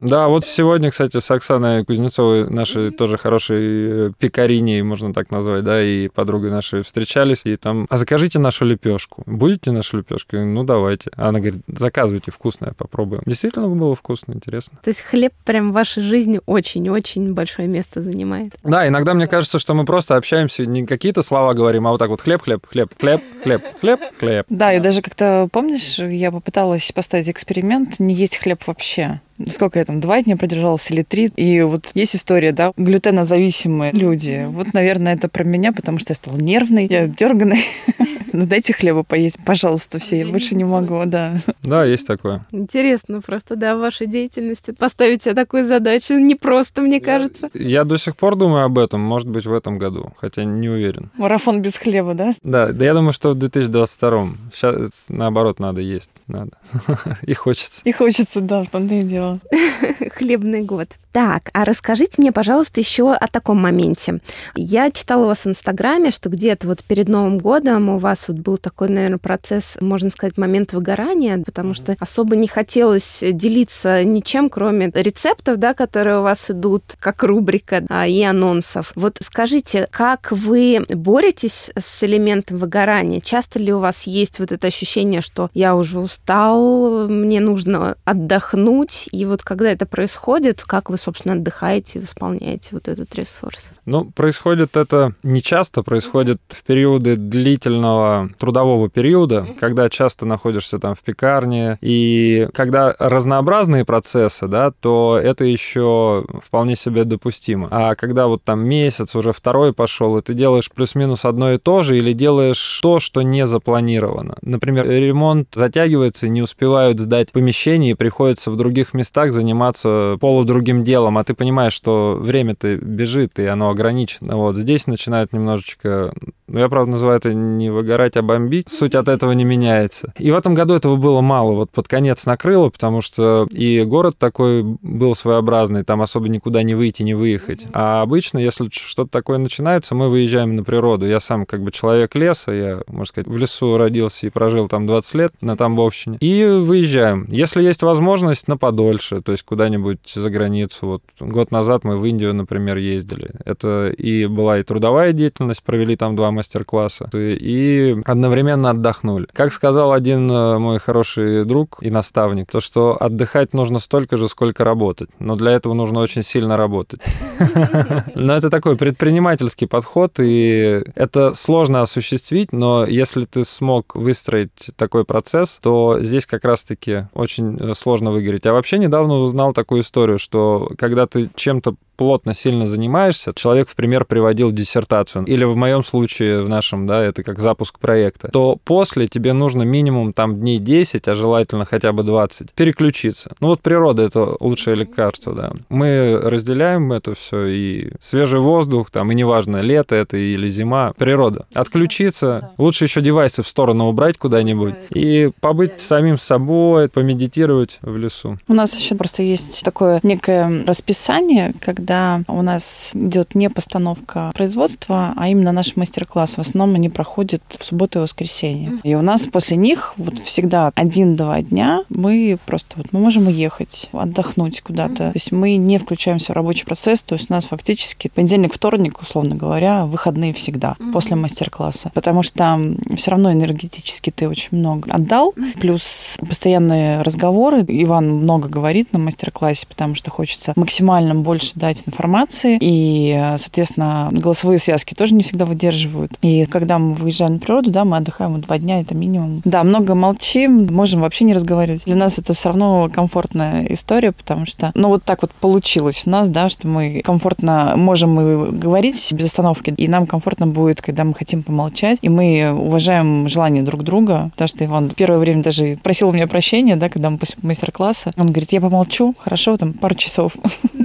Да, 0.00 0.28
вот 0.28 0.44
сегодня, 0.44 0.90
кстати, 0.90 1.18
с 1.18 1.30
Оксаной 1.30 1.84
Кузнецовой, 1.84 2.48
нашей 2.48 2.76
нашей 2.76 2.90
тоже 2.90 3.16
хорошей 3.16 3.58
э, 3.60 4.12
пекариней, 4.18 4.82
можно 4.82 5.12
так 5.12 5.30
назвать, 5.30 5.64
да, 5.66 5.82
и 5.82 6.06
подругой 6.08 6.50
нашей 6.50 6.82
встречались, 6.82 7.42
и 7.44 7.56
там, 7.56 7.86
а 7.90 7.96
закажите 7.96 8.38
нашу 8.38 8.64
лепешку. 8.64 9.24
Будете 9.26 9.72
нашу 9.72 9.98
лепешку? 9.98 10.36
Ну, 10.36 10.62
давайте. 10.62 11.10
А 11.16 11.28
она 11.28 11.40
говорит, 11.40 11.60
заказывайте, 11.66 12.30
вкусное, 12.30 12.72
попробуем. 12.72 13.22
Действительно 13.26 13.68
было 13.68 13.96
вкусно, 13.96 14.32
интересно. 14.32 14.78
То 14.84 14.90
есть 14.90 15.00
хлеб 15.00 15.32
прям 15.44 15.72
в 15.72 15.74
вашей 15.74 16.04
жизни 16.04 16.40
очень-очень 16.46 17.34
большое 17.34 17.66
место 17.66 18.00
занимает. 18.00 18.54
Да, 18.62 18.86
иногда 18.86 19.12
мне 19.14 19.26
кажется, 19.26 19.58
что 19.58 19.74
мы 19.74 19.84
просто 19.84 20.14
общаемся, 20.14 20.64
не 20.64 20.86
какие-то 20.86 21.22
слова 21.22 21.52
говорим, 21.52 21.88
а 21.88 21.90
вот 21.90 21.98
так 21.98 22.10
вот 22.10 22.20
хлеб, 22.20 22.42
хлеб, 22.42 22.64
хлеб, 22.68 22.92
хлеб, 23.00 23.20
хлеб, 23.42 23.62
хлеб, 23.80 24.00
хлеб. 24.20 24.46
Да, 24.48 24.72
и 24.72 24.78
даже 24.78 25.02
как-то, 25.02 25.48
помнишь, 25.50 25.98
я 25.98 26.30
попыталась 26.30 26.92
поставить 26.92 27.28
эксперимент, 27.28 27.98
не 27.98 28.14
есть 28.14 28.36
хлеб 28.36 28.62
вообще 28.66 29.20
сколько 29.48 29.78
я 29.78 29.84
там, 29.84 30.00
два 30.00 30.22
дня 30.22 30.36
продержалась 30.36 30.90
или 30.90 31.02
три. 31.02 31.26
И 31.36 31.62
вот 31.62 31.90
есть 31.94 32.16
история, 32.16 32.52
да, 32.52 32.72
глютенозависимые 32.76 33.92
люди. 33.92 34.46
Вот, 34.48 34.72
наверное, 34.72 35.14
это 35.14 35.28
про 35.28 35.44
меня, 35.44 35.72
потому 35.72 35.98
что 35.98 36.12
я 36.12 36.14
стала 36.16 36.36
нервной, 36.36 36.86
я 36.86 37.06
дерганой. 37.08 37.64
Ну, 38.36 38.46
дайте 38.46 38.74
хлеба 38.74 39.02
поесть, 39.02 39.38
пожалуйста, 39.46 39.98
все, 39.98 40.18
я 40.18 40.26
больше 40.26 40.54
не 40.54 40.64
могу, 40.64 41.02
да. 41.06 41.40
Да, 41.62 41.84
есть 41.84 42.06
такое. 42.06 42.46
Интересно 42.52 43.22
просто, 43.22 43.56
да, 43.56 43.74
в 43.74 43.80
вашей 43.80 44.06
деятельности 44.06 44.72
поставить 44.72 45.22
себе 45.22 45.34
такую 45.34 45.64
задачу 45.64 46.14
не 46.18 46.34
просто, 46.34 46.82
мне 46.82 47.00
кажется. 47.00 47.48
Я 47.54 47.84
до 47.84 47.96
сих 47.96 48.14
пор 48.14 48.36
думаю 48.36 48.66
об 48.66 48.78
этом, 48.78 49.00
может 49.00 49.26
быть, 49.26 49.46
в 49.46 49.52
этом 49.54 49.78
году, 49.78 50.12
хотя 50.18 50.44
не 50.44 50.68
уверен. 50.68 51.10
Марафон 51.16 51.62
без 51.62 51.78
хлеба, 51.78 52.12
да? 52.12 52.34
Да, 52.42 52.72
да 52.72 52.84
я 52.84 52.92
думаю, 52.92 53.14
что 53.14 53.30
в 53.30 53.36
2022 53.36 54.28
сейчас 54.52 55.06
наоборот 55.08 55.58
надо 55.58 55.80
есть, 55.80 56.10
надо. 56.26 56.52
И 57.22 57.32
хочется. 57.32 57.80
И 57.84 57.92
хочется, 57.92 58.42
да, 58.42 58.62
в 58.64 58.68
том-то 58.68 58.94
и 58.94 59.02
дело. 59.02 59.40
Хлебный 60.12 60.60
год. 60.60 60.88
Так, 61.16 61.48
а 61.54 61.64
расскажите 61.64 62.16
мне, 62.18 62.30
пожалуйста, 62.30 62.78
еще 62.78 63.14
о 63.14 63.26
таком 63.26 63.58
моменте. 63.58 64.20
Я 64.54 64.90
читала 64.90 65.24
у 65.24 65.26
вас 65.28 65.46
в 65.46 65.48
Инстаграме, 65.48 66.10
что 66.10 66.28
где-то 66.28 66.68
вот 66.68 66.84
перед 66.84 67.08
Новым 67.08 67.38
годом 67.38 67.88
у 67.88 67.96
вас 67.96 68.28
вот 68.28 68.36
был 68.36 68.58
такой, 68.58 68.90
наверное, 68.90 69.16
процесс, 69.16 69.78
можно 69.80 70.10
сказать, 70.10 70.36
момент 70.36 70.74
выгорания, 70.74 71.42
потому 71.42 71.72
что 71.72 71.96
особо 72.00 72.36
не 72.36 72.48
хотелось 72.48 73.24
делиться 73.32 74.04
ничем, 74.04 74.50
кроме 74.50 74.90
рецептов, 74.92 75.56
да, 75.56 75.72
которые 75.72 76.18
у 76.18 76.22
вас 76.22 76.50
идут, 76.50 76.82
как 77.00 77.22
рубрика, 77.22 77.82
а, 77.88 78.06
и 78.06 78.22
анонсов. 78.22 78.92
Вот 78.94 79.16
скажите, 79.22 79.88
как 79.90 80.32
вы 80.32 80.84
боретесь 80.86 81.70
с 81.74 82.04
элементом 82.04 82.58
выгорания? 82.58 83.22
Часто 83.22 83.58
ли 83.58 83.72
у 83.72 83.78
вас 83.78 84.06
есть 84.06 84.38
вот 84.38 84.52
это 84.52 84.66
ощущение, 84.66 85.22
что 85.22 85.48
я 85.54 85.76
уже 85.76 85.98
устал, 85.98 87.08
мне 87.08 87.40
нужно 87.40 87.96
отдохнуть, 88.04 89.08
и 89.12 89.24
вот 89.24 89.42
когда 89.42 89.70
это 89.70 89.86
происходит, 89.86 90.62
как 90.62 90.90
вы 90.90 90.98
собственно, 91.06 91.34
отдыхаете, 91.34 92.00
восполняете 92.00 92.70
вот 92.72 92.88
этот 92.88 93.14
ресурс? 93.14 93.70
Ну, 93.84 94.06
происходит 94.06 94.76
это 94.76 95.14
не 95.22 95.40
часто, 95.40 95.84
происходит 95.84 96.40
в 96.48 96.64
периоды 96.64 97.14
длительного 97.14 98.30
трудового 98.38 98.90
периода, 98.90 99.46
когда 99.60 99.88
часто 99.88 100.26
находишься 100.26 100.80
там 100.80 100.96
в 100.96 101.02
пекарне, 101.02 101.78
и 101.80 102.48
когда 102.52 102.94
разнообразные 102.98 103.84
процессы, 103.84 104.48
да, 104.48 104.72
то 104.72 105.20
это 105.22 105.44
еще 105.44 106.26
вполне 106.42 106.74
себе 106.74 107.04
допустимо. 107.04 107.68
А 107.70 107.94
когда 107.94 108.26
вот 108.26 108.42
там 108.42 108.66
месяц, 108.66 109.14
уже 109.14 109.32
второй 109.32 109.72
пошел, 109.72 110.18
и 110.18 110.22
ты 110.22 110.34
делаешь 110.34 110.70
плюс-минус 110.72 111.24
одно 111.24 111.52
и 111.52 111.58
то 111.58 111.82
же, 111.82 111.96
или 111.96 112.12
делаешь 112.12 112.80
то, 112.82 112.98
что 112.98 113.22
не 113.22 113.46
запланировано. 113.46 114.36
Например, 114.42 114.88
ремонт 114.90 115.50
затягивается, 115.54 116.26
не 116.26 116.42
успевают 116.42 116.98
сдать 116.98 117.30
помещение, 117.30 117.92
и 117.92 117.94
приходится 117.94 118.50
в 118.50 118.56
других 118.56 118.92
местах 118.92 119.32
заниматься 119.32 120.16
полудругим 120.20 120.82
делом, 120.82 120.95
делом, 120.96 121.18
а 121.18 121.24
ты 121.24 121.34
понимаешь, 121.34 121.74
что 121.74 122.16
время-то 122.18 122.76
бежит, 122.76 123.38
и 123.38 123.46
оно 123.46 123.68
ограничено. 123.68 124.36
Вот 124.36 124.56
здесь 124.56 124.86
начинает 124.86 125.32
немножечко 125.32 126.14
ну, 126.48 126.60
я, 126.60 126.68
правда, 126.68 126.92
называю 126.92 127.18
это 127.18 127.34
не 127.34 127.70
выгорать, 127.70 128.16
а 128.16 128.22
бомбить. 128.22 128.68
Суть 128.68 128.94
от 128.94 129.08
этого 129.08 129.32
не 129.32 129.44
меняется. 129.44 130.12
И 130.18 130.30
в 130.30 130.36
этом 130.36 130.54
году 130.54 130.74
этого 130.74 130.96
было 130.96 131.20
мало. 131.20 131.52
Вот 131.52 131.70
под 131.70 131.88
конец 131.88 132.24
накрыло, 132.26 132.70
потому 132.70 133.00
что 133.00 133.46
и 133.50 133.82
город 133.84 134.16
такой 134.18 134.62
был 134.62 135.14
своеобразный, 135.14 135.84
там 135.84 136.02
особо 136.02 136.28
никуда 136.28 136.62
не 136.62 136.74
выйти, 136.74 137.02
не 137.02 137.14
выехать. 137.14 137.66
А 137.72 138.02
обычно, 138.02 138.38
если 138.38 138.68
что-то 138.70 139.10
такое 139.10 139.38
начинается, 139.38 139.94
мы 139.94 140.08
выезжаем 140.08 140.54
на 140.54 140.62
природу. 140.62 141.06
Я 141.06 141.20
сам 141.20 141.46
как 141.46 141.62
бы 141.62 141.70
человек 141.70 142.14
леса, 142.14 142.52
я, 142.52 142.82
можно 142.86 143.06
сказать, 143.06 143.28
в 143.28 143.36
лесу 143.36 143.76
родился 143.76 144.26
и 144.26 144.30
прожил 144.30 144.68
там 144.68 144.86
20 144.86 145.14
лет 145.14 145.32
на 145.40 145.56
Тамбовщине. 145.56 146.18
И 146.20 146.44
выезжаем. 146.44 147.26
Если 147.28 147.62
есть 147.62 147.82
возможность, 147.82 148.46
на 148.46 148.56
подольше, 148.56 149.22
то 149.22 149.32
есть 149.32 149.44
куда-нибудь 149.44 150.12
за 150.14 150.30
границу. 150.30 150.86
Вот 150.86 151.02
год 151.18 151.50
назад 151.50 151.84
мы 151.84 151.98
в 151.98 152.04
Индию, 152.04 152.34
например, 152.34 152.76
ездили. 152.76 153.30
Это 153.44 153.88
и 153.88 154.26
была 154.26 154.58
и 154.58 154.62
трудовая 154.62 155.12
деятельность, 155.12 155.62
провели 155.62 155.96
там 155.96 156.14
два 156.16 156.30
мастер-класса 156.36 157.10
и 157.14 157.96
одновременно 158.04 158.70
отдохнули. 158.70 159.26
Как 159.32 159.52
сказал 159.52 159.92
один 159.92 160.30
э, 160.30 160.58
мой 160.58 160.78
хороший 160.78 161.44
друг 161.44 161.78
и 161.80 161.90
наставник, 161.90 162.50
то, 162.50 162.60
что 162.60 162.96
отдыхать 163.00 163.54
нужно 163.54 163.78
столько 163.78 164.16
же, 164.16 164.28
сколько 164.28 164.64
работать, 164.64 165.08
но 165.18 165.36
для 165.36 165.52
этого 165.52 165.74
нужно 165.74 166.00
очень 166.00 166.22
сильно 166.22 166.56
работать. 166.56 167.00
Но 168.14 168.34
это 168.36 168.50
такой 168.50 168.76
предпринимательский 168.76 169.66
подход, 169.66 170.14
и 170.18 170.82
это 170.94 171.34
сложно 171.34 171.82
осуществить, 171.82 172.52
но 172.52 172.84
если 172.84 173.24
ты 173.24 173.44
смог 173.44 173.94
выстроить 173.94 174.50
такой 174.76 175.04
процесс, 175.04 175.58
то 175.60 175.98
здесь 176.00 176.26
как 176.26 176.44
раз-таки 176.44 177.08
очень 177.12 177.58
э, 177.58 177.74
сложно 177.74 178.10
выгореть. 178.10 178.46
А 178.46 178.52
вообще 178.52 178.78
недавно 178.78 179.14
узнал 179.18 179.52
такую 179.52 179.82
историю, 179.82 180.18
что 180.18 180.70
когда 180.78 181.06
ты 181.06 181.28
чем-то 181.34 181.76
плотно, 181.96 182.34
сильно 182.34 182.66
занимаешься, 182.66 183.32
человек 183.34 183.68
в 183.68 183.74
пример 183.74 184.04
приводил 184.04 184.52
диссертацию. 184.52 185.24
Или 185.24 185.44
в 185.44 185.56
моем 185.56 185.82
случае 185.82 186.25
случае 186.26 186.42
в 186.44 186.48
нашем, 186.48 186.86
да, 186.86 187.02
это 187.02 187.22
как 187.22 187.38
запуск 187.38 187.78
проекта, 187.78 188.28
то 188.28 188.58
после 188.64 189.08
тебе 189.08 189.32
нужно 189.32 189.62
минимум 189.62 190.12
там 190.12 190.36
дней 190.36 190.58
10, 190.58 191.08
а 191.08 191.14
желательно 191.14 191.64
хотя 191.64 191.92
бы 191.92 192.02
20, 192.02 192.52
переключиться. 192.52 193.34
Ну 193.40 193.48
вот 193.48 193.60
природа— 193.60 194.02
это 194.06 194.36
лучшее 194.40 194.76
лекарство, 194.76 195.34
да. 195.34 195.52
Мы 195.68 196.18
разделяем 196.22 196.92
это 196.92 197.14
все, 197.14 197.46
и 197.46 197.90
свежий 198.00 198.40
воздух, 198.40 198.90
там, 198.90 199.10
и 199.10 199.14
неважно, 199.14 199.58
лето 199.58 199.94
это 199.94 200.16
или 200.16 200.48
зима, 200.48 200.92
природа. 200.96 201.46
Отключиться, 201.54 202.50
лучше 202.58 202.84
еще 202.84 203.00
девайсы 203.00 203.42
в 203.42 203.48
сторону 203.48 203.86
убрать 203.86 204.18
куда-нибудь 204.18 204.74
и 204.90 205.30
побыть 205.40 205.80
самим 205.80 206.18
собой, 206.18 206.88
помедитировать 206.88 207.78
в 207.82 207.96
лесу. 207.96 208.38
У 208.48 208.54
нас 208.54 208.76
еще 208.76 208.94
просто 208.94 209.22
есть 209.22 209.62
такое 209.64 210.00
некое 210.02 210.64
расписание, 210.66 211.54
когда 211.60 212.22
у 212.28 212.42
нас 212.42 212.90
идет 212.94 213.34
не 213.34 213.50
постановка 213.50 214.30
производства, 214.34 215.12
а 215.16 215.28
именно 215.28 215.52
наш 215.52 215.76
мастер-класс. 215.76 216.15
В 216.16 216.38
основном 216.38 216.76
они 216.76 216.88
проходят 216.88 217.42
в 217.58 217.64
субботу 217.64 217.98
и 217.98 218.02
воскресенье. 218.02 218.80
И 218.82 218.94
у 218.94 219.02
нас 219.02 219.26
после 219.26 219.56
них 219.56 219.92
вот 219.96 220.18
всегда 220.20 220.72
один-два 220.74 221.42
дня 221.42 221.82
мы 221.88 222.38
просто 222.46 222.76
вот 222.76 222.86
мы 222.92 223.00
можем 223.00 223.26
уехать, 223.26 223.88
отдохнуть 223.92 224.60
куда-то. 224.62 224.96
То 224.96 225.12
есть 225.14 225.32
мы 225.32 225.56
не 225.56 225.78
включаемся 225.78 226.32
в 226.32 226.36
рабочий 226.36 226.64
процесс, 226.64 227.02
то 227.02 227.14
есть 227.14 227.30
у 227.30 227.32
нас 227.32 227.44
фактически 227.44 228.08
понедельник, 228.08 228.54
вторник, 228.54 229.00
условно 229.00 229.34
говоря, 229.36 229.84
выходные 229.86 230.32
всегда 230.32 230.76
после 230.92 231.16
мастер-класса. 231.16 231.90
Потому 231.94 232.22
что 232.22 232.58
все 232.96 233.10
равно 233.10 233.32
энергетически 233.32 234.10
ты 234.10 234.28
очень 234.28 234.56
много 234.58 234.90
отдал, 234.90 235.34
плюс 235.60 236.16
постоянные 236.20 237.02
разговоры. 237.02 237.64
Иван 237.68 238.08
много 238.08 238.48
говорит 238.48 238.92
на 238.92 238.98
мастер-классе, 238.98 239.66
потому 239.68 239.94
что 239.94 240.10
хочется 240.10 240.52
максимально 240.56 241.14
больше 241.14 241.52
дать 241.54 241.82
информации, 241.86 242.58
и, 242.60 243.34
соответственно, 243.38 244.08
голосовые 244.12 244.58
связки 244.58 244.94
тоже 244.94 245.14
не 245.14 245.22
всегда 245.22 245.44
выдерживают. 245.44 246.05
И 246.22 246.44
когда 246.46 246.78
мы 246.78 246.94
выезжаем 246.94 247.34
на 247.34 247.38
природу, 247.38 247.70
да, 247.70 247.84
мы 247.84 247.96
отдыхаем 247.96 248.40
два 248.40 248.58
дня, 248.58 248.80
это 248.80 248.94
минимум. 248.94 249.42
Да, 249.44 249.64
много 249.64 249.94
молчим, 249.94 250.66
можем 250.72 251.00
вообще 251.00 251.24
не 251.24 251.34
разговаривать. 251.34 251.84
Для 251.84 251.96
нас 251.96 252.18
это 252.18 252.32
все 252.32 252.48
равно 252.48 252.90
комфортная 252.92 253.66
история, 253.66 254.12
потому 254.12 254.46
что, 254.46 254.70
ну, 254.74 254.88
вот 254.88 255.04
так 255.04 255.22
вот 255.22 255.32
получилось 255.32 256.02
у 256.06 256.10
нас, 256.10 256.28
да, 256.28 256.48
что 256.48 256.68
мы 256.68 257.02
комфортно 257.04 257.74
можем 257.76 258.20
и 258.20 258.50
говорить 258.52 259.12
без 259.12 259.26
остановки, 259.26 259.74
и 259.76 259.88
нам 259.88 260.06
комфортно 260.06 260.46
будет, 260.46 260.80
когда 260.82 261.04
мы 261.04 261.14
хотим 261.14 261.42
помолчать, 261.42 261.98
и 262.02 262.08
мы 262.08 262.52
уважаем 262.52 263.28
желание 263.28 263.62
друг 263.62 263.82
друга, 263.82 264.30
потому 264.32 264.48
что 264.48 264.64
Иван 264.64 264.90
первое 264.90 265.18
время 265.18 265.42
даже 265.42 265.78
просил 265.82 266.08
у 266.08 266.12
меня 266.12 266.26
прощения, 266.26 266.76
да, 266.76 266.88
когда 266.88 267.10
мы 267.10 267.18
после 267.18 267.36
мастер-класса, 267.42 268.12
он 268.16 268.28
говорит, 268.28 268.52
я 268.52 268.60
помолчу, 268.60 269.14
хорошо, 269.18 269.56
там, 269.56 269.72
пару 269.72 269.94
часов. 269.94 270.32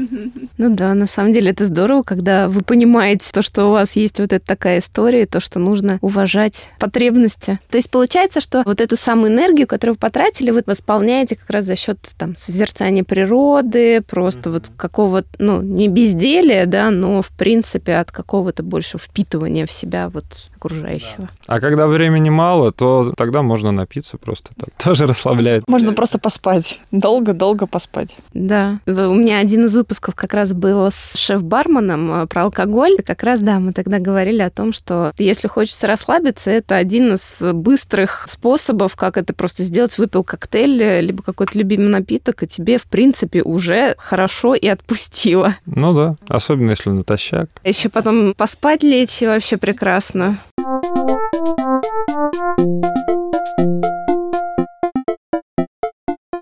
Ну 0.57 0.69
да, 0.69 0.93
на 0.93 1.07
самом 1.07 1.32
деле 1.32 1.49
это 1.49 1.65
здорово, 1.65 2.03
когда 2.03 2.47
вы 2.47 2.61
понимаете 2.61 3.26
то, 3.34 3.41
что 3.41 3.65
у 3.65 3.72
вас 3.72 3.95
есть 3.95 4.19
вот 4.19 4.32
эта 4.32 4.45
такая 4.45 4.78
история, 4.78 5.11
то, 5.26 5.39
что 5.39 5.59
нужно 5.59 5.99
уважать 6.01 6.70
потребности. 6.80 7.59
То 7.70 7.78
есть 7.78 7.89
получается, 7.89 8.41
что 8.41 8.64
вот 8.66 8.82
эту 8.82 8.97
самую 8.97 9.32
энергию, 9.32 9.68
которую 9.68 9.95
вы 9.95 9.99
потратили, 9.99 10.51
вы 10.51 10.64
восполняете 10.66 11.36
как 11.36 11.49
раз 11.49 11.66
за 11.66 11.76
счет 11.76 11.97
там 12.18 12.36
созерцания 12.36 13.03
природы, 13.03 14.01
просто 14.01 14.49
mm-hmm. 14.49 14.53
вот 14.53 14.72
какого, 14.76 15.24
ну, 15.39 15.62
не 15.62 15.88
безделия, 15.88 16.66
да, 16.66 16.89
но 16.89 17.22
в 17.22 17.30
принципе 17.30 17.95
от 17.95 18.12
какого-то 18.12 18.64
больше 18.64 18.97
впитывания 18.97 19.66
в 19.66 19.72
себя 19.72 20.09
вот 20.09 20.26
окружающего. 20.62 21.24
Да. 21.24 21.30
А 21.47 21.59
когда 21.59 21.88
времени 21.88 22.30
мало, 22.30 22.72
то 22.72 23.14
тогда 23.18 23.41
можно 23.41 23.72
напиться 23.72 24.18
просто. 24.18 24.51
Так. 24.55 24.70
Тоже 24.84 25.07
расслабляет. 25.07 25.68
Можно 25.68 25.93
просто 25.93 26.20
поспать. 26.20 26.80
Долго-долго 26.91 27.66
поспать. 27.66 28.16
Да. 28.34 28.80
У 28.86 29.14
меня 29.16 29.39
один 29.39 29.66
из 29.66 29.76
выпусков 29.76 30.16
как 30.16 30.34
раз 30.34 30.53
был 30.53 30.88
с 30.91 31.16
шеф-барменом 31.16 32.24
э, 32.24 32.28
про 32.28 32.43
алкоголь. 32.43 32.97
Как 33.05 33.24
раз, 33.24 33.39
да, 33.39 33.59
мы 33.59 33.74
тогда 33.74 33.99
говорили 33.99 34.41
о 34.41 34.49
том, 34.49 34.74
что 34.74 35.14
если 35.18 35.47
хочется 35.47 35.88
расслабиться, 35.88 36.51
это 36.51 36.76
один 36.76 37.16
из 37.16 37.41
быстрых 37.53 38.26
способов, 38.28 38.95
как 38.95 39.18
это 39.18 39.34
просто 39.34 39.64
сделать. 39.64 39.97
Выпил 39.97 40.24
коктейль, 40.24 40.82
э, 40.82 41.01
либо 41.01 41.24
какой-то 41.24 41.57
любимый 41.57 41.88
напиток, 41.88 42.43
и 42.43 42.47
тебе, 42.47 42.78
в 42.78 42.84
принципе, 42.84 43.41
уже 43.41 43.95
хорошо 43.97 44.53
и 44.53 44.68
отпустило. 44.68 45.55
Ну 45.66 45.93
да, 45.93 46.16
особенно 46.28 46.72
если 46.72 46.89
натощак. 46.89 47.49
Еще 47.64 47.89
потом 47.89 48.34
поспать 48.36 48.84
лечь, 48.84 49.22
и 49.22 49.28
вообще 49.28 49.57
прекрасно. 49.57 50.38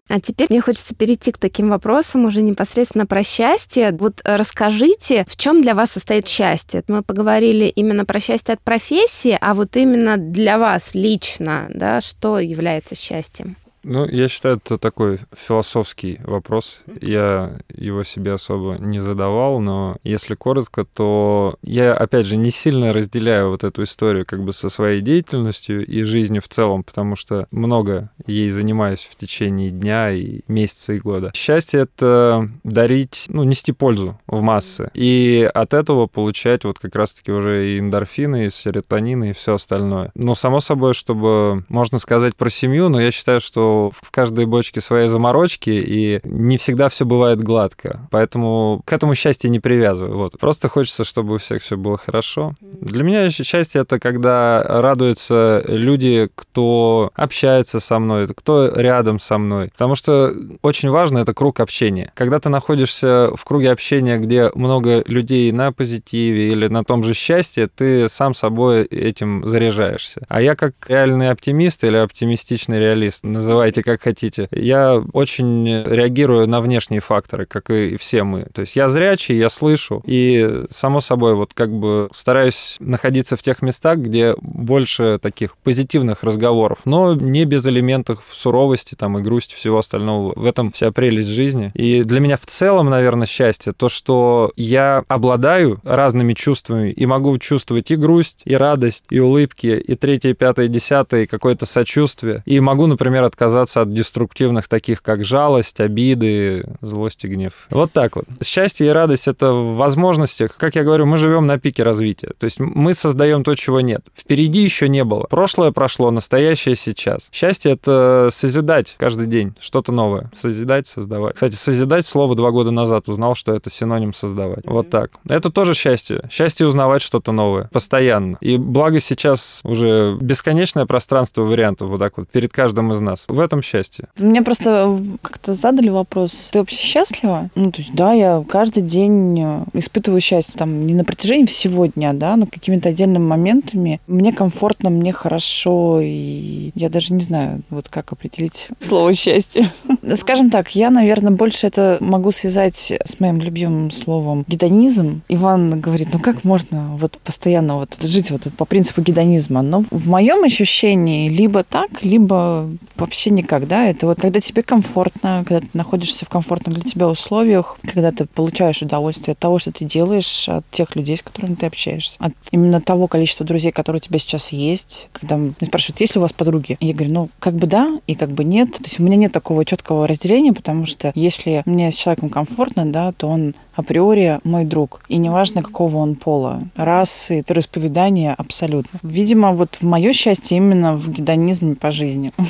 А 0.10 0.20
теперь 0.20 0.48
мне 0.50 0.60
хочется 0.60 0.96
перейти 0.96 1.32
к 1.32 1.38
таким 1.38 1.70
вопросам 1.70 2.26
уже 2.26 2.42
непосредственно 2.42 3.06
про 3.06 3.24
счастье. 3.24 3.96
Вот 3.98 4.22
расскажите, 4.24 5.24
в 5.28 5.38
чем 5.38 5.62
для 5.62 5.76
вас 5.76 5.92
состоит 5.92 6.28
счастье? 6.28 6.84
Мы 6.88 7.04
поговорили 7.04 7.66
именно 7.66 8.06
про 8.06 8.20
счастье 8.20 8.56
от 8.56 8.62
профессии, 8.62 9.38
а 9.40 9.54
вот 9.54 9.78
именно 9.78 10.18
для 10.18 10.58
вас 10.58 10.96
лично, 10.96 11.70
да, 11.70 12.02
что 12.02 12.40
является 12.40 12.96
счастьем? 12.96 13.56
Ну, 13.84 14.06
я 14.06 14.28
считаю, 14.28 14.58
это 14.58 14.78
такой 14.78 15.20
философский 15.36 16.20
вопрос. 16.24 16.82
Я 17.02 17.60
его 17.74 18.04
себе 18.04 18.34
особо 18.34 18.78
не 18.78 19.00
задавал, 19.00 19.60
но 19.60 19.98
если 20.04 20.36
коротко, 20.36 20.86
то 20.86 21.56
я, 21.64 21.94
опять 21.94 22.26
же, 22.26 22.36
не 22.36 22.52
сильно 22.52 22.94
разделяю 22.94 23.50
вот 23.50 23.64
эту 23.64 23.84
историю 23.84 24.26
как 24.26 24.44
бы 24.44 24.54
со 24.54 24.70
своей 24.70 25.02
деятельностью 25.02 25.86
и 25.86 26.04
жизнью 26.04 26.42
в 26.42 26.48
целом, 26.48 26.84
потому 26.84 27.16
что 27.16 27.48
много 27.52 28.10
ей 28.28 28.50
занимаюсь 28.50 29.08
в 29.10 29.16
течение 29.16 29.70
дня 29.70 30.12
и 30.12 30.42
месяца 30.48 30.94
и 30.94 31.00
года. 31.00 31.32
Счастье— 31.34 31.82
это 31.82 32.50
дарить, 32.64 33.26
ну, 33.30 33.44
нести 33.44 33.72
пользу 33.72 34.20
в 34.28 34.42
массы. 34.42 34.90
И 34.94 35.50
от 35.54 35.74
этого 35.74 36.08
получать 36.08 36.66
вот 36.66 36.80
как 36.80 36.96
раз-таки 36.96 37.32
уже 37.32 37.70
и 37.76 37.80
эндорфины, 37.80 38.48
и 38.48 38.50
серотонины, 38.50 39.30
и 39.30 39.34
все 39.34 39.54
остальное. 39.54 40.12
Но, 40.16 40.36
само 40.36 40.60
собой, 40.60 40.94
чтобы, 40.94 41.64
можно 41.70 42.00
сказать 42.00 42.36
про 42.36 42.50
семью, 42.50 42.90
но 42.90 43.00
я 43.00 43.12
считаю, 43.12 43.40
что 43.40 43.69
в 43.70 44.12
каждой 44.12 44.46
бочке 44.46 44.82
свои 44.82 45.08
заморочки, 45.08 45.70
и 45.70 46.20
не 46.24 46.58
всегда 46.58 46.90
все 46.90 47.06
бывает 47.06 47.42
гладко. 47.44 48.08
Поэтому 48.12 48.82
к 48.86 48.94
этому 48.94 49.16
счастье 49.16 49.50
не 49.50 49.60
привязываю. 49.60 50.18
Вот. 50.18 50.40
Просто 50.40 50.70
хочется, 50.70 51.04
чтобы 51.04 51.36
у 51.36 51.38
всех 51.38 51.62
все 51.62 51.78
было 51.78 51.98
хорошо. 51.98 52.56
Для 52.62 53.04
меня 53.04 53.30
счастье 53.30 53.82
это 53.82 54.00
когда 54.00 54.64
радуются 54.64 55.64
люди, 55.68 56.30
кто 56.36 57.12
общается 57.16 57.80
со 57.80 58.00
мной, 58.00 58.28
кто 58.28 58.72
рядом 58.76 59.20
со 59.20 59.38
мной. 59.38 59.70
Потому 59.72 59.96
что 59.96 60.34
очень 60.62 60.90
важно 60.90 61.20
это 61.20 61.34
круг 61.34 61.60
общения. 61.60 62.12
Когда 62.16 62.40
ты 62.40 62.50
находишься 62.50 63.30
в 63.36 63.44
круге 63.44 63.72
общения, 63.72 64.18
где 64.18 64.52
много 64.56 65.04
людей 65.08 65.52
на 65.52 65.72
позитиве 65.72 66.52
или 66.52 66.68
на 66.68 66.84
том 66.84 67.04
же 67.04 67.14
счастье, 67.14 67.68
ты 67.68 68.08
сам 68.10 68.34
собой 68.34 68.84
этим 68.84 69.48
заряжаешься. 69.48 70.22
А 70.28 70.42
я 70.42 70.56
как 70.56 70.74
реальный 70.88 71.30
оптимист 71.30 71.84
или 71.84 71.98
оптимистичный 71.98 72.80
реалист 72.80 73.24
называю 73.24 73.59
называйте 73.60 73.84
как 73.84 74.02
хотите. 74.02 74.48
Я 74.52 75.04
очень 75.12 75.84
реагирую 75.84 76.48
на 76.48 76.62
внешние 76.62 77.02
факторы, 77.02 77.46
как 77.46 77.70
и 77.70 77.98
все 77.98 78.24
мы. 78.24 78.44
То 78.54 78.62
есть 78.62 78.78
я 78.78 78.88
зрячий, 78.88 79.38
я 79.38 79.50
слышу, 79.50 80.02
и, 80.06 80.64
само 80.70 81.02
собой, 81.02 81.36
вот 81.36 81.54
как 81.54 81.70
бы 81.72 82.10
стараюсь 82.14 82.78
находиться 82.80 83.36
в 83.36 83.44
тех 83.44 83.62
местах, 83.62 83.98
где 83.98 84.34
больше 84.40 85.20
таких 85.22 85.58
позитивных 85.58 86.24
разговоров, 86.24 86.80
но 86.86 87.16
не 87.16 87.44
без 87.44 87.66
элементов 87.66 88.24
суровости 88.32 88.96
там 88.96 89.18
и 89.18 89.22
грусти, 89.22 89.56
всего 89.56 89.80
остального. 89.80 90.32
В 90.38 90.46
этом 90.46 90.72
вся 90.72 90.94
прелесть 90.94 91.28
жизни. 91.28 91.72
И 91.74 92.04
для 92.04 92.22
меня 92.22 92.38
в 92.38 92.46
целом, 92.46 92.90
наверное, 92.90 93.28
счастье 93.28 93.74
то, 93.74 93.90
что 93.90 94.54
я 94.56 95.04
обладаю 95.10 95.82
разными 95.84 96.34
чувствами 96.34 96.92
и 96.92 97.06
могу 97.06 97.38
чувствовать 97.40 97.92
и 97.92 97.98
грусть, 97.98 98.42
и 98.46 98.56
радость, 98.56 99.04
и 99.10 99.20
улыбки, 99.20 99.68
и 99.68 99.96
третье, 99.96 100.34
пятое, 100.34 100.70
десятое, 100.70 101.28
какое-то 101.28 101.66
сочувствие. 101.66 102.42
И 102.46 102.62
могу, 102.62 102.88
например, 102.88 103.24
отказаться 103.24 103.49
отказаться 103.50 103.82
от 103.82 103.90
деструктивных 103.90 104.68
таких, 104.68 105.02
как 105.02 105.26
жалость, 105.26 105.80
обиды, 105.80 106.66
злость 106.82 107.26
и 107.26 107.28
гнев. 107.28 107.68
Вот 107.72 107.92
так 107.92 108.16
вот. 108.16 108.26
Счастье 108.44 108.88
и 108.88 108.90
радость— 108.90 109.28
это 109.28 109.52
в 109.52 109.76
возможностях. 109.76 110.56
Как 110.58 110.76
я 110.76 110.84
говорю, 110.84 111.06
мы 111.06 111.18
живем 111.18 111.48
на 111.48 111.58
пике 111.58 111.84
развития. 111.84 112.32
То 112.38 112.46
есть 112.46 112.60
мы 112.60 112.94
создаем 112.94 113.44
то, 113.44 113.56
чего 113.56 113.82
нет. 113.82 114.02
Впереди 114.16 114.60
еще 114.60 114.88
не 114.88 115.04
было. 115.04 115.24
Прошлое 115.30 115.72
прошло, 115.72 116.12
настоящее 116.12 116.76
сейчас. 116.76 117.30
Счастье— 117.32 117.72
это 117.74 118.30
созидать 118.32 118.96
каждый 118.98 119.28
день 119.28 119.54
что-то 119.60 119.92
новое. 119.92 120.32
Созидать, 120.36 120.86
создавать. 120.86 121.36
Кстати, 121.36 121.56
созидать 121.56 122.06
слово 122.06 122.36
два 122.36 122.52
года 122.52 122.72
назад 122.72 123.10
узнал, 123.10 123.34
что 123.34 123.54
это 123.54 123.70
синоним 123.70 124.14
создавать. 124.14 124.66
Вот 124.66 124.90
так. 124.90 125.12
Это 125.28 125.50
тоже 125.50 125.74
счастье. 125.74 126.22
Счастье 126.32 126.68
узнавать 126.68 127.02
что-то 127.02 127.32
новое. 127.32 127.70
Постоянно. 127.74 128.38
И 128.42 128.58
благо 128.58 129.00
сейчас 129.00 129.62
уже 129.64 130.16
бесконечное 130.22 130.86
пространство 130.86 131.42
вариантов 131.42 131.90
вот 131.90 132.00
так 132.00 132.18
вот 132.18 132.30
перед 132.30 132.54
каждым 132.54 132.94
из 132.94 133.00
нас. 133.00 133.26
В 133.28 133.39
в 133.40 133.42
этом 133.42 133.62
счастье. 133.62 134.10
Мне 134.18 134.42
просто 134.42 135.00
как-то 135.22 135.54
задали 135.54 135.90
вопрос, 135.90 136.50
ты 136.52 136.60
вообще 136.60 136.78
счастлива? 136.78 137.50
Ну, 137.56 137.72
то 137.72 137.82
есть, 137.82 137.94
да, 137.94 138.12
я 138.12 138.44
каждый 138.48 138.84
день 138.84 139.40
э, 139.42 139.64
испытываю 139.74 140.20
счастье, 140.20 140.56
там, 140.58 140.82
не 140.82 140.94
на 140.94 141.06
протяжении 141.06 141.46
всего 141.46 141.86
дня, 141.86 142.12
да, 142.14 142.36
но 142.36 142.46
какими-то 142.46 142.90
отдельными 142.90 143.24
моментами. 143.24 144.02
Мне 144.08 144.34
комфортно, 144.34 144.90
мне 144.90 145.14
хорошо, 145.14 146.00
и 146.02 146.72
я 146.76 146.90
даже 146.90 147.14
не 147.14 147.22
знаю, 147.22 147.62
вот 147.70 147.88
как 147.88 148.12
определить 148.12 148.68
слово 148.82 149.14
счастье. 149.14 149.72
Скажем 150.16 150.50
так, 150.50 150.76
я, 150.76 150.90
наверное, 150.90 151.32
больше 151.32 151.68
это 151.68 151.98
могу 152.02 152.32
связать 152.32 152.92
с 152.92 153.20
моим 153.20 153.40
любимым 153.40 153.92
словом 153.92 154.44
гедонизм. 154.48 155.22
Иван 155.30 155.80
говорит, 155.80 156.10
ну 156.12 156.20
как 156.20 156.44
можно 156.44 156.98
вот 156.98 157.18
постоянно 157.24 157.76
вот 157.76 157.98
жить 158.02 158.32
вот 158.32 158.42
по 158.58 158.66
принципу 158.66 159.02
гедонизма? 159.02 159.62
Но 159.62 159.86
в 159.92 160.10
моем 160.10 160.44
ощущении 160.44 161.30
либо 161.30 161.64
так, 161.64 162.04
либо 162.04 162.70
вообще 162.98 163.29
никак, 163.32 163.68
да, 163.68 163.86
это 163.86 164.08
вот 164.08 164.20
когда 164.20 164.40
тебе 164.40 164.64
комфортно, 164.64 165.44
когда 165.48 165.62
ты 165.62 165.70
находишься 165.74 166.26
в 166.26 166.30
комфортных 166.30 166.76
для 166.76 166.84
тебя 166.84 167.08
условиях, 167.08 167.78
когда 167.82 168.12
ты 168.12 168.26
получаешь 168.26 168.82
удовольствие 168.82 169.34
от 169.34 169.40
того, 169.40 169.60
что 169.60 169.72
ты 169.72 169.86
делаешь, 169.86 170.48
от 170.50 170.70
тех 170.72 170.96
людей, 170.96 171.18
с 171.18 171.22
которыми 171.22 171.56
ты 171.56 171.66
общаешься, 171.66 172.18
от 172.20 172.34
именно 172.52 172.82
того 172.82 173.08
количества 173.08 173.46
друзей, 173.46 173.72
которые 173.72 174.00
у 174.00 174.04
тебя 174.04 174.20
сейчас 174.20 174.52
есть. 174.52 175.08
Когда 175.12 175.36
меня 175.36 175.54
спрашивают, 175.62 176.02
есть 176.02 176.16
ли 176.16 176.20
у 176.20 176.22
вас 176.22 176.34
подруги? 176.34 176.78
Я 176.80 176.94
говорю, 176.94 177.14
ну, 177.14 177.30
как 177.40 177.56
бы 177.56 177.68
да 177.68 178.00
и 178.08 178.16
как 178.16 178.32
бы 178.32 178.44
нет. 178.44 178.74
То 178.74 178.84
есть 178.84 179.00
у 179.00 179.04
меня 179.04 179.16
нет 179.16 179.32
такого 179.32 179.66
четкого 179.66 180.08
разделения, 180.08 180.54
потому 180.54 180.86
что 180.86 181.12
если 181.16 181.64
мне 181.66 181.92
с 181.92 181.96
человеком 181.96 182.30
комфортно, 182.30 182.86
да, 182.86 183.12
то 183.12 183.28
он 183.28 183.56
априори 183.80 184.40
мой 184.44 184.66
друг. 184.66 185.02
И 185.08 185.18
неважно, 185.18 185.64
какого 185.64 185.98
он 185.98 186.16
пола, 186.16 186.62
расы, 186.76 187.44
вероисповедания, 187.48 188.34
абсолютно. 188.34 189.00
Видимо, 189.04 189.54
вот 189.54 189.78
в 189.80 189.84
мое 189.84 190.14
счастье 190.14 190.58
именно 190.58 190.96
в 190.96 191.10
гедонизме 191.10 191.76
по 191.76 191.92
жизни. 191.92 192.32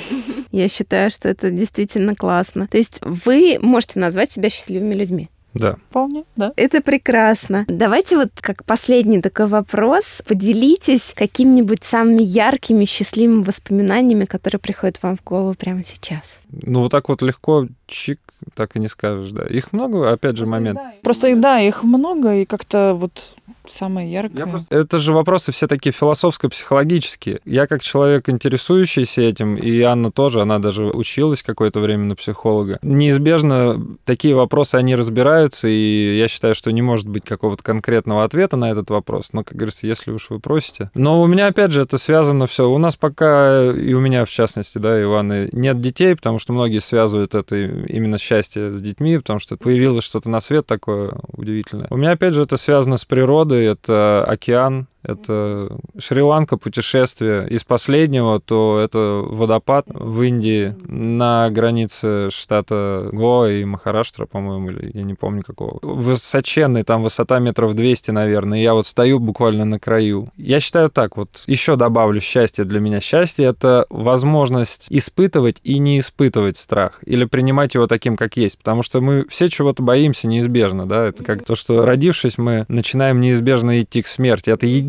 Я 0.52 0.68
считаю, 0.68 1.12
что 1.12 1.30
это 1.30 1.52
действительно 1.52 2.16
классно. 2.16 2.68
То 2.68 2.78
есть 2.78 3.00
вы 3.02 3.58
можете 3.62 4.00
назвать 4.00 4.32
себя 4.32 4.50
счастливыми 4.50 4.95
людьми. 4.95 5.30
Да. 5.54 5.78
Вполне, 5.89 6.26
да. 6.36 6.54
Это 6.56 6.82
прекрасно. 6.82 7.66
Давайте 7.68 8.18
вот 8.18 8.30
как 8.39 8.64
последний 8.66 9.22
такой 9.22 9.47
вопрос. 9.47 10.22
Поделитесь 10.28 11.14
какими-нибудь 11.18 11.84
самыми 11.84 12.22
яркими, 12.22 12.86
счастливыми 12.86 13.43
воспоминаниями, 13.43 14.26
которые 14.26 14.60
приходят 14.60 15.02
вам 15.02 15.18
в 15.18 15.24
голову 15.24 15.56
прямо 15.56 15.84
сейчас. 15.84 16.39
Ну, 16.52 16.82
вот 16.82 16.91
так 16.91 17.10
вот 17.10 17.22
легко, 17.22 17.68
чик, 17.88 18.20
так 18.54 18.76
и 18.76 18.80
не 18.80 18.88
скажешь, 18.88 19.32
да. 19.32 19.45
Их 19.45 19.74
много, 19.74 20.12
опять 20.12 20.38
же, 20.38 20.45
момент. 20.45 20.80
Просто, 21.02 21.36
да, 21.36 21.60
их 21.60 21.84
много, 21.84 22.36
и 22.36 22.45
как-то 22.45 22.93
вот 22.93 23.34
самое 23.72 24.12
яркое. 24.12 24.46
Просто... 24.46 24.76
Это 24.76 25.00
же 25.00 25.14
вопросы 25.14 25.52
все 25.52 25.68
такие 25.68 25.92
философско-психологические. 25.92 27.42
Я 27.46 27.68
как 27.68 27.82
человек, 27.82 28.30
интересующийся 28.30 29.22
этим, 29.22 29.56
и 29.56 29.82
Анна 29.82 30.12
тоже, 30.12 30.42
она 30.42 30.60
даже 30.60 30.86
училась 30.86 31.44
какое-то 31.44 31.80
время 31.80 32.06
на 32.06 32.16
психолога. 32.16 32.80
Неизбежно 32.82 33.98
такие 34.06 34.36
вопросы, 34.36 34.76
они 34.76 34.96
разбираются, 34.96 35.68
и 35.68 36.18
я 36.18 36.28
считаю, 36.28 36.56
что 36.56 36.72
не 36.72 36.82
может 36.82 37.08
быть 37.08 37.24
какого-то 37.24 37.64
конкретного 37.64 38.24
ответа 38.24 38.58
на 38.58 38.72
этот 38.72 38.90
вопрос. 38.90 39.30
Но, 39.34 39.44
как 39.44 39.56
говорится, 39.56 39.88
если 39.88 40.12
уж 40.12 40.30
вы 40.30 40.40
просите. 40.40 40.92
Но 40.96 41.22
у 41.22 41.28
меня, 41.28 41.48
опять 41.48 41.72
же, 41.72 41.82
это 41.82 41.98
связано 41.98 42.48
все. 42.48 42.70
У 42.70 42.78
нас 42.78 42.96
пока, 42.96 43.72
и 43.72 43.94
у 43.94 44.00
меня 44.00 44.26
в 44.26 44.30
частности, 44.30 44.78
да, 44.78 45.02
Иваны, 45.02 45.50
нет 45.52 45.80
детей, 45.80 46.16
потому 46.16 46.40
что 46.40 46.54
многие 46.54 46.80
связывают 46.80 47.36
это 47.36 47.56
именно 47.56 48.18
счастье 48.18 48.72
с 48.72 48.82
детьми, 48.82 49.18
потому 49.18 49.40
что 49.40 49.58
появилось 49.58 50.04
что-то 50.04 50.30
на 50.30 50.40
свет 50.40 50.66
такое 50.66 51.14
удивительное. 51.32 51.88
У 51.90 51.98
меня, 51.98 52.12
опять 52.12 52.34
же, 52.34 52.44
это 52.44 52.58
связано 52.58 52.98
с 52.98 53.06
природой, 53.06 53.59
это 53.66 54.24
океан, 54.26 54.88
это 55.04 55.78
Шри-Ланка, 55.97 56.58
путешествие. 56.58 57.47
Из 57.50 57.64
последнего, 57.64 58.39
то 58.39 58.80
это 58.84 59.24
водопад 59.26 59.86
в 59.88 60.22
Индии 60.22 60.76
на 60.88 61.50
границе 61.50 62.30
штата 62.32 63.10
Гоа 63.12 63.50
и 63.50 63.64
Махараштра, 63.66 64.26
по-моему, 64.26 64.70
или 64.70 64.91
я 64.93 65.04
не 65.04 65.14
помню 65.14 65.43
какого. 65.43 65.80
Высоченный, 65.82 66.84
там 66.84 67.04
высота 67.04 67.39
метров 67.39 67.76
200, 67.76 68.12
наверное. 68.12 68.60
Я 68.60 68.74
вот 68.74 68.88
стою 68.88 69.20
буквально 69.20 69.66
на 69.66 69.80
краю. 69.80 70.30
Я 70.38 70.60
считаю 70.60 70.89
так, 70.89 71.18
вот 71.18 71.43
еще 71.47 71.76
добавлю 71.76 72.20
счастье 72.20 72.66
для 72.66 72.80
меня. 72.80 73.00
Счастье— 73.00 73.45
это 73.47 73.86
возможность 73.89 74.88
испытывать 74.89 75.60
и 75.64 75.80
не 75.80 76.00
испытывать 76.00 76.58
страх. 76.58 77.00
Или 77.06 77.26
принимать 77.26 77.76
его 77.76 77.88
таким, 77.88 78.18
как 78.18 78.38
есть. 78.38 78.58
Потому 78.58 78.82
что 78.82 79.02
мы 79.02 79.26
все 79.30 79.47
чего-то 79.47 79.82
боимся 79.84 80.28
неизбежно, 80.28 80.88
да. 80.88 81.08
Это 81.08 81.24
как 81.24 81.43
то, 81.43 81.56
что 81.56 81.86
родившись, 81.86 82.38
мы 82.38 82.66
начинаем 82.68 83.22
неизбежно 83.22 83.82
идти 83.82 84.02
к 84.02 84.08
смерти. 84.08 84.50
Это 84.50 84.66
единственное, 84.66 84.89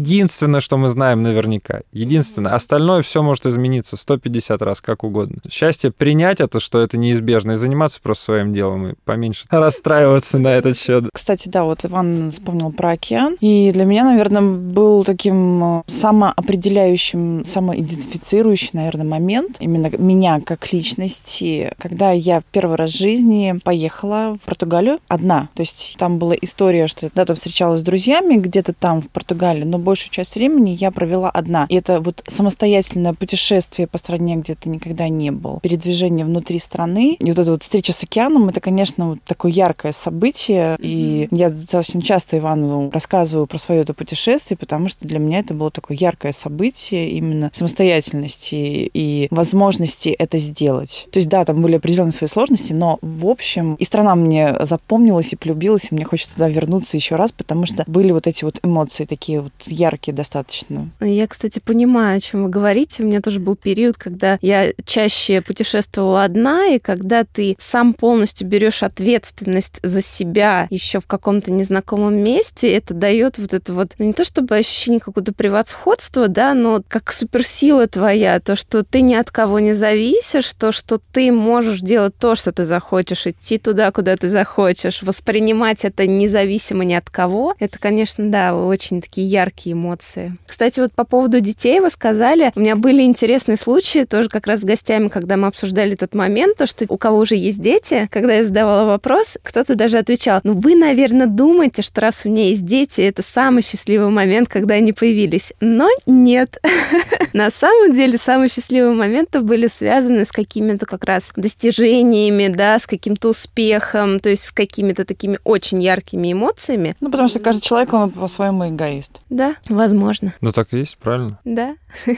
что 0.60 0.76
мы 0.76 0.88
знаем 0.88 1.22
наверняка. 1.22 1.80
Единственное. 1.92 2.54
Остальное 2.54 3.02
все 3.02 3.22
может 3.22 3.46
измениться 3.46 3.96
150 3.96 4.62
раз, 4.62 4.80
как 4.80 5.04
угодно. 5.04 5.38
Счастье 5.50 5.90
принять 5.90 6.40
это, 6.40 6.60
что 6.60 6.80
это 6.80 6.96
неизбежно, 6.96 7.52
и 7.52 7.56
заниматься 7.56 8.00
просто 8.02 8.24
своим 8.24 8.52
делом, 8.52 8.88
и 8.88 8.94
поменьше 9.04 9.46
расстраиваться 9.50 10.38
на 10.38 10.48
этот 10.48 10.76
счет. 10.76 11.04
Кстати, 11.12 11.48
да, 11.48 11.64
вот 11.64 11.84
Иван 11.84 12.30
вспомнил 12.30 12.72
про 12.72 12.90
океан. 12.90 13.36
И 13.40 13.70
для 13.72 13.84
меня, 13.84 14.04
наверное, 14.04 14.42
был 14.42 15.04
таким 15.04 15.80
э, 15.80 15.82
самоопределяющим, 15.86 17.44
самоидентифицирующий, 17.44 18.70
наверное, 18.72 19.06
момент 19.06 19.56
именно 19.60 19.90
меня 19.96 20.40
как 20.40 20.72
личности, 20.72 21.72
когда 21.78 22.12
я 22.12 22.42
первый 22.52 22.76
раз 22.76 22.92
в 22.92 22.98
жизни 22.98 23.58
поехала 23.62 24.36
в 24.42 24.46
Португалию 24.46 24.98
одна. 25.08 25.48
То 25.54 25.60
есть 25.62 25.96
там 25.98 26.18
была 26.18 26.34
история, 26.40 26.86
что 26.86 27.06
я 27.06 27.10
когда-то 27.10 27.34
встречалась 27.34 27.80
с 27.80 27.84
друзьями 27.84 28.36
где-то 28.36 28.72
там 28.72 29.02
в 29.02 29.08
Португалии, 29.08 29.64
но 29.64 29.78
большую 29.90 30.12
часть 30.12 30.36
времени 30.36 30.70
я 30.70 30.92
провела 30.92 31.28
одна. 31.30 31.66
И 31.68 31.74
это 31.74 32.00
вот 32.00 32.22
самостоятельное 32.28 33.12
путешествие 33.12 33.88
по 33.88 33.98
стране, 33.98 34.36
где 34.36 34.54
ты 34.54 34.68
никогда 34.68 35.08
не 35.08 35.32
был, 35.32 35.58
передвижение 35.60 36.24
внутри 36.24 36.60
страны. 36.60 37.16
И 37.18 37.24
вот 37.24 37.38
эта 37.40 37.50
вот 37.50 37.64
встреча 37.64 37.92
с 37.92 38.04
океаном, 38.04 38.48
это, 38.48 38.60
конечно, 38.60 39.10
вот 39.10 39.18
такое 39.26 39.50
яркое 39.50 39.90
событие. 39.90 40.76
И 40.78 41.26
я 41.32 41.50
достаточно 41.50 42.02
часто 42.02 42.38
Ивану 42.38 42.90
рассказываю 42.92 43.48
про 43.48 43.58
свое 43.58 43.80
это 43.80 43.92
путешествие, 43.92 44.56
потому 44.56 44.88
что 44.88 45.08
для 45.08 45.18
меня 45.18 45.40
это 45.40 45.54
было 45.54 45.72
такое 45.72 45.96
яркое 45.96 46.30
событие 46.30 47.10
именно 47.10 47.50
самостоятельности 47.52 48.90
и 48.94 49.26
возможности 49.32 50.10
это 50.10 50.38
сделать. 50.38 51.08
То 51.10 51.18
есть, 51.18 51.28
да, 51.28 51.44
там 51.44 51.62
были 51.62 51.76
определенные 51.76 52.12
свои 52.12 52.28
сложности, 52.28 52.72
но 52.72 53.00
в 53.02 53.26
общем 53.26 53.74
и 53.74 53.84
страна 53.84 54.14
мне 54.14 54.54
запомнилась 54.60 55.32
и 55.32 55.36
полюбилась, 55.36 55.88
и 55.90 55.94
мне 55.96 56.04
хочется 56.04 56.34
туда 56.34 56.48
вернуться 56.48 56.96
еще 56.96 57.16
раз, 57.16 57.32
потому 57.32 57.66
что 57.66 57.82
были 57.88 58.12
вот 58.12 58.28
эти 58.28 58.44
вот 58.44 58.60
эмоции 58.62 59.04
такие 59.04 59.40
вот 59.40 59.52
яркие 59.80 60.14
достаточно. 60.14 60.90
Я, 61.00 61.26
кстати, 61.26 61.58
понимаю, 61.58 62.18
о 62.18 62.20
чем 62.20 62.44
вы 62.44 62.50
говорите. 62.50 63.02
У 63.02 63.06
меня 63.06 63.20
тоже 63.20 63.40
был 63.40 63.56
период, 63.56 63.96
когда 63.96 64.38
я 64.42 64.72
чаще 64.84 65.40
путешествовала 65.40 66.24
одна, 66.24 66.66
и 66.66 66.78
когда 66.78 67.24
ты 67.24 67.56
сам 67.58 67.94
полностью 67.94 68.46
берешь 68.46 68.82
ответственность 68.82 69.80
за 69.82 70.02
себя 70.02 70.66
еще 70.70 71.00
в 71.00 71.06
каком-то 71.06 71.50
незнакомом 71.50 72.16
месте, 72.16 72.72
это 72.72 72.94
дает 72.94 73.38
вот 73.38 73.54
это 73.54 73.72
вот, 73.72 73.94
ну 73.98 74.06
не 74.06 74.12
то 74.12 74.24
чтобы 74.24 74.56
ощущение 74.56 75.00
какого-то 75.00 75.32
превосходства, 75.32 76.28
да, 76.28 76.54
но 76.54 76.82
как 76.86 77.12
суперсила 77.12 77.86
твоя, 77.86 78.40
то, 78.40 78.56
что 78.56 78.84
ты 78.84 79.00
ни 79.00 79.14
от 79.14 79.30
кого 79.30 79.58
не 79.58 79.74
зависишь, 79.74 80.52
то, 80.52 80.72
что 80.72 80.98
ты 81.12 81.32
можешь 81.32 81.80
делать 81.80 82.14
то, 82.18 82.34
что 82.34 82.52
ты 82.52 82.64
захочешь, 82.64 83.26
идти 83.26 83.58
туда, 83.58 83.90
куда 83.92 84.16
ты 84.16 84.28
захочешь, 84.28 85.02
воспринимать 85.02 85.84
это 85.84 86.06
независимо 86.06 86.84
ни 86.84 86.94
от 86.94 87.08
кого, 87.10 87.54
это, 87.58 87.78
конечно, 87.78 88.30
да, 88.30 88.54
очень 88.54 89.00
такие 89.00 89.26
яркие 89.26 89.69
яркие 89.70 89.72
эмоции. 89.72 90.36
Кстати, 90.46 90.80
вот 90.80 90.92
по 90.92 91.04
поводу 91.04 91.40
детей 91.40 91.80
вы 91.80 91.90
сказали, 91.90 92.52
у 92.54 92.60
меня 92.60 92.76
были 92.76 93.02
интересные 93.02 93.56
случаи 93.56 94.04
тоже 94.04 94.28
как 94.28 94.46
раз 94.46 94.60
с 94.60 94.64
гостями, 94.64 95.08
когда 95.08 95.36
мы 95.36 95.46
обсуждали 95.46 95.92
этот 95.92 96.14
момент, 96.14 96.56
то, 96.56 96.66
что 96.66 96.84
у 96.88 96.98
кого 96.98 97.18
уже 97.18 97.36
есть 97.36 97.60
дети, 97.60 98.08
когда 98.10 98.34
я 98.34 98.44
задавала 98.44 98.86
вопрос, 98.86 99.38
кто-то 99.42 99.74
даже 99.74 99.98
отвечал, 99.98 100.40
ну 100.44 100.54
вы, 100.54 100.74
наверное, 100.74 101.26
думаете, 101.26 101.82
что 101.82 102.00
раз 102.00 102.22
у 102.24 102.28
меня 102.28 102.48
есть 102.48 102.64
дети, 102.64 103.00
это 103.00 103.22
самый 103.22 103.62
счастливый 103.62 104.10
момент, 104.10 104.48
когда 104.48 104.74
они 104.74 104.92
появились. 104.92 105.52
Но 105.60 105.88
нет. 106.06 106.60
На 107.32 107.50
самом 107.50 107.92
деле, 107.92 108.18
самые 108.18 108.48
счастливые 108.48 108.94
моменты 108.94 109.40
были 109.40 109.68
связаны 109.68 110.24
с 110.24 110.32
какими-то 110.32 110.86
как 110.86 111.04
раз 111.04 111.30
достижениями, 111.36 112.48
да, 112.48 112.78
с 112.78 112.86
каким-то 112.86 113.28
успехом, 113.28 114.18
то 114.18 114.28
есть 114.28 114.44
с 114.44 114.50
какими-то 114.50 115.04
такими 115.04 115.38
очень 115.44 115.82
яркими 115.82 116.32
эмоциями. 116.32 116.96
Ну, 117.00 117.10
потому 117.10 117.28
что 117.28 117.38
каждый 117.38 117.62
человек, 117.62 117.92
он 117.92 118.10
по-своему 118.10 118.68
эгоист. 118.68 119.20
Да, 119.30 119.54
возможно. 119.68 120.34
Ну, 120.40 120.52
так 120.52 120.72
и 120.72 120.78
есть, 120.78 120.96
правильно? 120.98 121.38
Да. 121.44 121.76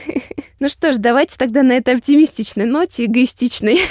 Ну 0.59 0.69
что 0.69 0.93
ж, 0.93 0.95
давайте 0.95 1.35
тогда 1.37 1.61
на 1.61 1.73
этой 1.73 1.95
оптимистичной 1.95 2.63
ноте, 2.63 3.03
эгоистичной, 3.03 3.81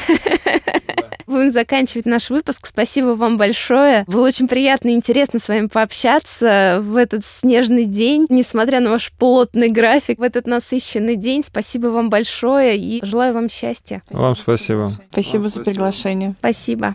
будем 1.26 1.50
заканчивать 1.50 2.06
наш 2.06 2.30
выпуск. 2.30 2.66
Спасибо 2.66 3.08
вам 3.08 3.36
большое. 3.36 4.04
Было 4.06 4.26
очень 4.26 4.48
приятно 4.48 4.90
и 4.90 4.94
интересно 4.94 5.38
с 5.38 5.48
вами 5.48 5.66
пообщаться 5.66 6.78
в 6.80 6.96
этот 6.96 7.26
снежный 7.26 7.84
день, 7.86 8.26
несмотря 8.28 8.80
на 8.80 8.90
ваш 8.90 9.12
плотный 9.12 9.68
график, 9.68 10.18
в 10.18 10.22
этот 10.22 10.46
насыщенный 10.46 11.16
день. 11.16 11.42
Спасибо 11.44 11.88
вам 11.88 12.10
большое 12.10 12.78
и 12.78 13.04
желаю 13.04 13.34
вам 13.34 13.48
счастья. 13.48 14.02
Вам 14.10 14.36
спасибо. 14.36 14.90
Спасибо 15.10 15.48
за 15.48 15.62
приглашение. 15.62 16.34
Спасибо. 16.38 16.94